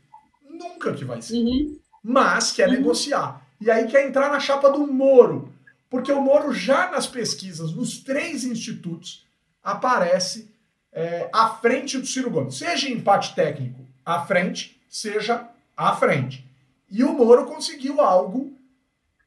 Nunca 0.49 0.93
que 0.93 1.03
vai 1.03 1.22
ser. 1.22 1.36
Uhum. 1.36 1.80
Mas 2.03 2.51
quer 2.51 2.68
uhum. 2.68 2.76
negociar. 2.76 3.41
E 3.60 3.72
aí 3.72 3.88
quer 3.88 4.08
entrar 4.08 4.30
na 4.30 4.39
chapa 4.39 4.70
do 4.70 4.86
Moro. 4.86 5.55
Porque 5.95 6.11
o 6.11 6.19
Moro 6.19 6.51
já 6.51 6.91
nas 6.91 7.07
pesquisas, 7.07 7.71
nos 7.71 7.99
três 7.99 8.43
institutos, 8.43 9.25
aparece 9.63 10.53
é, 10.91 11.29
à 11.31 11.47
frente 11.47 11.97
do 11.97 12.05
Ciro 12.05 12.29
Gomes. 12.29 12.57
Seja 12.57 12.89
empate 12.89 13.33
técnico 13.33 13.79
à 14.05 14.25
frente, 14.25 14.77
seja 14.89 15.49
à 15.75 15.95
frente. 15.95 16.45
E 16.91 17.01
o 17.01 17.13
Moro 17.13 17.45
conseguiu 17.45 18.01
algo 18.01 18.59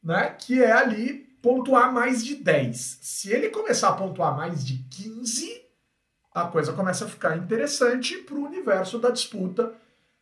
né, 0.04 0.36
que 0.38 0.62
é 0.62 0.70
ali 0.70 1.26
pontuar 1.40 1.90
mais 1.90 2.22
de 2.22 2.34
10. 2.34 2.98
Se 3.00 3.32
ele 3.32 3.48
começar 3.48 3.88
a 3.88 3.94
pontuar 3.94 4.36
mais 4.36 4.62
de 4.62 4.76
15, 4.90 5.62
a 6.34 6.44
coisa 6.48 6.74
começa 6.74 7.06
a 7.06 7.08
ficar 7.08 7.38
interessante 7.38 8.14
para 8.18 8.36
o 8.36 8.44
universo 8.44 8.98
da 8.98 9.08
disputa 9.08 9.72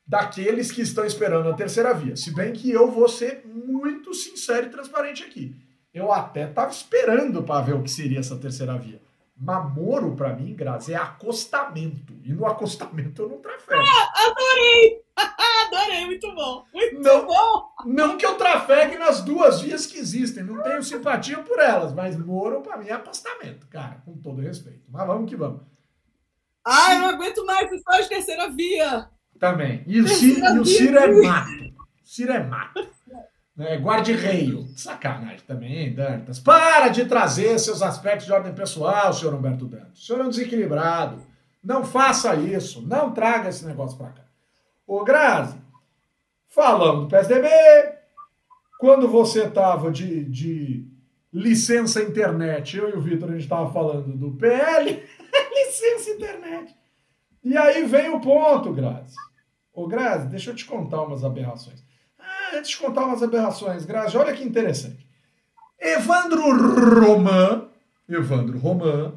daqueles 0.07 0.71
que 0.71 0.81
estão 0.81 1.05
esperando 1.05 1.49
a 1.49 1.55
terceira 1.55 1.93
via. 1.93 2.15
Se 2.15 2.33
bem 2.33 2.53
que 2.53 2.71
eu 2.71 2.89
vou 2.89 3.09
ser 3.09 3.45
muito 3.45 4.15
sincero 4.15 4.69
e 4.69 4.71
transparente 4.71 5.25
aqui. 5.25 5.66
Eu 5.97 6.13
até 6.13 6.47
estava 6.47 6.71
esperando 6.71 7.43
para 7.43 7.63
ver 7.63 7.73
o 7.73 7.83
que 7.83 7.91
seria 7.91 8.21
essa 8.21 8.37
terceira 8.37 8.77
via. 8.77 9.01
Namoro, 9.35 10.15
para 10.15 10.37
mim, 10.37 10.55
Grazi, 10.55 10.93
é 10.93 10.97
acostamento. 10.97 12.13
E 12.23 12.35
no 12.35 12.45
acostamento 12.45 13.23
eu 13.23 13.31
não 13.31 13.39
trafego. 13.39 13.81
Ah, 13.81 14.27
adorei! 14.27 15.03
adorei, 15.65 16.05
muito 16.05 16.35
bom. 16.35 16.67
Muito 16.75 17.01
não, 17.01 17.27
bom. 17.27 17.69
Não 17.87 18.19
que 18.19 18.27
eu 18.27 18.35
trafegue 18.35 18.99
nas 18.99 19.23
duas 19.23 19.63
vias 19.63 19.87
que 19.87 19.97
existem, 19.97 20.45
não 20.45 20.63
tenho 20.63 20.83
simpatia 20.83 21.39
por 21.39 21.59
elas, 21.59 21.95
mas 21.95 22.15
Moro, 22.19 22.61
para 22.61 22.77
mim, 22.77 22.89
é 22.89 22.93
acostamento, 22.93 23.67
cara, 23.69 24.03
com 24.05 24.19
todo 24.19 24.43
respeito. 24.43 24.83
Mas 24.91 25.07
vamos 25.07 25.31
que 25.31 25.35
vamos. 25.35 25.63
Ai, 26.63 26.99
não 26.99 27.09
aguento 27.09 27.43
mais 27.47 27.71
só 27.83 28.01
de 28.03 28.09
terceira 28.11 28.51
via. 28.51 29.09
Também. 29.39 29.83
E 29.87 30.03
o, 30.03 30.07
Ciro, 30.07 30.57
e 30.57 30.59
o 30.59 30.65
Ciro 30.67 30.99
é 30.99 31.23
mato. 31.23 31.51
O 31.51 32.07
Ciro 32.07 32.33
é 32.33 32.43
mato. 32.43 32.87
Né? 33.57 33.79
Guarde-reio. 33.79 34.69
Sacanagem 34.77 35.41
também, 35.47 35.95
Dantas. 35.95 36.39
Para 36.39 36.89
de 36.89 37.07
trazer 37.07 37.59
seus 37.59 37.81
aspectos 37.81 38.27
de 38.27 38.33
ordem 38.33 38.53
pessoal, 38.53 39.13
senhor 39.13 39.35
Humberto 39.35 39.65
Dantas. 39.65 39.99
O 39.99 40.03
senhor 40.05 40.21
é 40.21 40.25
um 40.25 40.29
desequilibrado. 40.29 41.23
Não 41.65 41.85
faça 41.85 42.35
isso. 42.37 42.87
Não 42.87 43.13
traga 43.13 43.49
esse 43.49 43.65
negócio 43.65 43.97
para 43.97 44.11
cá. 44.11 44.23
Ô, 44.87 45.03
Grazi, 45.03 45.57
falando 46.49 47.03
do 47.03 47.09
PSDB, 47.09 47.49
quando 48.79 49.09
você 49.09 49.49
tava 49.49 49.91
de, 49.91 50.25
de 50.27 50.87
licença 51.33 52.03
internet, 52.03 52.77
eu 52.77 52.91
e 52.91 52.93
o 52.93 53.01
Vitor, 53.01 53.31
a 53.31 53.33
gente 53.33 53.49
tava 53.49 53.73
falando 53.73 54.17
do 54.17 54.33
PL, 54.33 55.03
licença 55.55 56.11
internet. 56.11 56.77
E 57.43 57.57
aí 57.57 57.85
vem 57.87 58.11
o 58.11 58.21
ponto, 58.21 58.73
Grazi. 58.73 59.17
Ô, 59.73 59.87
Grazi, 59.87 60.29
deixa 60.29 60.51
eu 60.51 60.55
te 60.55 60.65
contar 60.67 61.03
umas 61.03 61.25
aberrações 61.25 61.86
antes 62.55 62.71
de 62.71 62.77
contar 62.77 63.05
umas 63.05 63.23
aberrações, 63.23 63.85
Grazi, 63.85 64.17
olha 64.17 64.35
que 64.35 64.45
interessante. 64.45 65.07
Evandro 65.79 66.43
Roman, 67.01 67.69
Evandro 68.09 68.59
Roman, 68.59 69.15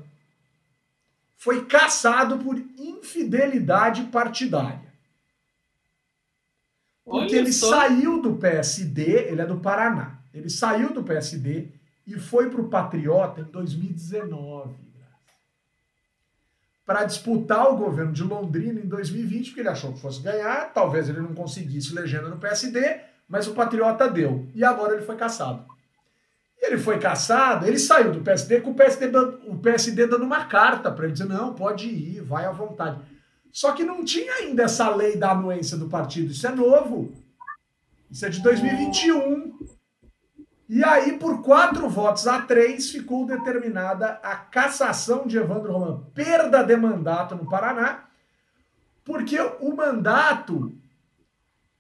foi 1.38 1.66
caçado 1.66 2.38
por 2.40 2.58
infidelidade 2.78 4.04
partidária. 4.06 4.90
Porque 7.06 7.36
ele 7.36 7.52
saiu 7.52 8.22
do 8.22 8.36
PSD, 8.36 9.30
ele 9.30 9.42
é 9.42 9.46
do 9.46 9.60
Paraná. 9.60 10.20
Ele 10.34 10.50
saiu 10.50 10.94
do 10.94 11.04
PSD 11.04 11.70
e 12.06 12.20
foi 12.20 12.50
para 12.50 12.62
o 12.62 12.70
Patriota 12.70 13.42
em 13.42 13.46
2019 13.46 14.90
para 16.90 17.06
disputar 17.06 17.72
o 17.72 17.78
governo 17.78 18.12
de 18.12 18.24
Londrina 18.24 18.80
em 18.80 18.88
2020, 18.88 19.50
porque 19.50 19.60
ele 19.60 19.70
achou 19.70 19.94
que 19.94 20.00
fosse 20.00 20.24
ganhar, 20.24 20.74
talvez 20.74 21.08
ele 21.08 21.22
não 21.22 21.36
conseguisse 21.36 21.94
legenda 21.94 22.30
no 22.30 22.40
PSD, 22.40 23.00
mas 23.30 23.48
o 23.48 23.54
Patriota 23.54 24.10
deu. 24.10 24.50
E 24.56 24.64
agora 24.66 24.96
ele 24.96 25.06
foi 25.06 25.16
caçado. 25.16 25.64
Ele 26.62 26.78
foi 26.78 27.00
caçado, 27.00 27.66
ele 27.66 27.80
saiu 27.80 28.12
do 28.12 28.22
PSD 28.22 28.60
com 28.60 28.72
o 28.72 28.76
PSD, 28.76 29.08
o 29.48 29.56
PSD 29.58 30.08
dando 30.08 30.26
uma 30.26 30.46
carta 30.46 30.92
para 30.92 31.06
ele 31.06 31.14
dizer: 31.14 31.30
não, 31.30 31.54
pode 31.54 31.88
ir, 31.88 32.22
vai 32.22 32.46
à 32.46 32.52
vontade. 32.52 33.00
Só 33.52 33.72
que 33.72 33.84
não 33.84 34.04
tinha 34.04 34.34
ainda 34.34 34.64
essa 34.64 34.94
lei 34.94 35.16
da 35.16 35.32
anuência 35.32 35.78
do 35.78 35.88
partido. 35.88 36.32
Isso 36.32 36.46
é 36.46 36.52
novo. 36.52 37.14
Isso 38.12 38.26
é 38.26 38.30
de 38.30 38.42
2021. 38.42 39.58
E 40.68 40.84
aí, 40.84 41.18
por 41.18 41.42
quatro 41.42 41.90
votos 41.90 42.28
a 42.28 42.42
três, 42.42 42.92
ficou 42.92 43.26
determinada 43.26 44.20
a 44.22 44.36
cassação 44.36 45.26
de 45.26 45.38
Evandro 45.38 45.74
Roman, 45.74 46.04
perda 46.14 46.62
de 46.62 46.78
mandato 46.78 47.36
no 47.36 47.50
Paraná, 47.50 48.04
porque 49.04 49.40
o 49.40 49.76
mandato 49.76 50.79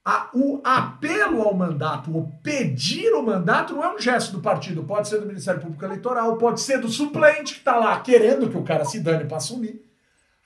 a, 0.04 0.30
o 0.34 0.62
apelo 0.64 1.42
ao 1.42 1.54
mandato, 1.54 2.16
o 2.16 2.32
pedir 2.42 3.14
o 3.14 3.22
mandato, 3.22 3.74
não 3.74 3.84
é 3.84 3.94
um 3.94 4.00
gesto 4.00 4.32
do 4.32 4.42
partido. 4.42 4.84
Pode 4.84 5.08
ser 5.08 5.20
do 5.20 5.28
Ministério 5.28 5.62
Público 5.62 5.84
Eleitoral, 5.86 6.38
pode 6.38 6.62
ser 6.62 6.80
do 6.80 6.90
suplente 6.90 7.54
que 7.54 7.60
está 7.60 7.76
lá 7.76 8.00
querendo 8.00 8.50
que 8.50 8.58
o 8.58 8.64
cara 8.64 8.86
se 8.86 9.00
dane 9.00 9.26
para 9.26 9.38
assumir. 9.38 9.86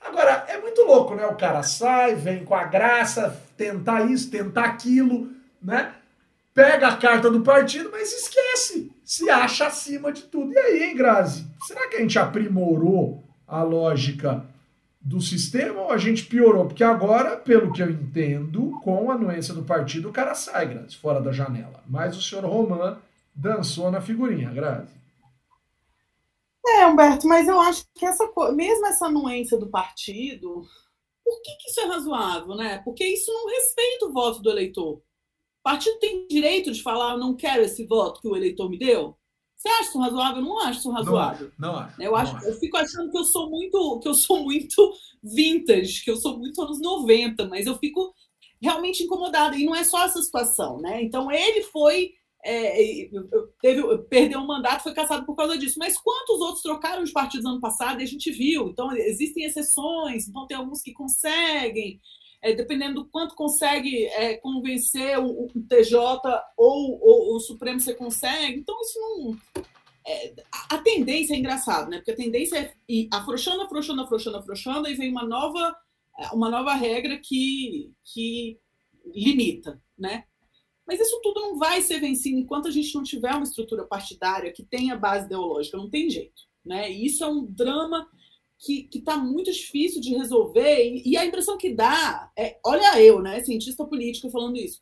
Agora, 0.00 0.44
é 0.48 0.60
muito 0.60 0.82
louco, 0.82 1.14
né? 1.14 1.26
O 1.26 1.36
cara 1.36 1.62
sai, 1.62 2.14
vem 2.14 2.44
com 2.44 2.54
a 2.54 2.64
graça, 2.64 3.40
tentar 3.56 4.02
isso, 4.02 4.30
tentar 4.30 4.64
aquilo, 4.64 5.30
né? 5.62 5.94
Pega 6.52 6.88
a 6.88 6.96
carta 6.96 7.30
do 7.30 7.40
partido, 7.40 7.88
mas 7.90 8.12
esquece. 8.12 8.92
Se 9.02 9.28
acha 9.30 9.66
acima 9.66 10.12
de 10.12 10.22
tudo. 10.22 10.52
E 10.52 10.58
aí, 10.58 10.82
hein, 10.84 10.96
Grazi? 10.96 11.46
Será 11.66 11.88
que 11.88 11.96
a 11.96 12.00
gente 12.00 12.18
aprimorou 12.18 13.24
a 13.46 13.62
lógica 13.62 14.44
do 15.04 15.20
sistema 15.20 15.82
ou 15.82 15.90
a 15.90 15.98
gente 15.98 16.24
piorou? 16.24 16.66
Porque 16.66 16.82
agora, 16.82 17.36
pelo 17.36 17.72
que 17.72 17.82
eu 17.82 17.90
entendo, 17.90 18.80
com 18.82 19.10
a 19.10 19.14
anuência 19.14 19.52
do 19.52 19.62
partido, 19.62 20.08
o 20.08 20.12
cara 20.12 20.34
sai, 20.34 20.66
Grazi, 20.66 20.96
fora 20.96 21.20
da 21.20 21.30
janela. 21.30 21.84
Mas 21.86 22.16
o 22.16 22.22
senhor 22.22 22.44
Roman 22.44 22.96
dançou 23.34 23.90
na 23.90 24.00
figurinha, 24.00 24.50
Grazi. 24.50 24.94
É, 26.66 26.86
Humberto, 26.86 27.28
mas 27.28 27.46
eu 27.46 27.60
acho 27.60 27.84
que 27.94 28.06
essa 28.06 28.26
mesmo 28.52 28.86
essa 28.86 29.06
anuência 29.06 29.58
do 29.58 29.68
partido, 29.68 30.66
por 31.22 31.42
que, 31.42 31.56
que 31.56 31.70
isso 31.70 31.80
é 31.80 31.84
razoável, 31.84 32.54
né? 32.56 32.78
Porque 32.82 33.04
isso 33.04 33.30
não 33.30 33.46
respeita 33.46 34.06
o 34.06 34.12
voto 34.12 34.40
do 34.40 34.50
eleitor. 34.50 34.94
O 34.94 35.02
partido 35.62 35.98
tem 35.98 36.26
direito 36.26 36.72
de 36.72 36.82
falar, 36.82 37.12
eu 37.12 37.18
não 37.18 37.36
quero 37.36 37.62
esse 37.62 37.86
voto 37.86 38.22
que 38.22 38.28
o 38.28 38.36
eleitor 38.36 38.70
me 38.70 38.78
deu? 38.78 39.14
Você 39.64 39.68
acha 39.70 39.88
isso 39.88 39.98
razoável? 39.98 40.42
Eu 40.42 40.44
não 40.44 40.58
acho 40.60 40.78
isso 40.80 40.90
razoável. 40.90 41.50
Não, 41.58 41.72
não 41.72 41.78
acho. 41.78 42.02
Eu, 42.02 42.16
acho, 42.16 42.34
não 42.34 42.42
eu 42.42 42.54
fico 42.60 42.76
achando 42.76 43.10
que 43.10 43.16
eu 43.16 43.24
sou 43.24 43.48
muito, 43.48 43.98
que 44.00 44.08
eu 44.08 44.12
sou 44.12 44.44
muito 44.44 44.94
vintage, 45.22 46.04
que 46.04 46.10
eu 46.10 46.16
sou 46.16 46.38
muito 46.38 46.60
anos 46.60 46.82
90, 46.82 47.48
mas 47.48 47.64
eu 47.64 47.78
fico 47.78 48.14
realmente 48.60 49.02
incomodada. 49.02 49.56
E 49.56 49.64
não 49.64 49.74
é 49.74 49.82
só 49.82 50.04
essa 50.04 50.22
situação, 50.22 50.78
né? 50.82 51.02
Então 51.02 51.32
ele 51.32 51.62
foi 51.62 52.12
é, 52.44 53.08
teve, 53.62 53.98
perdeu 54.10 54.38
um 54.38 54.46
mandato, 54.46 54.82
foi 54.82 54.92
caçado 54.92 55.24
por 55.24 55.34
causa 55.34 55.56
disso. 55.56 55.78
Mas 55.78 55.96
quantos 55.96 56.40
outros 56.40 56.60
trocaram 56.60 57.02
de 57.02 57.10
partidos 57.10 57.46
ano 57.46 57.58
passado 57.58 58.00
e 58.00 58.04
a 58.04 58.06
gente 58.06 58.30
viu? 58.30 58.68
Então, 58.68 58.94
existem 58.94 59.44
exceções, 59.44 60.28
então 60.28 60.46
tem 60.46 60.58
alguns 60.58 60.82
que 60.82 60.92
conseguem, 60.92 61.98
é, 62.44 62.52
dependendo 62.52 62.96
do 62.96 63.08
quanto 63.08 63.34
consegue 63.34 64.04
é, 64.04 64.36
convencer 64.36 65.18
o, 65.18 65.46
o 65.46 65.48
TJ 65.66 65.98
ou, 66.58 67.00
ou, 67.02 67.36
o 67.36 67.40
Supremo 67.40 67.80
você 67.80 67.94
consegue. 67.94 68.58
Então, 68.58 68.78
isso 68.82 69.00
não. 69.00 69.62
É, 70.06 70.34
a, 70.68 70.76
tendência 70.76 71.32
é 71.32 71.38
engraçado, 71.38 71.88
né? 71.88 71.96
Porque 71.96 72.10
a 72.10 72.16
tendência 72.16 72.58
é 72.58 72.74
ir 72.86 73.08
afrouxando, 73.10 73.62
afrouxando, 73.62 74.02
afrouxando, 74.02 74.36
afrouxando, 74.36 74.88
e 74.88 74.94
vem 74.94 75.10
uma 75.10 75.24
nova, 75.24 75.74
uma 76.34 76.50
nova 76.50 76.74
regra 76.74 77.16
que, 77.16 77.90
que 78.12 78.58
limita, 79.06 79.80
né? 79.98 80.24
Mas 80.86 81.00
isso 81.00 81.18
tudo 81.22 81.40
não 81.40 81.56
vai 81.56 81.80
ser 81.80 81.98
vencido 81.98 82.36
enquanto 82.36 82.68
a 82.68 82.70
gente 82.70 82.94
não 82.94 83.02
tiver 83.02 83.30
uma 83.30 83.44
estrutura 83.44 83.86
partidária 83.86 84.52
que 84.52 84.62
tenha 84.62 84.94
base 84.94 85.24
ideológica, 85.24 85.78
não 85.78 85.88
tem 85.88 86.10
jeito. 86.10 86.42
Né? 86.62 86.92
E 86.92 87.06
isso 87.06 87.24
é 87.24 87.26
um 87.26 87.42
drama 87.46 88.06
que 88.58 88.88
está 88.92 89.16
muito 89.16 89.52
difícil 89.52 90.00
de 90.00 90.16
resolver, 90.16 90.82
e, 90.82 91.10
e, 91.10 91.16
a 91.16 91.24
impressão 91.24 91.58
que 91.58 91.74
dá, 91.74 92.30
é, 92.36 92.58
olha 92.64 93.00
eu, 93.00 93.20
né, 93.20 93.42
cientista 93.44 93.84
político 93.84 94.30
falando 94.30 94.56
isso, 94.56 94.80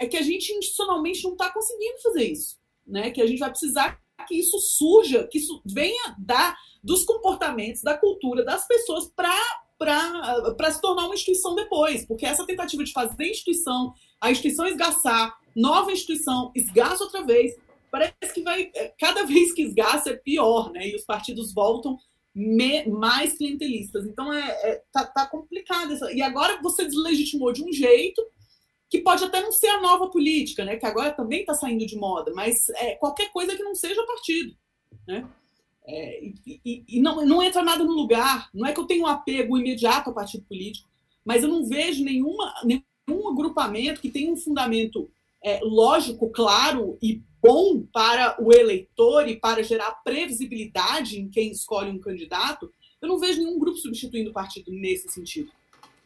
é 0.00 0.06
que 0.06 0.16
a 0.16 0.22
gente 0.22 0.52
institucionalmente 0.52 1.22
não 1.24 1.32
está 1.32 1.52
conseguindo 1.52 2.00
fazer 2.00 2.30
isso. 2.30 2.56
Né? 2.86 3.10
Que 3.10 3.20
a 3.20 3.26
gente 3.26 3.40
vai 3.40 3.50
precisar 3.50 4.00
que 4.26 4.34
isso 4.34 4.58
surja, 4.58 5.26
que 5.26 5.38
isso 5.38 5.60
venha 5.64 6.16
da, 6.18 6.56
dos 6.82 7.04
comportamentos, 7.04 7.82
da 7.82 7.96
cultura, 7.96 8.44
das 8.44 8.66
pessoas 8.66 9.10
para 9.14 10.72
se 10.72 10.80
tornar 10.80 11.06
uma 11.06 11.14
instituição 11.14 11.54
depois. 11.54 12.06
Porque 12.06 12.26
essa 12.26 12.46
tentativa 12.46 12.84
de 12.84 12.92
fazer 12.92 13.28
instituição, 13.28 13.92
a 14.20 14.30
instituição 14.30 14.66
esgaçar, 14.66 15.36
nova 15.54 15.92
instituição, 15.92 16.52
esgaça 16.54 17.04
outra 17.04 17.24
vez. 17.24 17.56
Parece 17.90 18.34
que 18.34 18.42
vai. 18.42 18.70
É, 18.74 18.94
cada 18.98 19.24
vez 19.26 19.52
que 19.52 19.62
esgaça 19.62 20.10
é 20.10 20.16
pior, 20.16 20.70
né? 20.72 20.88
E 20.88 20.94
os 20.94 21.04
partidos 21.04 21.52
voltam 21.52 21.98
me, 22.38 22.86
mais 22.86 23.36
clientelistas. 23.36 24.06
Então 24.06 24.32
é, 24.32 24.48
é 24.62 24.82
tá, 24.92 25.04
tá 25.04 25.26
complicado. 25.26 25.92
Essa, 25.92 26.12
e 26.12 26.22
agora 26.22 26.62
você 26.62 26.84
deslegitimou 26.84 27.52
de 27.52 27.64
um 27.64 27.72
jeito 27.72 28.24
que 28.88 29.00
pode 29.00 29.24
até 29.24 29.42
não 29.42 29.50
ser 29.50 29.66
a 29.68 29.80
nova 29.80 30.08
política, 30.08 30.64
né? 30.64 30.76
Que 30.76 30.86
agora 30.86 31.10
também 31.10 31.40
está 31.40 31.52
saindo 31.52 31.84
de 31.84 31.96
moda, 31.96 32.32
mas 32.34 32.68
é, 32.70 32.94
qualquer 32.94 33.30
coisa 33.32 33.56
que 33.56 33.62
não 33.62 33.74
seja 33.74 34.06
partido, 34.06 34.56
né? 35.06 35.28
É, 35.84 36.22
e, 36.46 36.84
e, 36.86 37.00
não, 37.00 37.24
não 37.24 37.42
entra 37.42 37.62
nada 37.62 37.82
no 37.82 37.92
lugar. 37.92 38.48
Não 38.54 38.66
é 38.66 38.72
que 38.72 38.78
eu 38.78 38.86
tenho 38.86 39.04
um 39.04 39.06
apego 39.06 39.58
imediato 39.58 40.08
ao 40.08 40.14
partido 40.14 40.44
político, 40.44 40.88
mas 41.24 41.42
eu 41.42 41.48
não 41.48 41.66
vejo 41.66 42.04
nenhuma, 42.04 42.54
nenhum 42.62 43.28
agrupamento 43.28 44.00
que 44.00 44.10
tenha 44.10 44.30
um 44.30 44.36
fundamento 44.36 45.10
é, 45.42 45.60
lógico, 45.62 46.30
claro 46.30 46.98
e 47.02 47.22
bom 47.42 47.82
para 47.92 48.36
o 48.40 48.52
eleitor 48.52 49.28
e 49.28 49.36
para 49.36 49.62
gerar 49.62 49.92
previsibilidade 50.04 51.20
em 51.20 51.28
quem 51.28 51.50
escolhe 51.50 51.90
um 51.90 52.00
candidato, 52.00 52.72
eu 53.00 53.08
não 53.08 53.18
vejo 53.18 53.38
nenhum 53.38 53.58
grupo 53.58 53.78
substituindo 53.78 54.30
o 54.30 54.32
partido 54.32 54.72
nesse 54.72 55.08
sentido. 55.08 55.50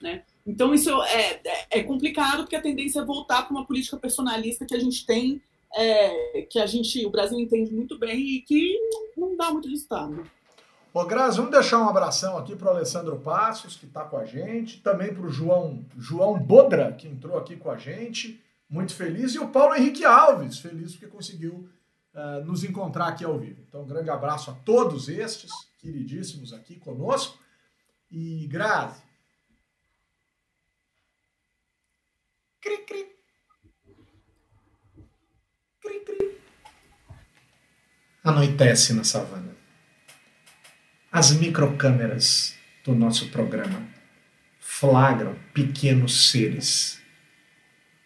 Né? 0.01 0.25
Então, 0.47 0.75
isso 0.75 0.91
é, 1.05 1.41
é, 1.45 1.67
é 1.79 1.83
complicado, 1.83 2.43
porque 2.43 2.57
a 2.57 2.61
tendência 2.61 3.01
é 3.01 3.05
voltar 3.05 3.43
para 3.43 3.53
uma 3.53 3.67
política 3.67 3.97
personalista 3.97 4.67
que 4.67 4.75
a 4.75 4.79
gente 4.79 5.07
tem, 5.07 5.41
é, 5.75 6.43
que 6.43 6.59
a 6.59 6.67
gente, 6.67 7.07
o 7.07 7.11
Brasil 7.11 7.39
entende 7.39 7.73
muito 7.73 7.99
bem 7.99 8.19
e 8.19 8.43
que 8.43 8.77
não 9.17 9.37
dá 9.37 9.51
muito 9.51 9.69
resultado. 9.69 10.27
Ô, 10.93 11.05
Grazi, 11.05 11.39
vamos 11.39 11.53
deixar 11.53 11.79
um 11.79 11.89
abração 11.89 12.37
aqui 12.37 12.55
para 12.55 12.67
o 12.67 12.77
Alessandro 12.77 13.17
Passos, 13.19 13.77
que 13.77 13.87
está 13.87 14.05
com 14.05 14.19
a 14.19 14.27
gente, 14.27 14.81
também 14.83 15.15
para 15.15 15.25
o 15.25 15.31
João, 15.31 15.83
João 15.97 16.39
Bodra, 16.39 16.93
que 16.93 17.09
entrou 17.09 17.39
aqui 17.39 17.57
com 17.57 17.71
a 17.71 17.79
gente 17.79 18.39
muito 18.73 18.95
feliz, 18.95 19.35
e 19.35 19.39
o 19.39 19.49
Paulo 19.49 19.75
Henrique 19.75 20.03
Alves, 20.03 20.59
feliz 20.59 20.93
porque 20.93 21.07
conseguiu 21.07 21.69
uh, 22.15 22.43
nos 22.43 22.65
encontrar 22.65 23.09
aqui 23.09 23.23
ao 23.23 23.39
vivo. 23.39 23.63
Então, 23.69 23.83
um 23.83 23.87
grande 23.87 24.09
abraço 24.09 24.51
a 24.51 24.55
todos 24.55 25.11
estes, 25.11 25.51
queridíssimos 25.79 26.55
aqui 26.55 26.77
conosco. 26.77 27.39
E 28.11 28.47
Grazi. 28.47 29.03
Cri, 32.63 32.79
cri. 32.79 33.07
Cri, 35.83 36.01
cri. 36.01 36.41
Anoitece 38.25 38.95
na 38.95 39.05
savana. 39.05 39.55
As 41.11 41.31
microcâmeras 41.33 42.55
do 42.83 42.95
nosso 42.95 43.29
programa 43.29 43.87
flagram 44.59 45.37
pequenos 45.53 46.31
seres 46.31 47.02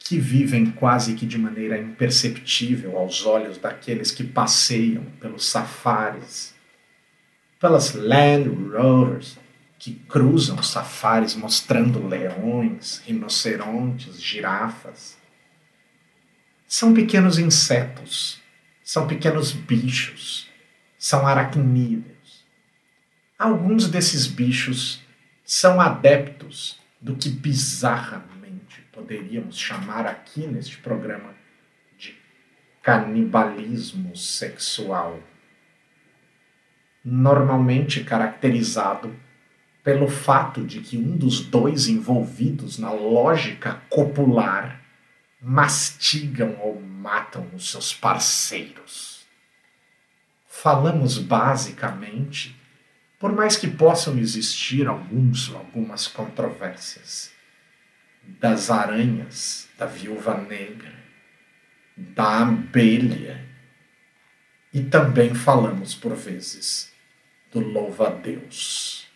que 0.07 0.19
vivem 0.19 0.71
quase 0.71 1.15
que 1.15 1.27
de 1.27 1.37
maneira 1.37 1.77
imperceptível 1.79 2.97
aos 2.97 3.27
olhos 3.27 3.59
daqueles 3.59 4.11
que 4.13 4.23
passeiam 4.23 5.05
pelos 5.21 5.47
safaris, 5.47 6.55
pelas 7.59 7.93
Land 7.93 8.49
Rovers 8.49 9.37
que 9.79 9.95
cruzam 10.09 10.63
safaris 10.63 11.35
mostrando 11.35 12.07
leões, 12.07 13.03
rinocerontes, 13.05 14.23
girafas. 14.23 15.19
São 16.67 16.95
pequenos 16.95 17.39
insetos, 17.39 18.41
são 18.83 19.07
pequenos 19.07 19.53
bichos, 19.53 20.49
são 20.99 21.27
aracnídeos. 21.27 22.45
Alguns 23.39 23.89
desses 23.89 24.27
bichos 24.27 25.01
são 25.45 25.81
adeptos 25.81 26.79
do 27.01 27.15
que 27.17 27.29
bizarramente 27.29 28.36
poderíamos 28.97 29.59
chamar 29.59 30.07
aqui 30.07 30.47
neste 30.47 30.79
programa 30.79 31.35
de 31.99 32.17
canibalismo 32.83 34.17
sexual, 34.17 35.23
normalmente 37.05 38.03
caracterizado 38.03 39.15
pelo 39.85 40.09
fato 40.09 40.65
de 40.65 40.81
que 40.81 40.97
um 40.97 41.15
dos 41.15 41.41
dois 41.41 41.89
envolvidos 41.89 42.79
na 42.79 42.91
lógica 42.91 43.83
copular 43.91 44.81
mastigam 45.41 46.57
ou 46.61 46.81
matam 46.81 47.47
os 47.55 47.71
seus 47.71 47.93
parceiros. 47.93 49.27
Falamos 50.49 51.19
basicamente, 51.19 52.59
por 53.21 53.31
mais 53.31 53.59
que 53.59 53.69
possam 53.69 54.19
existir 54.19 54.89
alguns 54.89 55.55
algumas 55.55 56.09
controvérsias, 56.09 57.36
das 58.41 58.71
aranhas, 58.71 59.69
da 59.79 59.87
viúva 59.87 60.37
negra, 60.37 60.95
da 61.97 62.43
abelha. 62.43 63.45
E 64.73 64.83
também 64.85 65.35
falamos 65.35 65.95
por 65.95 66.15
vezes 66.15 66.93
do 67.51 67.61
louva-a-Deus. 67.61 69.07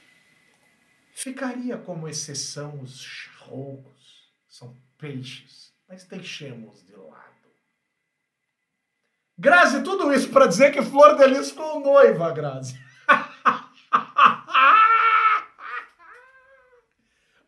Ficaria 1.12 1.76
como 1.76 2.08
exceção 2.08 2.80
os 2.80 3.02
charrogos, 3.02 4.32
são 4.48 4.74
peixes, 4.96 5.74
mas 5.86 6.04
deixemos 6.04 6.82
de 6.86 6.94
lado. 6.94 7.30
Grazi, 9.36 9.82
tudo 9.82 10.12
isso 10.12 10.30
para 10.30 10.46
dizer 10.46 10.72
que 10.72 10.80
Flor 10.82 11.16
de 11.16 11.26
Lis 11.26 11.54
noiva, 11.54 12.32
Grazi. 12.32 12.78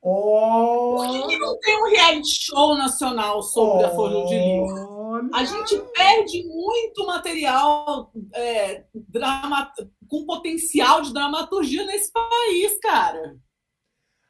Oh. 0.05 0.97
Por 0.97 1.29
que 1.29 1.39
não 1.39 1.59
tem 1.61 1.81
um 1.81 1.89
reality 1.89 2.29
show 2.29 2.77
nacional 2.77 3.41
sobre 3.41 3.85
oh. 3.85 3.87
a 3.87 3.91
Flor 3.91 4.27
de 4.27 4.35
Lis? 4.35 4.93
A 5.33 5.45
gente 5.45 5.79
perde 5.95 6.45
muito 6.45 7.07
material 7.07 8.11
é, 8.35 8.85
drama, 8.93 9.73
com 10.09 10.27
potencial 10.27 11.03
de 11.03 11.13
dramaturgia 11.13 11.85
nesse 11.87 12.11
país, 12.11 12.79
cara. 12.81 13.37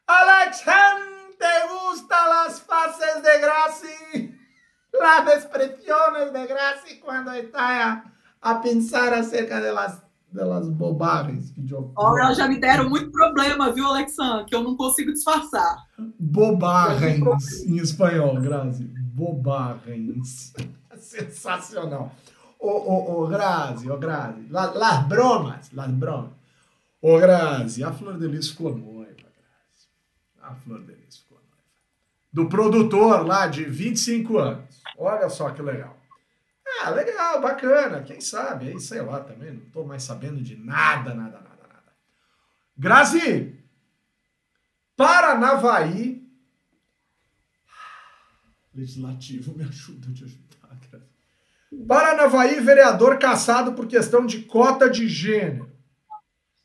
Alexandre, 0.07 1.37
¿te 1.39 1.67
gustan 1.69 2.29
las 2.29 2.61
fases 2.61 3.23
de 3.23 3.39
Graci? 3.39 4.39
Las 4.93 5.35
expresiones 5.37 6.33
de 6.35 6.47
Graci 6.47 6.99
quando 7.01 7.33
está 7.33 7.93
a, 7.93 8.13
a 8.43 8.61
pensar 8.61 9.15
acerca 9.15 9.59
de 9.59 9.73
las 9.73 10.03
delas 10.33 10.69
bobagens 10.69 11.51
que 11.51 11.61
Diogo. 11.61 11.93
Olha, 11.97 12.35
já 12.35 12.49
me 12.49 12.59
deram 12.59 12.89
muito 12.89 13.11
problema, 13.11 13.71
viu, 13.73 13.87
Alexandre? 13.87 14.47
Que 14.47 14.55
eu 14.55 14.63
não 14.63 14.77
consigo 14.77 15.13
disfarçar. 15.13 15.85
Bobagens 16.19 17.65
em 17.65 17.77
espanhol, 17.77 18.41
Grazi. 18.41 18.85
Bobagens. 18.85 20.53
Sensacional. 20.99 22.13
Ô, 22.59 22.69
ô, 22.69 23.23
ô, 23.23 23.27
Grazi, 23.27 23.91
ô, 23.91 23.99
Grazi. 23.99 24.47
Las, 24.49 24.75
las 24.75 25.07
bromas, 25.07 25.71
las 25.73 25.91
bromas. 25.91 26.31
Ô, 27.01 27.19
Grazi, 27.19 27.83
a 27.83 27.93
Flor 27.93 28.19
de 28.19 28.29
Lis 28.29 28.51
ficou 28.51 28.77
noiva, 28.77 29.13
Grazi. 29.13 29.89
A 30.41 30.55
Flor 30.55 30.81
de 30.81 30.95
Lis 30.95 31.19
ficou 31.19 31.39
noiva. 31.39 31.53
Do 32.33 32.49
produtor 32.49 33.27
lá 33.27 33.47
de 33.47 33.65
25 33.65 34.39
anos. 34.39 34.83
Olha 34.97 35.29
só 35.29 35.51
que 35.51 35.61
legal. 35.61 35.97
Ah, 36.85 36.91
legal, 36.91 37.41
bacana, 37.41 38.03
quem 38.03 38.21
sabe, 38.21 38.69
aí 38.69 38.81
sei 38.81 39.01
lá 39.01 39.21
também, 39.21 39.53
não 39.53 39.63
estou 39.63 39.87
mais 39.87 40.03
sabendo 40.03 40.43
de 40.43 40.57
nada, 40.57 41.15
nada, 41.15 41.39
nada, 41.39 41.69
nada. 41.69 41.93
Grazi, 42.77 43.65
Paranavaí, 44.97 46.29
Legislativo, 48.75 49.57
me 49.57 49.63
ajuda 49.63 50.09
a 50.11 50.13
te 50.13 50.25
ajudar, 50.25 50.79
Grazi. 50.91 51.87
Paranavaí, 51.87 52.59
vereador 52.61 53.17
caçado 53.17 53.75
por 53.75 53.87
questão 53.87 54.27
de 54.27 54.43
cota 54.43 54.91
de 54.91 55.09
gênero. 55.09 55.71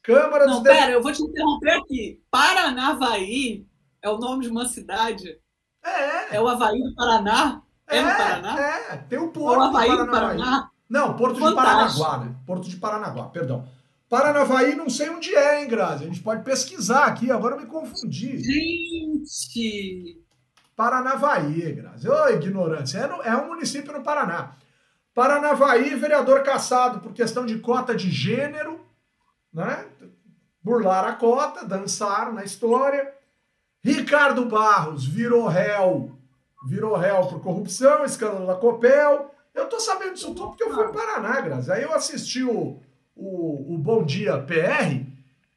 Câmara 0.01 0.47
Não, 0.47 0.55
dos 0.55 0.63
pera, 0.63 0.93
eu 0.93 1.03
vou 1.03 1.11
te 1.11 1.22
interromper 1.22 1.72
aqui. 1.72 2.20
Paranavaí 2.32 3.68
é 4.01 4.09
o 4.09 4.18
nome 4.18 4.45
de 4.45 4.49
uma 4.49 4.65
cidade? 4.65 5.39
É. 5.84 6.38
É 6.38 6.41
o 6.41 6.47
Havaí 6.47 6.82
do 6.82 6.95
Paraná? 6.95 7.61
É, 7.88 8.01
no 8.01 8.09
Paraná? 8.17 8.59
É, 8.59 8.97
tem 8.97 9.19
o 9.19 9.25
É 9.25 9.27
Porto 9.29 9.59
o 9.59 9.63
Havaí 9.63 9.89
de 9.91 9.97
do. 9.97 10.11
Paraná? 10.11 10.69
Não, 10.89 11.13
Porto 11.15 11.35
de 11.35 11.39
Fantástico. 11.41 12.03
Paranaguá, 12.03 12.25
né? 12.25 12.35
Porto 12.45 12.69
de 12.69 12.75
Paranaguá, 12.77 13.23
perdão. 13.29 13.67
Paranavaí, 14.09 14.75
não 14.75 14.89
sei 14.89 15.09
onde 15.09 15.35
é, 15.35 15.61
hein, 15.61 15.67
Grazi? 15.67 16.03
A 16.05 16.07
gente 16.07 16.21
pode 16.21 16.43
pesquisar 16.43 17.05
aqui, 17.05 17.29
agora 17.29 17.55
eu 17.55 17.59
me 17.61 17.65
confundi. 17.65 18.38
Gente! 18.41 20.21
Paranavaí, 20.75 21.73
Grazi. 21.73 22.07
Ô, 22.09 22.29
ignorância. 22.29 22.99
É, 22.99 23.07
no- 23.07 23.21
é 23.23 23.35
um 23.35 23.47
município 23.47 23.91
no 23.91 24.03
Paraná. 24.03 24.51
Paranavaí, 25.13 25.95
vereador 25.95 26.43
caçado 26.43 26.99
por 26.99 27.11
questão 27.13 27.45
de 27.45 27.57
cota 27.59 27.95
de 27.95 28.09
gênero, 28.11 28.79
né? 29.51 29.85
Burlaram 30.63 31.09
a 31.09 31.13
cota, 31.13 31.65
dançaram 31.65 32.33
na 32.33 32.43
história. 32.43 33.11
Ricardo 33.83 34.45
Barros 34.45 35.05
virou 35.05 35.47
réu. 35.47 36.16
Virou 36.68 36.95
réu 36.95 37.26
por 37.28 37.41
corrupção, 37.41 38.03
escândalo 38.03 38.45
da 38.45 38.55
Copel. 38.55 39.32
Eu 39.55 39.68
tô 39.68 39.80
sabendo 39.80 40.13
disso 40.13 40.34
tudo 40.34 40.49
porque 40.49 40.63
eu 40.63 40.74
fui 40.74 40.86
em 40.86 40.91
Paraná, 40.91 41.39
Grazi. 41.41 41.72
Aí 41.72 41.82
eu 41.84 41.93
assisti 41.93 42.43
o, 42.43 42.80
o, 43.15 43.74
o 43.74 43.78
Bom 43.78 44.03
Dia 44.03 44.38
PR 44.39 45.05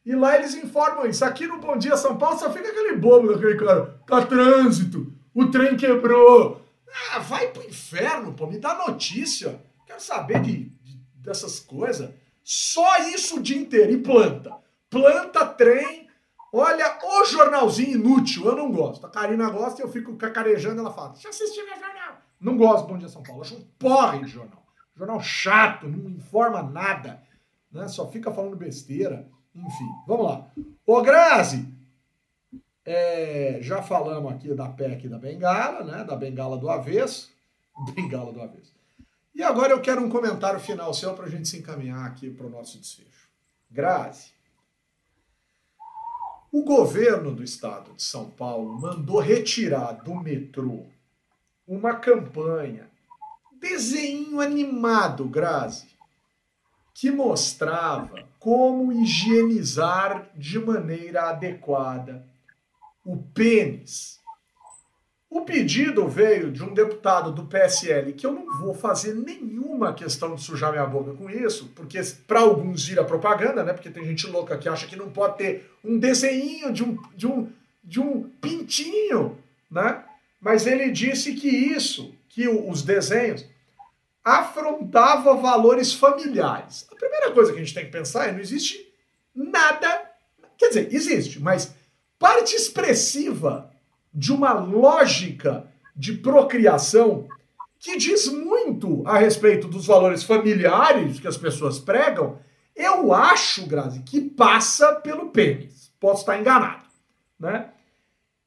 e 0.07 0.15
lá 0.15 0.37
eles 0.37 0.55
informam 0.55 1.07
isso. 1.07 1.25
Aqui 1.25 1.47
no 1.47 1.59
Bom 1.59 1.77
Dia 1.77 1.97
São 1.97 2.17
Paulo 2.17 2.39
só 2.39 2.51
fica 2.53 2.69
aquele 2.69 2.97
bobo 2.97 3.33
daquele 3.33 3.57
cara. 3.57 4.01
Tá 4.07 4.25
trânsito, 4.25 5.13
o 5.35 5.47
trem 5.51 5.77
quebrou. 5.77 6.63
Ah, 7.13 7.19
vai 7.19 7.49
pro 7.49 7.63
inferno, 7.67 8.33
pô. 8.33 8.47
Me 8.47 8.59
dá 8.59 8.75
notícia. 8.87 9.61
Quero 9.87 10.01
saber 10.01 10.41
de, 10.41 10.53
de- 10.83 10.99
dessas 11.17 11.61
coisas. 11.61 12.11
Só 12.43 12.99
isso 13.09 13.37
o 13.39 13.43
dia 13.43 13.59
inteiro. 13.59 13.93
E 13.93 13.99
planta. 13.99 14.53
Planta, 14.89 15.45
trem. 15.47 16.09
Olha, 16.53 16.99
o 17.03 17.25
jornalzinho 17.25 17.99
inútil. 17.99 18.47
Eu 18.47 18.57
não 18.57 18.73
gosto. 18.73 19.07
A 19.07 19.11
Karina 19.11 19.49
gosta 19.51 19.81
e 19.81 19.85
eu 19.85 19.91
fico 19.91 20.17
cacarejando. 20.17 20.81
Ela 20.81 20.93
fala, 20.93 21.11
deixa 21.11 21.29
eu 21.29 21.31
assistir 21.31 21.63
meu 21.65 21.79
jornal. 21.79 22.19
Não 22.41 22.57
gosto 22.57 22.87
do 22.87 22.93
Bom 22.93 22.99
Dia 22.99 23.09
São 23.09 23.23
Paulo. 23.23 23.43
Acho 23.43 23.57
um 23.57 23.65
porre 23.79 24.25
de 24.25 24.31
jornal. 24.31 24.63
Jornal 24.97 25.21
chato, 25.21 25.89
não 25.89 26.11
informa 26.11 26.63
nada. 26.63 27.23
Né? 27.71 27.87
Só 27.89 28.11
fica 28.11 28.33
falando 28.33 28.57
besteira. 28.57 29.29
Enfim, 29.55 29.89
vamos 30.07 30.27
lá. 30.27 30.51
Ô, 30.87 31.03
Grazi, 31.03 31.69
é, 32.85 33.59
já 33.61 33.83
falamos 33.83 34.33
aqui 34.33 34.53
da 34.55 34.69
PEC 34.69 35.09
da 35.09 35.19
Bengala, 35.19 35.85
né? 35.85 36.05
Da 36.05 36.17
Bengala 36.17 36.57
do 36.57 36.69
avesso. 36.69 37.31
Bengala 37.95 38.33
do 38.33 38.43
avesso. 38.43 38.73
E 39.35 39.43
agora 39.43 39.73
eu 39.73 39.81
quero 39.81 40.05
um 40.05 40.09
comentário 40.09 40.61
final 40.61 40.93
seu 40.93 41.15
para 41.15 41.27
a 41.27 41.29
gente 41.29 41.49
se 41.49 41.59
encaminhar 41.59 42.05
aqui 42.07 42.31
para 42.31 42.47
o 42.47 42.51
nosso 42.51 42.79
desfecho. 42.79 43.29
Grazi, 43.71 44.33
o 46.53 46.63
governo 46.63 47.33
do 47.33 47.43
estado 47.43 47.93
de 47.95 48.03
São 48.03 48.31
Paulo 48.31 48.81
mandou 48.81 49.21
retirar 49.21 49.93
do 49.93 50.15
metrô 50.15 50.87
uma 51.67 51.95
campanha, 51.95 52.91
desenho 53.61 54.41
animado, 54.41 55.25
Grazi, 55.27 55.89
que 56.93 57.11
mostrava 57.11 58.25
como 58.39 58.93
higienizar 58.93 60.29
de 60.35 60.59
maneira 60.59 61.29
adequada 61.29 62.27
o 63.05 63.17
pênis. 63.17 64.20
O 65.31 65.43
pedido 65.43 66.09
veio 66.09 66.51
de 66.51 66.61
um 66.61 66.75
deputado 66.75 67.31
do 67.31 67.45
PSL, 67.45 68.13
que 68.15 68.27
eu 68.27 68.33
não 68.33 68.59
vou 68.59 68.75
fazer 68.75 69.15
nenhuma 69.15 69.95
questão 69.95 70.35
de 70.35 70.43
sujar 70.43 70.73
minha 70.73 70.85
boca 70.85 71.13
com 71.15 71.31
isso, 71.31 71.71
porque 71.77 72.01
para 72.27 72.41
alguns 72.41 72.85
vira 72.85 73.05
propaganda, 73.05 73.63
né? 73.63 73.73
Porque 73.73 73.91
tem 73.91 74.05
gente 74.05 74.27
louca 74.27 74.59
que 74.59 74.69
acha 74.69 74.89
que 74.89 74.97
não 74.97 75.09
pode 75.09 75.39
ter 75.39 75.71
um 75.85 75.97
desenho 76.01 76.73
de 76.73 76.83
um, 76.83 76.99
de 77.15 77.29
um, 77.29 77.49
de 77.85 78.01
um 78.01 78.29
pintinho, 78.41 79.39
né? 79.71 80.03
Mas 80.41 80.67
ele 80.67 80.91
disse 80.91 81.35
que 81.35 81.49
isso, 81.49 82.13
que 82.29 82.49
os 82.49 82.83
desenhos, 82.83 83.47
afrontava 84.25 85.37
valores 85.37 85.93
familiares. 85.95 86.89
A 86.91 86.97
primeira 86.97 87.31
coisa 87.31 87.53
que 87.53 87.59
a 87.59 87.63
gente 87.63 87.75
tem 87.75 87.85
que 87.85 87.93
pensar 87.93 88.29
é 88.29 88.33
não 88.33 88.41
existe 88.41 88.93
nada, 89.33 90.11
quer 90.59 90.69
dizer, 90.69 90.93
existe, 90.93 91.41
mas 91.41 91.73
parte 92.19 92.57
expressiva 92.57 93.71
de 94.13 94.33
uma 94.33 94.53
lógica 94.53 95.69
de 95.95 96.15
procriação 96.15 97.29
que 97.79 97.97
diz 97.97 98.29
muito 98.29 99.03
a 99.07 99.19
respeito 99.19 99.67
dos 99.67 99.87
valores 99.87 100.23
familiares 100.23 101.19
que 101.19 101.29
as 101.29 101.37
pessoas 101.37 101.79
pregam, 101.79 102.39
eu 102.77 103.13
acho, 103.13 103.67
Grazi, 103.67 104.01
que 104.01 104.21
passa 104.21 104.95
pelo 104.97 105.31
pênis. 105.31 105.93
Posso 105.99 106.21
estar 106.21 106.39
enganado, 106.39 106.85
né? 107.39 107.71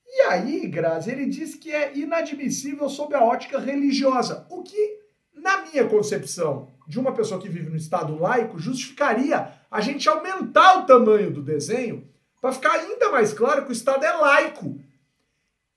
E 0.05 0.21
aí, 0.21 0.67
Grazi, 0.67 1.11
ele 1.11 1.25
diz 1.25 1.55
que 1.55 1.71
é 1.71 1.97
inadmissível 1.97 2.87
sob 2.87 3.15
a 3.15 3.23
ótica 3.23 3.59
religiosa, 3.59 4.45
o 4.49 4.61
que, 4.61 4.99
na 5.35 5.61
minha 5.63 5.85
concepção 5.87 6.67
de 6.87 6.99
uma 6.99 7.13
pessoa 7.13 7.41
que 7.41 7.49
vive 7.49 7.69
no 7.69 7.75
Estado 7.75 8.19
laico, 8.19 8.59
justificaria 8.59 9.51
a 9.71 9.81
gente 9.81 10.07
aumentar 10.07 10.79
o 10.79 10.85
tamanho 10.85 11.31
do 11.31 11.41
desenho 11.41 12.07
para 12.39 12.51
ficar 12.51 12.73
ainda 12.73 13.09
mais 13.09 13.33
claro 13.33 13.63
que 13.63 13.69
o 13.69 13.73
Estado 13.73 14.05
é 14.05 14.11
laico. 14.11 14.79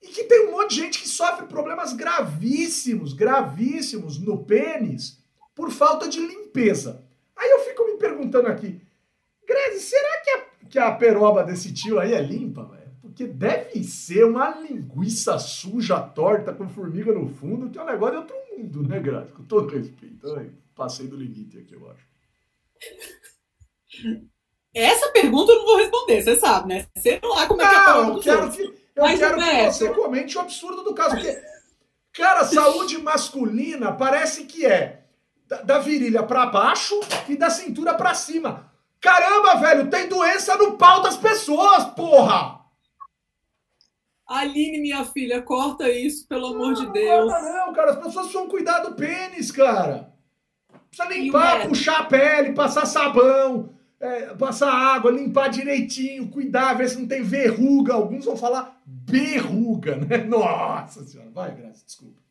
E 0.07 0.11
que 0.11 0.23
tem 0.23 0.47
um 0.47 0.51
monte 0.51 0.69
de 0.69 0.81
gente 0.81 1.01
que 1.01 1.07
sofre 1.07 1.45
problemas 1.47 1.93
gravíssimos, 1.93 3.13
gravíssimos 3.13 4.17
no 4.19 4.43
pênis 4.43 5.19
por 5.53 5.71
falta 5.71 6.07
de 6.07 6.19
limpeza. 6.19 7.03
Aí 7.35 7.49
eu 7.49 7.59
fico 7.59 7.85
me 7.85 7.97
perguntando 7.97 8.47
aqui, 8.47 8.79
Grazi, 9.47 9.79
será 9.79 10.21
que 10.21 10.29
a, 10.29 10.45
que 10.69 10.79
a 10.79 10.91
peroba 10.91 11.43
desse 11.43 11.73
tio 11.73 11.99
aí 11.99 12.13
é 12.13 12.21
limpa, 12.21 12.65
velho? 12.65 12.91
Porque 13.01 13.25
deve 13.25 13.83
ser 13.83 14.25
uma 14.25 14.49
linguiça 14.59 15.39
suja, 15.39 15.99
torta, 15.99 16.53
com 16.53 16.67
formiga 16.67 17.13
no 17.13 17.29
fundo, 17.29 17.69
que 17.69 17.79
é 17.79 17.81
um 17.81 17.85
negócio 17.85 18.15
de 18.15 18.21
outro 18.21 18.35
mundo, 18.51 18.83
né, 18.83 18.99
Grazi? 18.99 19.31
Com 19.31 19.43
todo 19.43 19.73
respeito. 19.73 20.33
Ai, 20.35 20.51
passei 20.75 21.07
do 21.07 21.15
limite 21.15 21.57
aqui, 21.57 21.73
eu 21.73 21.89
acho. 21.89 22.07
Essa 24.73 25.09
pergunta 25.11 25.51
eu 25.51 25.59
não 25.59 25.65
vou 25.65 25.77
responder, 25.77 26.21
você 26.21 26.35
sabe, 26.35 26.67
né? 26.67 26.87
Sei 26.97 27.19
lá 27.23 27.47
como 27.47 27.61
é 27.61 27.69
que 27.69 27.75
é 27.75 27.79
a 27.79 27.93
Não, 27.95 28.13
dos 28.13 28.23
quero 28.23 28.51
que, 28.51 28.73
eu 28.97 29.03
Mas, 29.03 29.19
quero 29.19 29.37
que 29.37 29.65
você 29.65 29.89
comente 29.93 30.37
o 30.37 30.41
absurdo 30.41 30.83
do 30.83 30.95
caso. 30.95 31.11
Porque, 31.11 31.39
cara, 32.13 32.43
saúde 32.43 32.97
masculina 32.97 33.91
parece 33.91 34.45
que 34.45 34.65
é 34.65 35.03
da, 35.47 35.61
da 35.61 35.79
virilha 35.79 36.23
pra 36.23 36.47
baixo 36.47 36.99
e 37.29 37.35
da 37.35 37.51
cintura 37.51 37.93
pra 37.93 38.15
cima. 38.15 38.71
Caramba, 38.99 39.55
velho, 39.57 39.87
tem 39.87 40.09
doença 40.09 40.57
no 40.57 40.77
pau 40.79 41.03
das 41.03 41.15
pessoas, 41.15 41.85
porra! 41.95 42.57
Aline, 44.27 44.81
minha 44.81 45.05
filha, 45.05 45.43
corta 45.43 45.87
isso, 45.87 46.27
pelo 46.27 46.47
amor 46.47 46.73
de 46.73 46.85
Não, 46.85 46.91
Deus. 46.91 47.31
Não, 47.31 47.67
não, 47.67 47.73
cara, 47.73 47.91
as 47.91 47.97
pessoas 47.97 48.25
precisam 48.25 48.49
cuidar 48.49 48.79
do 48.79 48.95
pênis, 48.95 49.51
cara. 49.51 50.11
Precisa 50.89 51.07
limpar, 51.07 51.67
puxar 51.67 51.99
a 51.99 52.05
pele, 52.05 52.53
passar 52.53 52.87
sabão, 52.87 53.69
é, 53.99 54.33
passar 54.33 54.71
água, 54.71 55.11
limpar 55.11 55.49
direitinho, 55.49 56.29
cuidar, 56.29 56.73
ver 56.73 56.89
se 56.89 56.97
não 56.97 57.07
tem 57.07 57.21
verruga. 57.21 57.93
Alguns 57.93 58.25
vão 58.25 58.35
falar 58.35 58.76
berruga, 58.87 59.97
né? 59.97 60.17
Nossa 60.23 61.03
senhora. 61.05 61.29
Vai, 61.31 61.53
Graça, 61.53 61.85
desculpa. 61.85 62.21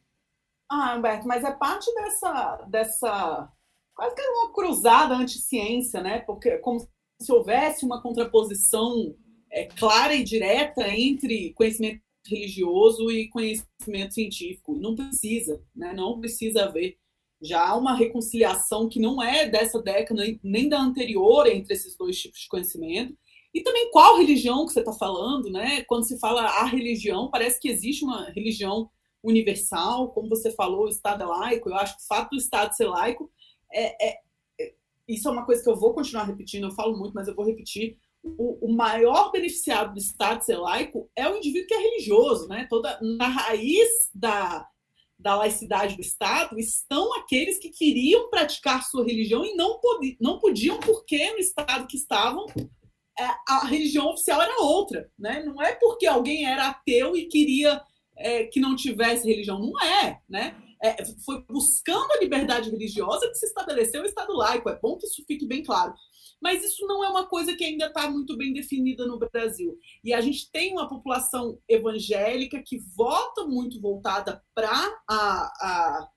Ah, 0.69 0.97
Humberto, 0.97 1.29
mas 1.29 1.45
é 1.45 1.53
parte 1.53 1.93
dessa, 1.95 2.57
dessa 2.69 3.53
quase 3.95 4.15
que 4.15 4.23
uma 4.23 4.53
cruzada 4.53 5.15
anti-ciência, 5.15 6.03
né? 6.03 6.21
Porque 6.21 6.49
é 6.49 6.59
como 6.59 6.81
se 7.21 7.33
houvesse 7.33 7.85
uma 7.85 8.03
contraposição 8.03 9.15
é, 9.51 9.67
clara 9.67 10.15
e 10.15 10.25
direta 10.25 10.89
entre 10.89 11.53
conhecimento 11.53 12.03
religioso 12.27 13.11
e 13.11 13.29
conhecimento 13.29 14.15
científico. 14.15 14.75
Não 14.77 14.97
precisa, 14.97 15.63
né? 15.75 15.93
Não 15.93 16.19
precisa 16.19 16.65
haver. 16.65 16.97
Já 17.41 17.69
há 17.69 17.77
uma 17.77 17.95
reconciliação 17.95 18.89
que 18.89 18.99
não 18.99 19.23
é 19.23 19.47
dessa 19.47 19.81
década 19.81 20.23
nem 20.43 20.69
da 20.69 20.81
anterior 20.81 21.47
entre 21.47 21.75
esses 21.75 21.97
dois 21.97 22.19
tipos 22.19 22.41
de 22.41 22.49
conhecimento. 22.49 23.17
E 23.57 23.63
também 23.63 23.91
qual 23.91 24.19
religião 24.19 24.67
que 24.67 24.73
você 24.75 24.81
está 24.81 24.93
falando, 24.93 25.49
né? 25.49 25.83
Quando 25.85 26.05
se 26.07 26.19
fala 26.19 26.43
a 26.43 26.67
religião, 26.67 27.31
parece 27.31 27.59
que 27.59 27.71
existe 27.71 28.05
uma 28.05 28.29
religião 28.29 28.91
universal, 29.25 30.11
como 30.11 30.29
você 30.29 30.51
falou, 30.51 30.85
o 30.85 30.91
Estado 30.91 31.23
é 31.23 31.27
laico. 31.27 31.71
Eu 31.71 31.77
acho 31.77 31.97
que 31.97 32.03
o 32.03 32.07
fato 32.07 32.33
do 32.33 32.37
Estado 32.37 32.77
ser 32.77 32.85
laico 32.85 33.31
é, 33.73 34.09
é- 34.11 34.21
é- 34.61 34.75
isso 35.09 35.27
é 35.27 35.33
uma 35.33 35.47
coisa 35.47 35.63
que 35.63 35.71
eu 35.71 35.75
vou 35.75 35.95
continuar 35.95 36.25
repetindo. 36.25 36.65
Eu 36.65 36.73
falo 36.73 36.99
muito, 36.99 37.15
mas 37.15 37.29
eu 37.29 37.35
vou 37.35 37.47
repetir. 37.47 37.97
O, 38.23 38.67
o 38.67 38.77
maior 38.77 39.33
beneficiado 39.33 39.95
do 39.95 39.99
Estado 39.99 40.45
ser 40.45 40.59
laico 40.59 41.11
é 41.17 41.27
o 41.27 41.39
indivíduo 41.39 41.67
que 41.67 41.75
é 41.75 41.79
religioso, 41.79 42.49
né? 42.49 42.67
Toda 42.69 43.01
na 43.01 43.29
raiz 43.29 43.89
da, 44.15 44.69
da 45.19 45.35
laicidade 45.35 45.97
do 45.97 46.03
Estado 46.03 46.59
estão 46.59 47.15
aqueles 47.15 47.59
que 47.59 47.71
queriam 47.71 48.29
praticar 48.29 48.85
sua 48.85 49.03
religião 49.03 49.47
e 49.47 49.55
não, 49.55 49.81
não 50.21 50.39
podiam 50.39 50.79
porque 50.79 51.33
no 51.33 51.39
Estado 51.39 51.87
que 51.87 51.97
estavam 51.97 52.45
a 53.19 53.67
religião 53.67 54.09
oficial 54.11 54.43
era 54.43 54.62
outra, 54.62 55.11
né? 55.19 55.43
Não 55.43 55.61
é 55.62 55.75
porque 55.75 56.07
alguém 56.07 56.47
era 56.47 56.69
ateu 56.69 57.17
e 57.17 57.27
queria 57.27 57.81
é, 58.17 58.45
que 58.45 58.61
não 58.61 58.77
tivesse 58.77 59.27
religião, 59.27 59.59
não 59.59 59.81
é, 59.81 60.21
né? 60.29 60.57
é, 60.83 61.05
foi 61.25 61.43
buscando 61.45 62.12
a 62.12 62.19
liberdade 62.19 62.71
religiosa 62.71 63.29
que 63.29 63.35
se 63.35 63.47
estabeleceu 63.47 64.03
o 64.03 64.07
Estado 64.07 64.33
laico. 64.35 64.69
É 64.69 64.79
bom 64.79 64.97
que 64.97 65.07
isso 65.07 65.25
fique 65.27 65.47
bem 65.47 65.62
claro. 65.62 65.95
Mas 66.41 66.62
isso 66.64 66.87
não 66.87 67.03
é 67.03 67.09
uma 67.09 67.27
coisa 67.27 67.57
que 67.57 67.64
ainda 67.64 67.87
está 67.87 68.11
muito 68.11 68.37
bem 68.37 68.53
definida 68.53 69.07
no 69.07 69.19
Brasil. 69.19 69.79
E 70.05 70.12
a 70.12 70.21
gente 70.21 70.51
tem 70.51 70.73
uma 70.73 70.89
população 70.89 71.59
evangélica 71.69 72.62
que 72.64 72.79
vota 72.95 73.45
muito 73.45 73.81
voltada 73.81 74.43
para 74.55 76.11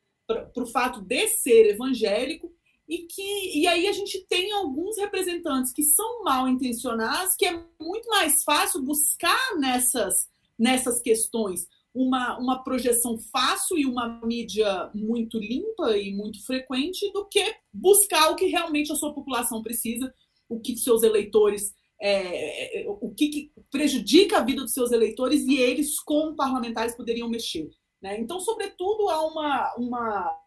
o 0.58 0.66
fato 0.68 1.02
de 1.02 1.28
ser 1.28 1.70
evangélico, 1.70 2.54
e 2.90 3.06
que 3.06 3.60
e 3.60 3.68
aí 3.68 3.88
a 3.88 3.92
gente 3.92 4.26
tem 4.28 4.52
alguns 4.52 4.98
representantes 4.98 5.72
que 5.72 5.84
são 5.84 6.24
mal 6.24 6.48
intencionados, 6.48 7.36
que 7.36 7.46
é 7.46 7.64
muito 7.80 8.10
mais 8.10 8.44
fácil 8.44 8.82
buscar 8.82 9.56
nessas, 9.60 10.28
nessas 10.58 11.00
questões 11.00 11.68
uma, 11.94 12.38
uma 12.40 12.64
projeção 12.64 13.18
fácil 13.32 13.78
e 13.78 13.86
uma 13.86 14.20
mídia 14.26 14.90
muito 14.96 15.38
limpa 15.38 15.98
e 15.98 16.14
muito 16.14 16.44
frequente 16.46 17.12
do 17.12 17.28
que 17.28 17.56
buscar 17.72 18.32
o 18.32 18.36
que 18.36 18.46
realmente 18.46 18.92
a 18.92 18.96
sua 18.96 19.14
população 19.14 19.62
precisa, 19.62 20.12
o 20.48 20.60
que 20.60 20.76
seus 20.76 21.04
eleitores, 21.04 21.74
é, 22.02 22.82
é, 22.82 22.90
o 22.90 23.14
que, 23.14 23.30
que 23.30 23.52
prejudica 23.70 24.38
a 24.38 24.46
vida 24.46 24.62
dos 24.62 24.74
seus 24.74 24.92
eleitores 24.92 25.46
e 25.46 25.58
eles, 25.58 26.00
como 26.00 26.36
parlamentares, 26.36 26.96
poderiam 26.96 27.30
mexer. 27.30 27.70
Né? 28.02 28.20
Então, 28.20 28.40
sobretudo, 28.40 29.10
há 29.10 29.26
uma, 29.26 29.76
uma, 29.76 30.40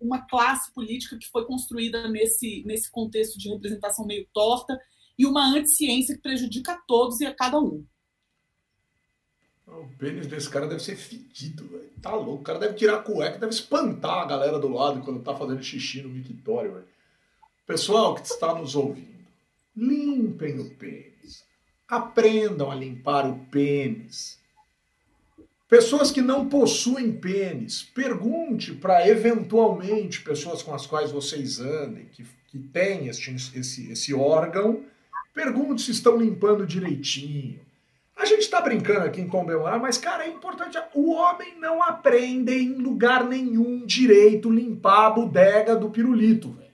uma 0.00 0.26
classe 0.26 0.72
política 0.72 1.16
que 1.18 1.28
foi 1.28 1.46
construída 1.46 2.08
nesse, 2.08 2.62
nesse 2.66 2.90
contexto 2.90 3.38
de 3.38 3.48
representação 3.48 4.06
meio 4.06 4.26
torta 4.32 4.78
e 5.18 5.26
uma 5.26 5.46
anticiência 5.46 6.14
que 6.14 6.22
prejudica 6.22 6.72
a 6.72 6.80
todos 6.86 7.20
e 7.20 7.26
a 7.26 7.34
cada 7.34 7.58
um. 7.58 7.84
O 9.66 9.88
pênis 9.98 10.26
desse 10.26 10.48
cara 10.48 10.68
deve 10.68 10.82
ser 10.82 10.96
fedido, 10.96 11.66
velho. 11.66 11.90
Tá 12.00 12.14
louco. 12.14 12.40
O 12.40 12.44
cara 12.44 12.58
deve 12.58 12.74
tirar 12.74 12.96
a 12.96 13.02
cueca, 13.02 13.38
deve 13.38 13.52
espantar 13.52 14.22
a 14.22 14.26
galera 14.26 14.58
do 14.58 14.68
lado 14.68 15.00
quando 15.02 15.22
tá 15.22 15.34
fazendo 15.34 15.62
xixi 15.62 16.02
no 16.02 16.08
mictório. 16.08 16.84
Pessoal 17.66 18.14
que 18.14 18.24
está 18.24 18.54
nos 18.54 18.76
ouvindo, 18.76 19.26
limpem 19.74 20.60
o 20.60 20.70
pênis. 20.76 21.44
Aprendam 21.88 22.70
a 22.70 22.76
limpar 22.76 23.28
o 23.28 23.44
pênis. 23.46 24.38
Pessoas 25.68 26.10
que 26.10 26.22
não 26.22 26.48
possuem 26.48 27.12
pênis, 27.12 27.82
pergunte 27.82 28.72
para 28.72 29.08
eventualmente 29.08 30.22
pessoas 30.22 30.62
com 30.62 30.72
as 30.72 30.86
quais 30.86 31.10
vocês 31.10 31.58
andem, 31.58 32.06
que, 32.06 32.24
que 32.46 32.58
têm 32.58 33.08
esse, 33.08 33.90
esse, 33.90 34.14
órgão, 34.14 34.84
pergunte 35.34 35.82
se 35.82 35.90
estão 35.90 36.16
limpando 36.16 36.66
direitinho 36.66 37.66
a 38.16 38.24
gente 38.24 38.40
está 38.40 38.62
brincando 38.62 39.00
aqui 39.00 39.20
em 39.20 39.28
comemorar, 39.28 39.78
mas, 39.78 39.98
cara, 39.98 40.24
é 40.24 40.30
importante. 40.30 40.78
O 40.94 41.12
homem 41.12 41.58
não 41.60 41.82
aprende 41.82 42.50
em 42.50 42.72
lugar 42.72 43.24
nenhum 43.24 43.84
direito 43.84 44.50
limpar 44.50 45.06
a 45.06 45.10
bodega 45.10 45.76
do 45.76 45.90
pirulito, 45.90 46.50
velho. 46.52 46.66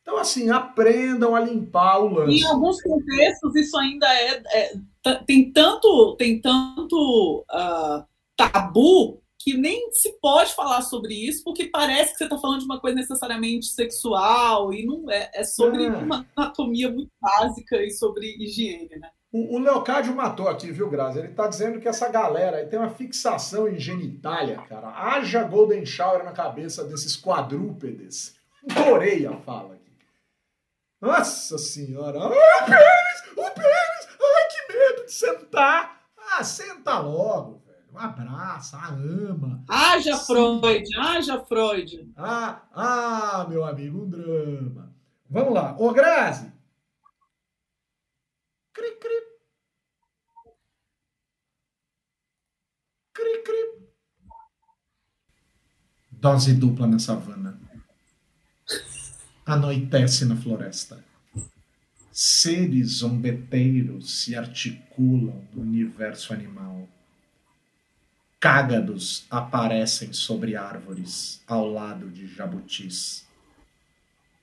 Então, 0.00 0.16
assim, 0.16 0.48
aprendam 0.48 1.36
a 1.36 1.40
limpar 1.40 1.98
o 1.98 2.08
lance. 2.08 2.40
Em 2.40 2.44
alguns 2.44 2.80
contextos, 2.80 3.54
isso 3.54 3.76
ainda 3.76 4.06
é. 4.06 4.42
é 4.52 4.72
tem 5.26 5.52
tanto, 5.52 6.16
tem 6.16 6.40
tanto 6.40 7.44
uh, 7.50 8.04
tabu 8.36 9.22
que 9.38 9.56
nem 9.56 9.90
se 9.92 10.18
pode 10.20 10.52
falar 10.52 10.82
sobre 10.82 11.14
isso, 11.14 11.44
porque 11.44 11.66
parece 11.66 12.12
que 12.12 12.18
você 12.18 12.24
está 12.24 12.38
falando 12.38 12.60
de 12.60 12.64
uma 12.66 12.80
coisa 12.80 12.96
necessariamente 12.96 13.66
sexual, 13.66 14.74
e 14.74 14.84
não 14.84 15.10
é, 15.10 15.30
é 15.32 15.44
sobre 15.44 15.84
é. 15.84 15.90
uma 15.90 16.26
anatomia 16.36 16.90
muito 16.90 17.10
básica 17.20 17.82
e 17.82 17.90
sobre 17.90 18.36
higiene, 18.38 18.96
né? 18.98 19.08
O, 19.30 19.56
o 19.56 19.58
Leocádio 19.58 20.14
matou 20.14 20.48
aqui, 20.48 20.72
viu, 20.72 20.88
Grazi? 20.88 21.18
Ele 21.18 21.28
tá 21.28 21.46
dizendo 21.46 21.78
que 21.78 21.86
essa 21.86 22.08
galera 22.08 22.66
tem 22.66 22.78
uma 22.78 22.90
fixação 22.90 23.68
em 23.68 23.78
genitália, 23.78 24.56
cara. 24.68 24.88
Haja 24.88 25.44
Golden 25.44 25.84
Shower 25.84 26.24
na 26.24 26.32
cabeça 26.32 26.82
desses 26.84 27.14
quadrúpedes. 27.14 28.34
Adorei 28.70 29.26
a 29.26 29.36
fala 29.36 29.74
aqui. 29.74 29.92
Nossa 31.00 31.58
senhora! 31.58 32.18
Ai, 32.20 32.28
o 32.28 32.66
pênis! 32.66 33.36
O 33.36 33.54
pênis! 33.54 33.87
Sentar! 35.48 36.02
Ah, 36.16 36.44
senta 36.44 36.98
logo, 36.98 37.62
velho. 37.66 37.98
Abraça, 37.98 38.76
a 38.76 38.88
ama. 38.88 39.64
Haja. 39.68 40.16
Freud, 40.18 40.84
haja 40.96 41.44
Freud. 41.44 42.12
Ah, 42.16 42.62
ah, 42.72 43.46
meu 43.48 43.64
amigo, 43.64 44.02
um 44.02 44.08
drama. 44.08 44.94
Vamos 45.28 45.54
lá. 45.54 45.74
Ô, 45.78 45.92
Grazi, 45.92 46.52
Cri, 48.72 48.96
cri. 49.00 49.22
Cri, 53.12 53.42
cri. 53.42 53.88
Dose 56.12 56.54
dupla 56.54 56.86
na 56.86 56.98
savana. 56.98 57.58
Anoitece 59.44 60.24
na 60.26 60.36
floresta. 60.36 61.04
Seres 62.20 62.94
zombeteiros 62.94 64.24
se 64.24 64.34
articulam 64.34 65.40
no 65.54 65.62
universo 65.62 66.32
animal. 66.32 66.88
Cágados 68.40 69.24
aparecem 69.30 70.12
sobre 70.12 70.56
árvores 70.56 71.40
ao 71.46 71.70
lado 71.70 72.10
de 72.10 72.26
jabutis. 72.26 73.24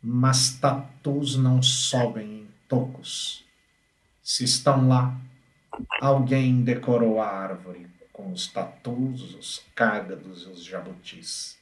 Mas 0.02 0.52
tatus 0.58 1.36
não 1.36 1.62
sobem 1.62 2.44
em 2.44 2.48
tocos 2.70 3.44
se 4.24 4.46
estão 4.46 4.88
lá, 4.88 5.20
alguém 6.00 6.64
decorou 6.64 7.20
a 7.20 7.28
árvore 7.28 7.88
com 8.14 8.32
os 8.32 8.48
tatus, 8.48 9.36
os 9.36 9.66
cágados 9.76 10.44
e 10.44 10.48
os 10.48 10.64
jabutis. 10.64 11.58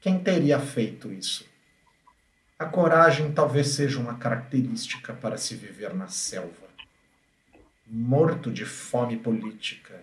Quem 0.00 0.18
teria 0.18 0.58
feito 0.58 1.12
isso? 1.12 1.53
A 2.64 2.66
coragem 2.66 3.30
talvez 3.30 3.74
seja 3.74 4.00
uma 4.00 4.14
característica 4.14 5.12
para 5.12 5.36
se 5.36 5.54
viver 5.54 5.92
na 5.92 6.08
selva. 6.08 6.66
Morto 7.86 8.50
de 8.50 8.64
fome 8.64 9.18
política, 9.18 10.02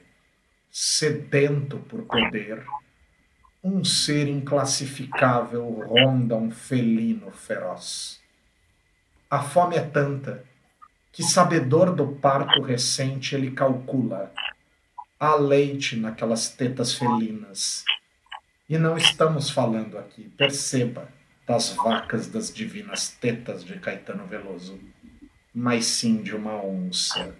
sedento 0.70 1.80
por 1.80 2.03
poder, 2.03 2.64
um 3.64 3.84
ser 3.84 4.28
inclassificável 4.28 5.68
ronda 5.72 6.36
um 6.36 6.51
felino 6.51 7.32
feroz. 7.32 8.22
A 9.28 9.41
fome 9.41 9.76
é 9.76 9.82
tanta 9.82 10.45
que 11.12 11.24
sabedor 11.24 11.95
do 11.95 12.09
parto 12.09 12.62
recente 12.62 13.34
ele 13.34 13.49
calcula. 13.49 14.32
Há 15.20 15.34
leite 15.34 15.95
naquelas 15.95 16.49
tetas 16.49 16.93
felinas. 16.93 17.84
E 18.70 18.78
não 18.78 18.95
estamos 18.95 19.49
falando 19.49 19.97
aqui, 19.97 20.30
perceba, 20.38 21.09
das 21.52 21.70
vacas 21.70 22.28
das 22.28 22.54
divinas 22.54 23.10
tetas 23.10 23.64
de 23.64 23.78
Caetano 23.80 24.26
Veloso, 24.26 24.80
mas 25.54 25.86
sim 25.86 26.24
de 26.24 26.36
uma 26.36 26.64
onça. 26.64 27.36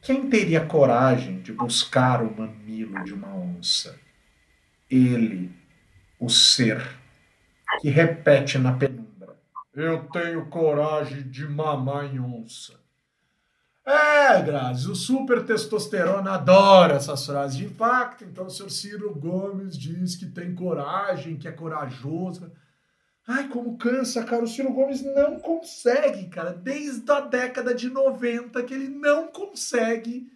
Quem 0.00 0.30
teria 0.30 0.64
coragem 0.64 1.40
de 1.40 1.52
buscar 1.52 2.22
o 2.22 2.34
mamilo 2.34 3.04
de 3.04 3.12
uma 3.12 3.34
onça? 3.34 3.98
Ele, 4.90 5.54
o 6.18 6.30
ser, 6.30 6.82
que 7.80 7.90
repete 7.90 8.58
na 8.58 8.72
penumbra 8.72 9.10
eu 9.74 10.08
tenho 10.08 10.46
coragem 10.46 11.22
de 11.22 11.46
mamar 11.46 12.12
em 12.12 12.18
onça. 12.18 12.80
É, 13.86 14.42
Grazi, 14.42 14.90
o 14.90 14.94
super 14.94 15.44
testosterona 15.44 16.32
adora 16.32 16.94
essas 16.94 17.24
frases 17.24 17.56
de 17.56 17.64
impacto. 17.64 18.24
Então 18.24 18.46
o 18.46 18.50
senhor 18.50 18.70
Ciro 18.70 19.14
Gomes 19.14 19.76
diz 19.76 20.16
que 20.16 20.26
tem 20.26 20.54
coragem, 20.54 21.36
que 21.36 21.48
é 21.48 21.52
corajoso. 21.52 22.52
Ai, 23.32 23.46
como 23.46 23.78
cansa, 23.78 24.24
cara. 24.24 24.42
O 24.42 24.48
Ciro 24.48 24.72
Gomes 24.72 25.02
não 25.02 25.38
consegue, 25.38 26.26
cara. 26.26 26.52
Desde 26.52 27.08
a 27.12 27.20
década 27.20 27.72
de 27.72 27.88
90 27.88 28.60
que 28.64 28.74
ele 28.74 28.88
não 28.88 29.28
consegue. 29.28 30.28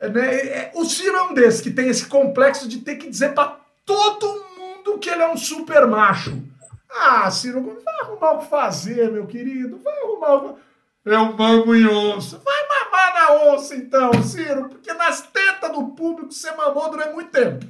Né? 0.00 0.36
É, 0.46 0.72
o 0.76 0.84
Ciro 0.84 1.16
é 1.16 1.22
um 1.24 1.34
desses 1.34 1.60
que 1.60 1.70
tem 1.70 1.88
esse 1.88 2.06
complexo 2.06 2.68
de 2.68 2.78
ter 2.78 2.94
que 2.94 3.10
dizer 3.10 3.34
para 3.34 3.58
todo 3.84 4.44
mundo 4.56 5.00
que 5.00 5.10
ele 5.10 5.22
é 5.22 5.28
um 5.28 5.36
super 5.36 5.84
macho. 5.88 6.40
Ah, 6.88 7.28
Ciro 7.28 7.60
Gomes, 7.60 7.82
vai 7.82 7.94
arrumar 8.02 8.32
o 8.32 8.38
que 8.38 8.50
fazer, 8.50 9.10
meu 9.10 9.26
querido. 9.26 9.78
Vai 9.78 9.98
arrumar 9.98 10.34
o. 10.44 10.58
Eu 11.04 11.32
mamo 11.32 11.74
em 11.74 11.88
onça. 11.88 12.38
Vai 12.38 12.68
mamar 12.68 13.14
na 13.14 13.52
onça, 13.52 13.74
então, 13.74 14.22
Ciro, 14.22 14.68
porque 14.68 14.92
nas 14.94 15.22
tetas 15.22 15.72
do 15.72 15.88
público 15.88 16.32
você 16.32 16.52
mamou 16.52 16.88
durante 16.88 17.14
muito 17.14 17.32
tempo. 17.32 17.66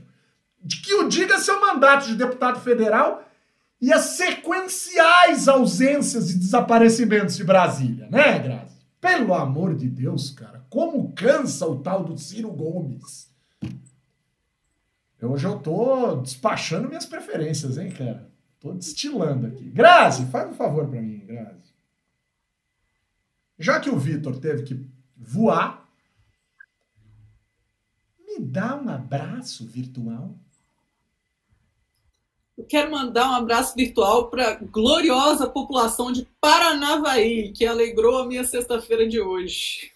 De 0.61 0.83
que 0.83 0.95
o 0.95 1.09
diga 1.09 1.39
seu 1.39 1.59
mandato 1.59 2.07
de 2.07 2.17
deputado 2.17 2.61
federal 2.61 3.23
e 3.81 3.93
as 3.93 4.17
sequenciais 4.17 5.49
ausências 5.49 6.31
e 6.31 6.39
desaparecimentos 6.39 7.37
de 7.37 7.45
Brasília, 7.45 8.09
né, 8.11 8.39
Grazi? 8.39 8.77
Pelo 9.01 9.35
amor 9.35 9.75
de 9.75 9.89
Deus, 9.89 10.31
cara, 10.31 10.65
como 10.71 11.13
cansa 11.13 11.67
o 11.67 11.81
tal 11.81 12.03
do 12.05 12.19
Ciro 12.19 12.51
Gomes. 12.51 13.31
Hoje 15.23 15.47
eu 15.47 15.59
tô 15.59 16.17
despachando 16.17 16.89
minhas 16.89 17.07
preferências, 17.07 17.79
hein, 17.79 17.91
cara? 17.91 18.31
Tô 18.61 18.73
destilando 18.73 19.47
aqui. 19.47 19.69
Grazi, 19.71 20.27
faz 20.27 20.49
um 20.49 20.55
favor 20.55 20.89
para 20.89 21.01
mim, 21.01 21.25
Grazi. 21.27 21.75
Já 23.59 23.81
que 23.81 23.91
o 23.91 23.99
Vitor 23.99 24.39
teve 24.39 24.63
que 24.63 24.91
voar, 25.17 25.89
me 28.19 28.41
dá 28.41 28.77
um 28.77 28.89
abraço 28.89 29.67
virtual. 29.67 30.39
Quero 32.65 32.91
mandar 32.91 33.31
um 33.31 33.35
abraço 33.35 33.75
virtual 33.75 34.31
para 34.31 34.51
a 34.51 34.55
gloriosa 34.55 35.49
população 35.49 36.11
de 36.11 36.29
Paranavaí, 36.41 37.53
que 37.53 37.67
alegrou 37.67 38.19
a 38.19 38.27
minha 38.27 38.45
sexta-feira 38.45 39.07
de 39.07 39.21
hoje. 39.21 39.93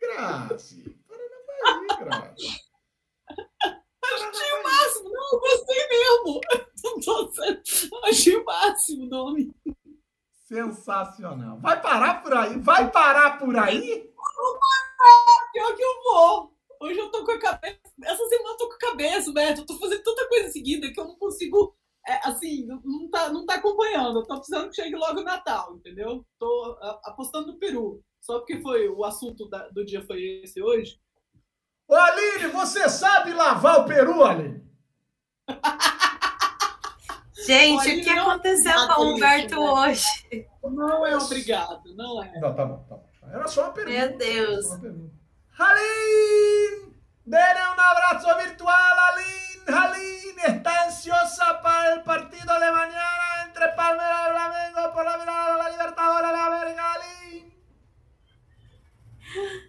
Grazi, 0.00 0.96
Paranavaí, 1.08 1.98
Grazi. 1.98 2.70
Achei 4.02 4.52
o 4.52 4.62
máximo, 4.62 5.10
não, 5.10 5.32
eu 5.32 5.40
gostei 5.40 5.88
mesmo. 5.88 6.40
Achei 8.04 8.36
o 8.36 8.44
máximo 8.44 9.04
o 9.04 9.08
nome. 9.08 9.54
Sensacional. 10.48 11.60
Vai 11.60 11.80
parar 11.80 12.22
por 12.22 12.34
aí? 12.34 12.58
Vai 12.58 12.90
parar 12.90 13.38
por 13.38 13.56
aí? 13.56 14.10
Pior 15.52 15.76
que 15.76 15.82
eu 15.82 16.02
vou. 16.02 16.59
Hoje 16.80 16.98
eu 16.98 17.10
tô 17.10 17.24
com 17.24 17.32
a 17.32 17.38
cabeça. 17.38 17.78
Essa 18.02 18.28
semana 18.28 18.50
eu 18.50 18.56
tô 18.56 18.68
com 18.68 18.74
a 18.74 18.90
cabeça, 18.90 19.32
Beto. 19.32 19.60
Eu 19.60 19.66
tô 19.66 19.78
fazendo 19.78 20.02
tanta 20.02 20.26
coisa 20.28 20.48
em 20.48 20.52
seguida 20.52 20.90
que 20.90 20.98
eu 20.98 21.04
não 21.04 21.16
consigo. 21.16 21.76
É, 22.08 22.26
assim, 22.26 22.66
não 22.66 23.10
tá, 23.10 23.28
não 23.30 23.44
tá 23.44 23.56
acompanhando. 23.56 24.20
Eu 24.20 24.26
tô 24.26 24.36
precisando 24.36 24.70
que 24.70 24.76
chegue 24.76 24.96
logo 24.96 25.20
o 25.20 25.24
Natal, 25.24 25.76
entendeu? 25.76 26.24
Tô 26.38 26.78
apostando 27.04 27.48
no 27.48 27.58
Peru. 27.58 28.02
Só 28.22 28.38
porque 28.38 28.60
foi 28.62 28.88
o 28.88 29.04
assunto 29.04 29.48
da, 29.48 29.68
do 29.68 29.84
dia 29.84 30.02
foi 30.06 30.42
esse 30.42 30.62
hoje. 30.62 30.98
Ô 31.86 31.94
Aline, 31.94 32.48
você 32.52 32.88
sabe 32.88 33.32
lavar 33.32 33.80
o 33.80 33.84
peru, 33.84 34.22
Aline? 34.22 34.62
Gente, 37.44 38.00
o 38.00 38.04
que 38.04 38.10
aconteceu 38.10 38.72
com 38.94 39.02
o 39.02 39.14
Humberto 39.14 39.58
né? 39.58 39.70
hoje? 39.70 40.04
Não 40.62 41.06
é 41.06 41.16
obrigado, 41.16 41.94
não 41.96 42.22
é. 42.22 42.38
Não, 42.38 42.54
tá 42.54 42.64
bom, 42.64 42.84
tá 42.88 42.96
bom. 42.96 43.10
Era 43.28 43.48
só 43.48 43.64
uma 43.64 43.72
pergunta. 43.72 43.98
Meu 43.98 44.18
Deus. 44.18 44.66
Aline, 45.58 46.94
dele 47.24 47.60
un 47.72 47.80
abrazo 47.80 48.36
virtual, 48.38 48.98
Aline. 49.10 49.78
Aline 49.78 50.42
está 50.46 50.84
ansiosa 50.84 51.60
para 51.62 51.94
el 51.94 52.02
partido 52.02 52.58
de 52.58 52.70
mañana 52.72 53.44
entre 53.46 53.68
Palmeiras 53.70 54.28
y 54.28 54.32
Flamengo 54.32 54.92
por 54.94 55.04
la 55.04 55.18
final 55.18 55.52
de 55.52 55.62
la 55.62 55.70
Libertadores 55.70 56.30
de 56.30 56.40
América, 56.40 56.92
Aline. 56.92 57.20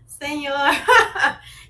Senhor, 0.07 0.69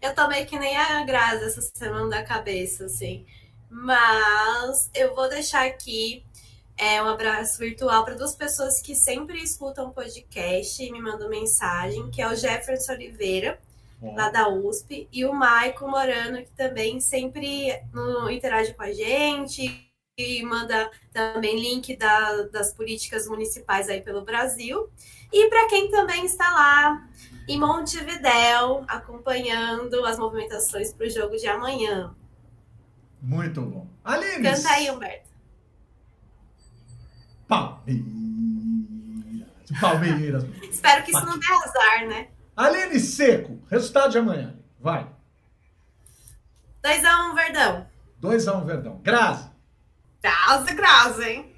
eu 0.01 0.13
tô 0.15 0.27
que 0.45 0.59
nem 0.59 0.75
a 0.77 1.03
Grazi 1.05 1.45
essa 1.45 1.61
semana 1.61 2.09
da 2.09 2.23
cabeça, 2.23 2.85
assim. 2.85 3.25
Mas 3.69 4.89
eu 4.93 5.15
vou 5.15 5.29
deixar 5.29 5.65
aqui 5.65 6.25
é, 6.77 7.01
um 7.01 7.07
abraço 7.07 7.59
virtual 7.59 8.03
para 8.03 8.15
duas 8.15 8.35
pessoas 8.35 8.81
que 8.81 8.95
sempre 8.95 9.41
escutam 9.41 9.91
podcast 9.91 10.83
e 10.83 10.91
me 10.91 10.99
mandam 10.99 11.29
mensagem, 11.29 12.09
que 12.09 12.21
é 12.21 12.27
o 12.27 12.35
Jefferson 12.35 12.93
Oliveira, 12.93 13.59
lá 14.01 14.29
da 14.29 14.49
USP, 14.49 15.07
e 15.11 15.25
o 15.25 15.33
Maicon 15.33 15.87
Morano, 15.87 16.37
que 16.37 16.51
também 16.51 16.99
sempre 16.99 17.79
no, 17.93 18.29
interage 18.31 18.73
com 18.73 18.81
a 18.81 18.91
gente 18.91 19.87
e 20.17 20.43
manda 20.43 20.89
também 21.13 21.59
link 21.59 21.95
da, 21.95 22.43
das 22.43 22.73
políticas 22.73 23.27
municipais 23.27 23.89
aí 23.89 24.01
pelo 24.01 24.23
Brasil. 24.23 24.89
E 25.31 25.47
para 25.49 25.67
quem 25.67 25.89
também 25.89 26.25
está 26.25 26.51
lá 26.51 27.07
em 27.47 27.59
Montevidéu, 27.59 28.83
acompanhando 28.87 30.05
as 30.05 30.17
movimentações 30.17 30.91
para 30.91 31.07
o 31.07 31.09
jogo 31.09 31.37
de 31.37 31.47
amanhã. 31.47 32.15
Muito 33.21 33.61
bom. 33.61 33.87
Aline! 34.03 34.43
Canta 34.43 34.69
aí, 34.69 34.89
Humberto. 34.89 35.29
Palmeiras. 37.47 38.11
Palmeiras. 39.79 40.43
Espero 40.69 41.03
que 41.03 41.11
isso 41.11 41.25
não 41.25 41.37
dê 41.37 41.45
azar, 41.53 42.07
né? 42.07 42.27
Aline 42.55 42.99
Seco, 42.99 43.59
resultado 43.69 44.11
de 44.11 44.17
amanhã. 44.17 44.55
Vai. 44.79 45.07
2x1 46.83 47.31
um, 47.31 47.35
Verdão. 47.35 47.87
2x1 48.21 48.61
um, 48.61 48.65
Verdão. 48.65 48.99
Grazi. 49.03 49.49
Grazi, 50.21 50.75
Grazi, 50.75 51.23
hein? 51.23 51.55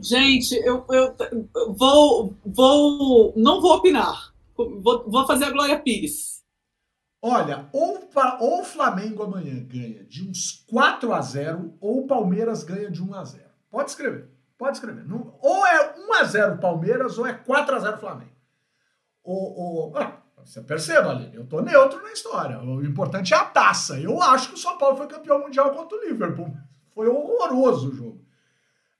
Gente, 0.00 0.54
eu, 0.64 0.84
eu, 0.90 1.16
eu, 1.32 1.74
vou, 1.74 2.34
vou. 2.44 3.32
Não 3.36 3.60
vou 3.60 3.74
opinar. 3.76 4.32
Vou, 4.56 5.08
vou 5.08 5.26
fazer 5.26 5.46
a 5.46 5.50
Glória 5.50 5.78
Pires. 5.78 6.38
Olha, 7.20 7.68
ou, 7.72 8.08
ou 8.40 8.60
o 8.60 8.64
Flamengo 8.64 9.24
amanhã 9.24 9.64
ganha 9.64 10.04
de 10.04 10.28
uns 10.28 10.64
4 10.70 11.12
a 11.12 11.20
0 11.20 11.74
ou 11.80 12.04
o 12.04 12.06
Palmeiras 12.06 12.62
ganha 12.62 12.90
de 12.90 13.02
1 13.02 13.14
a 13.14 13.24
0 13.24 13.44
Pode 13.68 13.90
escrever, 13.90 14.30
pode 14.56 14.76
escrever. 14.76 15.04
Não, 15.04 15.36
ou 15.40 15.66
é 15.66 15.96
1 15.98 16.14
a 16.14 16.24
0 16.24 16.58
Palmeiras 16.58 17.18
ou 17.18 17.26
é 17.26 17.32
4 17.32 17.74
a 17.74 17.78
0 17.80 17.98
Flamengo. 17.98 18.37
Ou, 19.28 19.58
ou 19.58 19.98
ah, 19.98 20.22
você 20.42 20.62
perceba 20.62 21.10
ali, 21.10 21.30
eu 21.34 21.44
tô 21.44 21.60
neutro 21.60 22.02
na 22.02 22.10
história. 22.12 22.58
O 22.60 22.82
importante 22.82 23.34
é 23.34 23.36
a 23.36 23.44
taça. 23.44 24.00
Eu 24.00 24.22
acho 24.22 24.48
que 24.48 24.54
o 24.54 24.58
São 24.58 24.78
Paulo 24.78 24.96
foi 24.96 25.06
campeão 25.06 25.40
mundial 25.40 25.70
contra 25.72 25.98
o 25.98 26.08
Liverpool. 26.08 26.56
Foi 26.94 27.06
horroroso 27.06 27.90
o 27.90 27.94
jogo. 27.94 28.24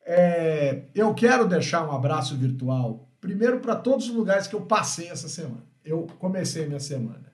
É, 0.05 0.83
eu 0.95 1.15
quero 1.15 1.49
deixar 1.49 1.87
um 1.87 1.93
abraço 1.93 2.37
virtual, 2.37 3.09
primeiro 3.23 3.61
para 3.61 3.75
todos 3.75 4.11
os 4.11 4.15
lugares 4.15 4.47
que 4.47 4.55
eu 4.55 4.61
passei 4.61 5.09
essa 5.09 5.29
semana. 5.29 5.65
Eu 5.83 6.07
comecei 6.19 6.67
minha 6.67 6.81
semana 6.81 7.33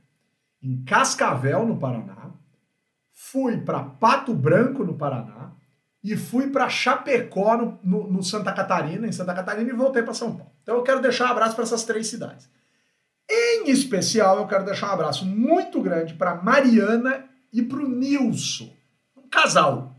em 0.62 0.84
Cascavel, 0.84 1.66
no 1.66 1.76
Paraná, 1.76 2.30
fui 3.10 3.60
para 3.60 3.82
Pato 3.82 4.32
Branco, 4.32 4.84
no 4.84 4.94
Paraná, 4.94 5.52
e 6.02 6.16
fui 6.16 6.48
para 6.48 6.68
Chapecó, 6.68 7.56
no, 7.56 7.78
no, 7.82 8.12
no, 8.12 8.22
Santa 8.22 8.52
Catarina, 8.52 9.06
em 9.06 9.12
Santa 9.12 9.34
Catarina, 9.34 9.68
e 9.68 9.74
voltei 9.74 10.02
para 10.02 10.14
São 10.14 10.36
Paulo. 10.36 10.52
Então 10.62 10.76
eu 10.76 10.82
quero 10.82 11.02
deixar 11.02 11.26
um 11.26 11.32
abraço 11.32 11.54
para 11.54 11.64
essas 11.64 11.84
três 11.84 12.06
cidades. 12.06 12.48
Em 13.28 13.70
especial, 13.70 14.38
eu 14.38 14.46
quero 14.46 14.64
deixar 14.64 14.90
um 14.90 14.92
abraço 14.92 15.24
muito 15.24 15.80
grande 15.80 16.14
para 16.14 16.34
Mariana 16.34 17.24
e 17.52 17.62
para 17.62 17.78
o 17.78 17.88
Nilson, 17.88 18.70
um 19.16 19.28
casal, 19.28 19.96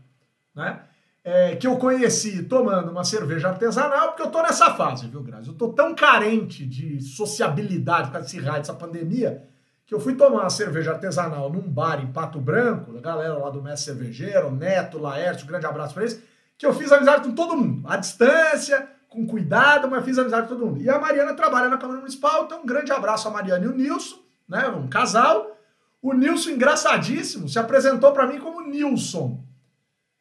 né? 0.54 0.80
É, 1.24 1.56
que 1.56 1.66
eu 1.66 1.76
conheci 1.76 2.44
tomando 2.44 2.88
uma 2.92 3.02
cerveja 3.02 3.48
artesanal, 3.48 4.08
porque 4.08 4.22
eu 4.22 4.30
tô 4.30 4.40
nessa 4.42 4.74
fase, 4.74 5.08
viu, 5.08 5.24
Grazi? 5.24 5.48
Eu 5.48 5.54
tô 5.54 5.70
tão 5.70 5.92
carente 5.92 6.64
de 6.64 7.00
sociabilidade 7.00 8.12
com 8.12 8.18
esse 8.18 8.38
raio, 8.38 8.58
dessa 8.58 8.74
pandemia, 8.74 9.42
que 9.84 9.92
eu 9.92 9.98
fui 9.98 10.14
tomar 10.14 10.42
uma 10.42 10.50
cerveja 10.50 10.92
artesanal 10.92 11.50
num 11.50 11.68
bar 11.68 12.00
em 12.00 12.12
Pato 12.12 12.40
Branco, 12.40 12.96
a 12.96 13.00
galera 13.00 13.38
lá 13.38 13.50
do 13.50 13.60
Mestre 13.60 13.92
Cervejeiro, 13.92 14.52
Neto, 14.52 14.98
Laércio, 14.98 15.44
um 15.44 15.48
grande 15.48 15.66
abraço 15.66 15.94
para 15.94 16.04
eles, 16.04 16.22
que 16.56 16.64
eu 16.64 16.72
fiz 16.72 16.92
amizade 16.92 17.26
com 17.26 17.34
todo 17.34 17.56
mundo, 17.56 17.88
à 17.88 17.96
distância, 17.96 18.88
com 19.16 19.26
cuidado, 19.26 19.88
mas 19.88 20.04
fiz 20.04 20.18
amizade 20.18 20.46
com 20.46 20.54
todo 20.54 20.66
mundo. 20.66 20.82
E 20.82 20.90
a 20.90 20.98
Mariana 20.98 21.32
trabalha 21.32 21.68
na 21.68 21.78
Câmara 21.78 22.00
Municipal, 22.00 22.44
então 22.44 22.60
um 22.62 22.66
grande 22.66 22.92
abraço 22.92 23.26
a 23.26 23.30
Mariana 23.30 23.64
e 23.64 23.68
o 23.68 23.74
Nilson, 23.74 24.18
né, 24.46 24.68
um 24.68 24.86
casal. 24.88 25.56
O 26.02 26.12
Nilson, 26.12 26.50
engraçadíssimo, 26.50 27.48
se 27.48 27.58
apresentou 27.58 28.12
para 28.12 28.26
mim 28.26 28.38
como 28.38 28.60
Nilson. 28.60 29.42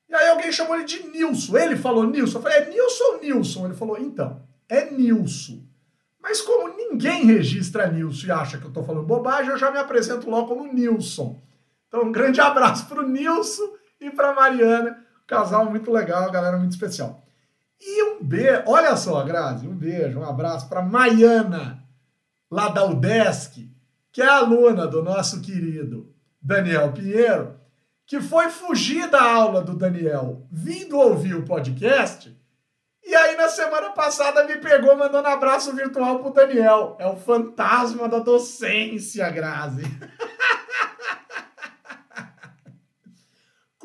E 0.09 0.15
aí 0.15 0.29
alguém 0.29 0.51
chamou 0.51 0.75
ele 0.75 0.85
de 0.85 1.05
Nilson. 1.09 1.57
Ele 1.57 1.75
falou 1.75 2.05
Nilson. 2.05 2.37
Eu 2.37 2.41
falei, 2.41 2.57
é 2.59 2.69
Nilson 2.69 3.03
ou 3.03 3.21
Nilson? 3.21 3.65
Ele 3.65 3.75
falou, 3.75 3.97
então, 3.99 4.41
é 4.69 4.89
Nilson. 4.89 5.61
Mas 6.21 6.41
como 6.41 6.75
ninguém 6.75 7.25
registra 7.25 7.91
Nilson 7.91 8.27
e 8.27 8.31
acha 8.31 8.57
que 8.57 8.63
eu 8.63 8.69
estou 8.69 8.83
falando 8.83 9.05
bobagem, 9.05 9.51
eu 9.51 9.57
já 9.57 9.69
me 9.69 9.77
apresento 9.77 10.29
logo 10.29 10.47
como 10.47 10.71
Nilson. 10.71 11.39
Então, 11.87 12.03
um 12.03 12.11
grande 12.11 12.39
abraço 12.41 12.87
para 12.87 13.01
o 13.01 13.07
Nilson 13.07 13.73
e 13.99 14.09
para 14.09 14.33
Mariana. 14.33 15.03
Casal 15.27 15.69
muito 15.69 15.91
legal, 15.91 16.31
galera 16.31 16.57
muito 16.57 16.71
especial. 16.71 17.24
E 17.79 18.03
um 18.03 18.23
beijo, 18.23 18.63
olha 18.67 18.95
só, 18.95 19.23
Grazi, 19.23 19.67
um 19.67 19.75
beijo, 19.75 20.19
um 20.19 20.23
abraço 20.23 20.67
para 20.67 20.81
Maiana, 20.81 21.83
lá 22.49 22.69
da 22.69 22.85
UDESC, 22.85 23.69
que 24.11 24.21
é 24.21 24.27
aluna 24.27 24.87
do 24.87 25.03
nosso 25.03 25.41
querido 25.41 26.13
Daniel 26.41 26.91
Pinheiro, 26.93 27.59
que 28.07 28.21
foi 28.21 28.49
fugir 28.49 29.09
da 29.09 29.21
aula 29.21 29.61
do 29.61 29.75
Daniel 29.75 30.47
vindo 30.51 30.97
ouvir 30.97 31.35
o 31.35 31.45
podcast 31.45 32.35
e 33.07 33.13
aí, 33.13 33.37
na 33.37 33.47
semana 33.47 33.91
passada, 33.91 34.43
me 34.45 34.57
pegou 34.57 34.97
mandando 34.97 35.27
abraço 35.27 35.75
virtual 35.75 36.19
pro 36.19 36.33
Daniel. 36.33 36.97
É 36.99 37.05
o 37.05 37.15
fantasma 37.15 38.09
da 38.09 38.17
docência, 38.17 39.29
Grazi. 39.29 39.83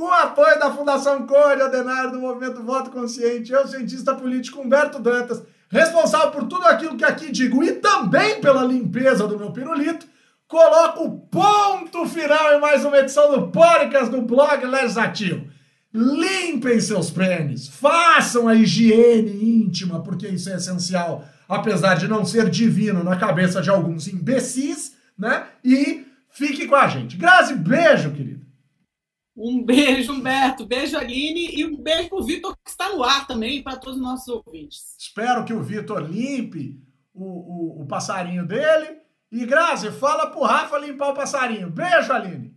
Com 0.01 0.07
o 0.07 0.13
apoio 0.13 0.59
da 0.59 0.73
Fundação 0.73 1.27
Code, 1.27 1.61
Adenário 1.61 2.13
do 2.13 2.21
Movimento 2.21 2.63
Voto 2.63 2.91
Consciente, 2.91 3.53
eu, 3.53 3.69
cientista 3.69 4.15
político 4.15 4.59
Humberto 4.59 4.99
Dantas, 4.99 5.43
responsável 5.69 6.31
por 6.31 6.45
tudo 6.45 6.65
aquilo 6.65 6.97
que 6.97 7.05
aqui 7.05 7.31
digo 7.31 7.63
e 7.63 7.73
também 7.73 8.41
pela 8.41 8.65
limpeza 8.65 9.29
do 9.29 9.39
meu 9.39 9.53
pirulito, 9.53 10.07
coloco 10.49 11.05
o 11.05 11.21
ponto 11.21 12.07
final 12.07 12.55
em 12.55 12.61
mais 12.63 12.83
uma 12.83 12.97
edição 12.97 13.31
do 13.31 13.49
podcast 13.49 14.11
do 14.11 14.23
blog 14.23 14.65
Legislativo. 14.65 15.47
Limpem 15.93 16.81
seus 16.81 17.11
pênis, 17.11 17.69
façam 17.69 18.49
a 18.49 18.55
higiene 18.55 19.63
íntima, 19.63 20.03
porque 20.03 20.29
isso 20.29 20.49
é 20.49 20.57
essencial, 20.57 21.27
apesar 21.47 21.97
de 21.97 22.09
não 22.09 22.25
ser 22.25 22.49
divino 22.49 23.05
na 23.05 23.17
cabeça 23.17 23.61
de 23.61 23.69
alguns 23.69 24.09
imbecis, 24.09 24.97
né? 25.19 25.45
E 25.63 26.07
fique 26.31 26.67
com 26.67 26.77
a 26.77 26.89
gente. 26.89 27.19
Grazi, 27.19 27.55
beijo, 27.55 28.13
querido. 28.13 28.50
Um 29.43 29.65
beijo, 29.65 30.13
Humberto. 30.13 30.67
Beijo, 30.67 30.99
Aline. 30.99 31.49
E 31.57 31.65
um 31.65 31.75
beijo 31.75 32.11
pro 32.11 32.23
Vitor, 32.23 32.55
que 32.63 32.71
está 32.71 32.91
no 32.91 33.03
ar 33.03 33.27
também, 33.27 33.63
para 33.63 33.79
todos 33.79 33.97
os 33.97 34.03
nossos 34.03 34.29
ouvintes. 34.29 34.95
Espero 34.99 35.47
que 35.47 35.55
o 35.55 35.63
Vitor 35.63 35.99
limpe 36.03 36.79
o, 37.15 37.25
o, 37.25 37.83
o 37.83 37.87
passarinho 37.87 38.47
dele. 38.47 38.99
E 39.33 39.47
Grazi, 39.47 39.91
fala 39.93 40.27
pro 40.27 40.43
Rafa 40.43 40.77
limpar 40.77 41.09
o 41.09 41.15
passarinho. 41.15 41.71
Beijo, 41.71 42.13
Aline. 42.13 42.55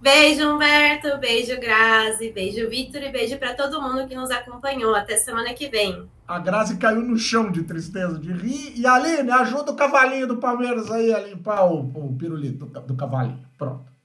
Beijo, 0.00 0.52
Humberto. 0.52 1.18
Beijo, 1.18 1.60
Grazi. 1.60 2.32
Beijo, 2.32 2.68
Vitor. 2.68 3.02
E 3.04 3.12
beijo 3.12 3.38
para 3.38 3.54
todo 3.54 3.80
mundo 3.80 4.08
que 4.08 4.14
nos 4.16 4.32
acompanhou. 4.32 4.92
Até 4.96 5.18
semana 5.18 5.54
que 5.54 5.68
vem. 5.68 6.10
A 6.26 6.40
Grazi 6.40 6.78
caiu 6.78 7.00
no 7.00 7.16
chão 7.16 7.52
de 7.52 7.62
tristeza, 7.62 8.18
de 8.18 8.32
rir. 8.32 8.72
E 8.76 8.84
Aline, 8.88 9.30
ajuda 9.30 9.70
o 9.70 9.76
cavalinho 9.76 10.26
do 10.26 10.38
Palmeiras 10.38 10.90
aí 10.90 11.14
a 11.14 11.20
limpar 11.20 11.64
o, 11.64 11.78
o 11.94 12.16
pirulito 12.18 12.66
do, 12.66 12.80
do 12.80 12.96
cavalinho. 12.96 13.46
Pronto. 13.56 13.95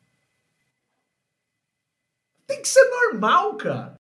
Tem 2.52 2.62
que 2.62 2.68
ser 2.68 2.84
normal, 2.90 3.56
cara. 3.56 3.94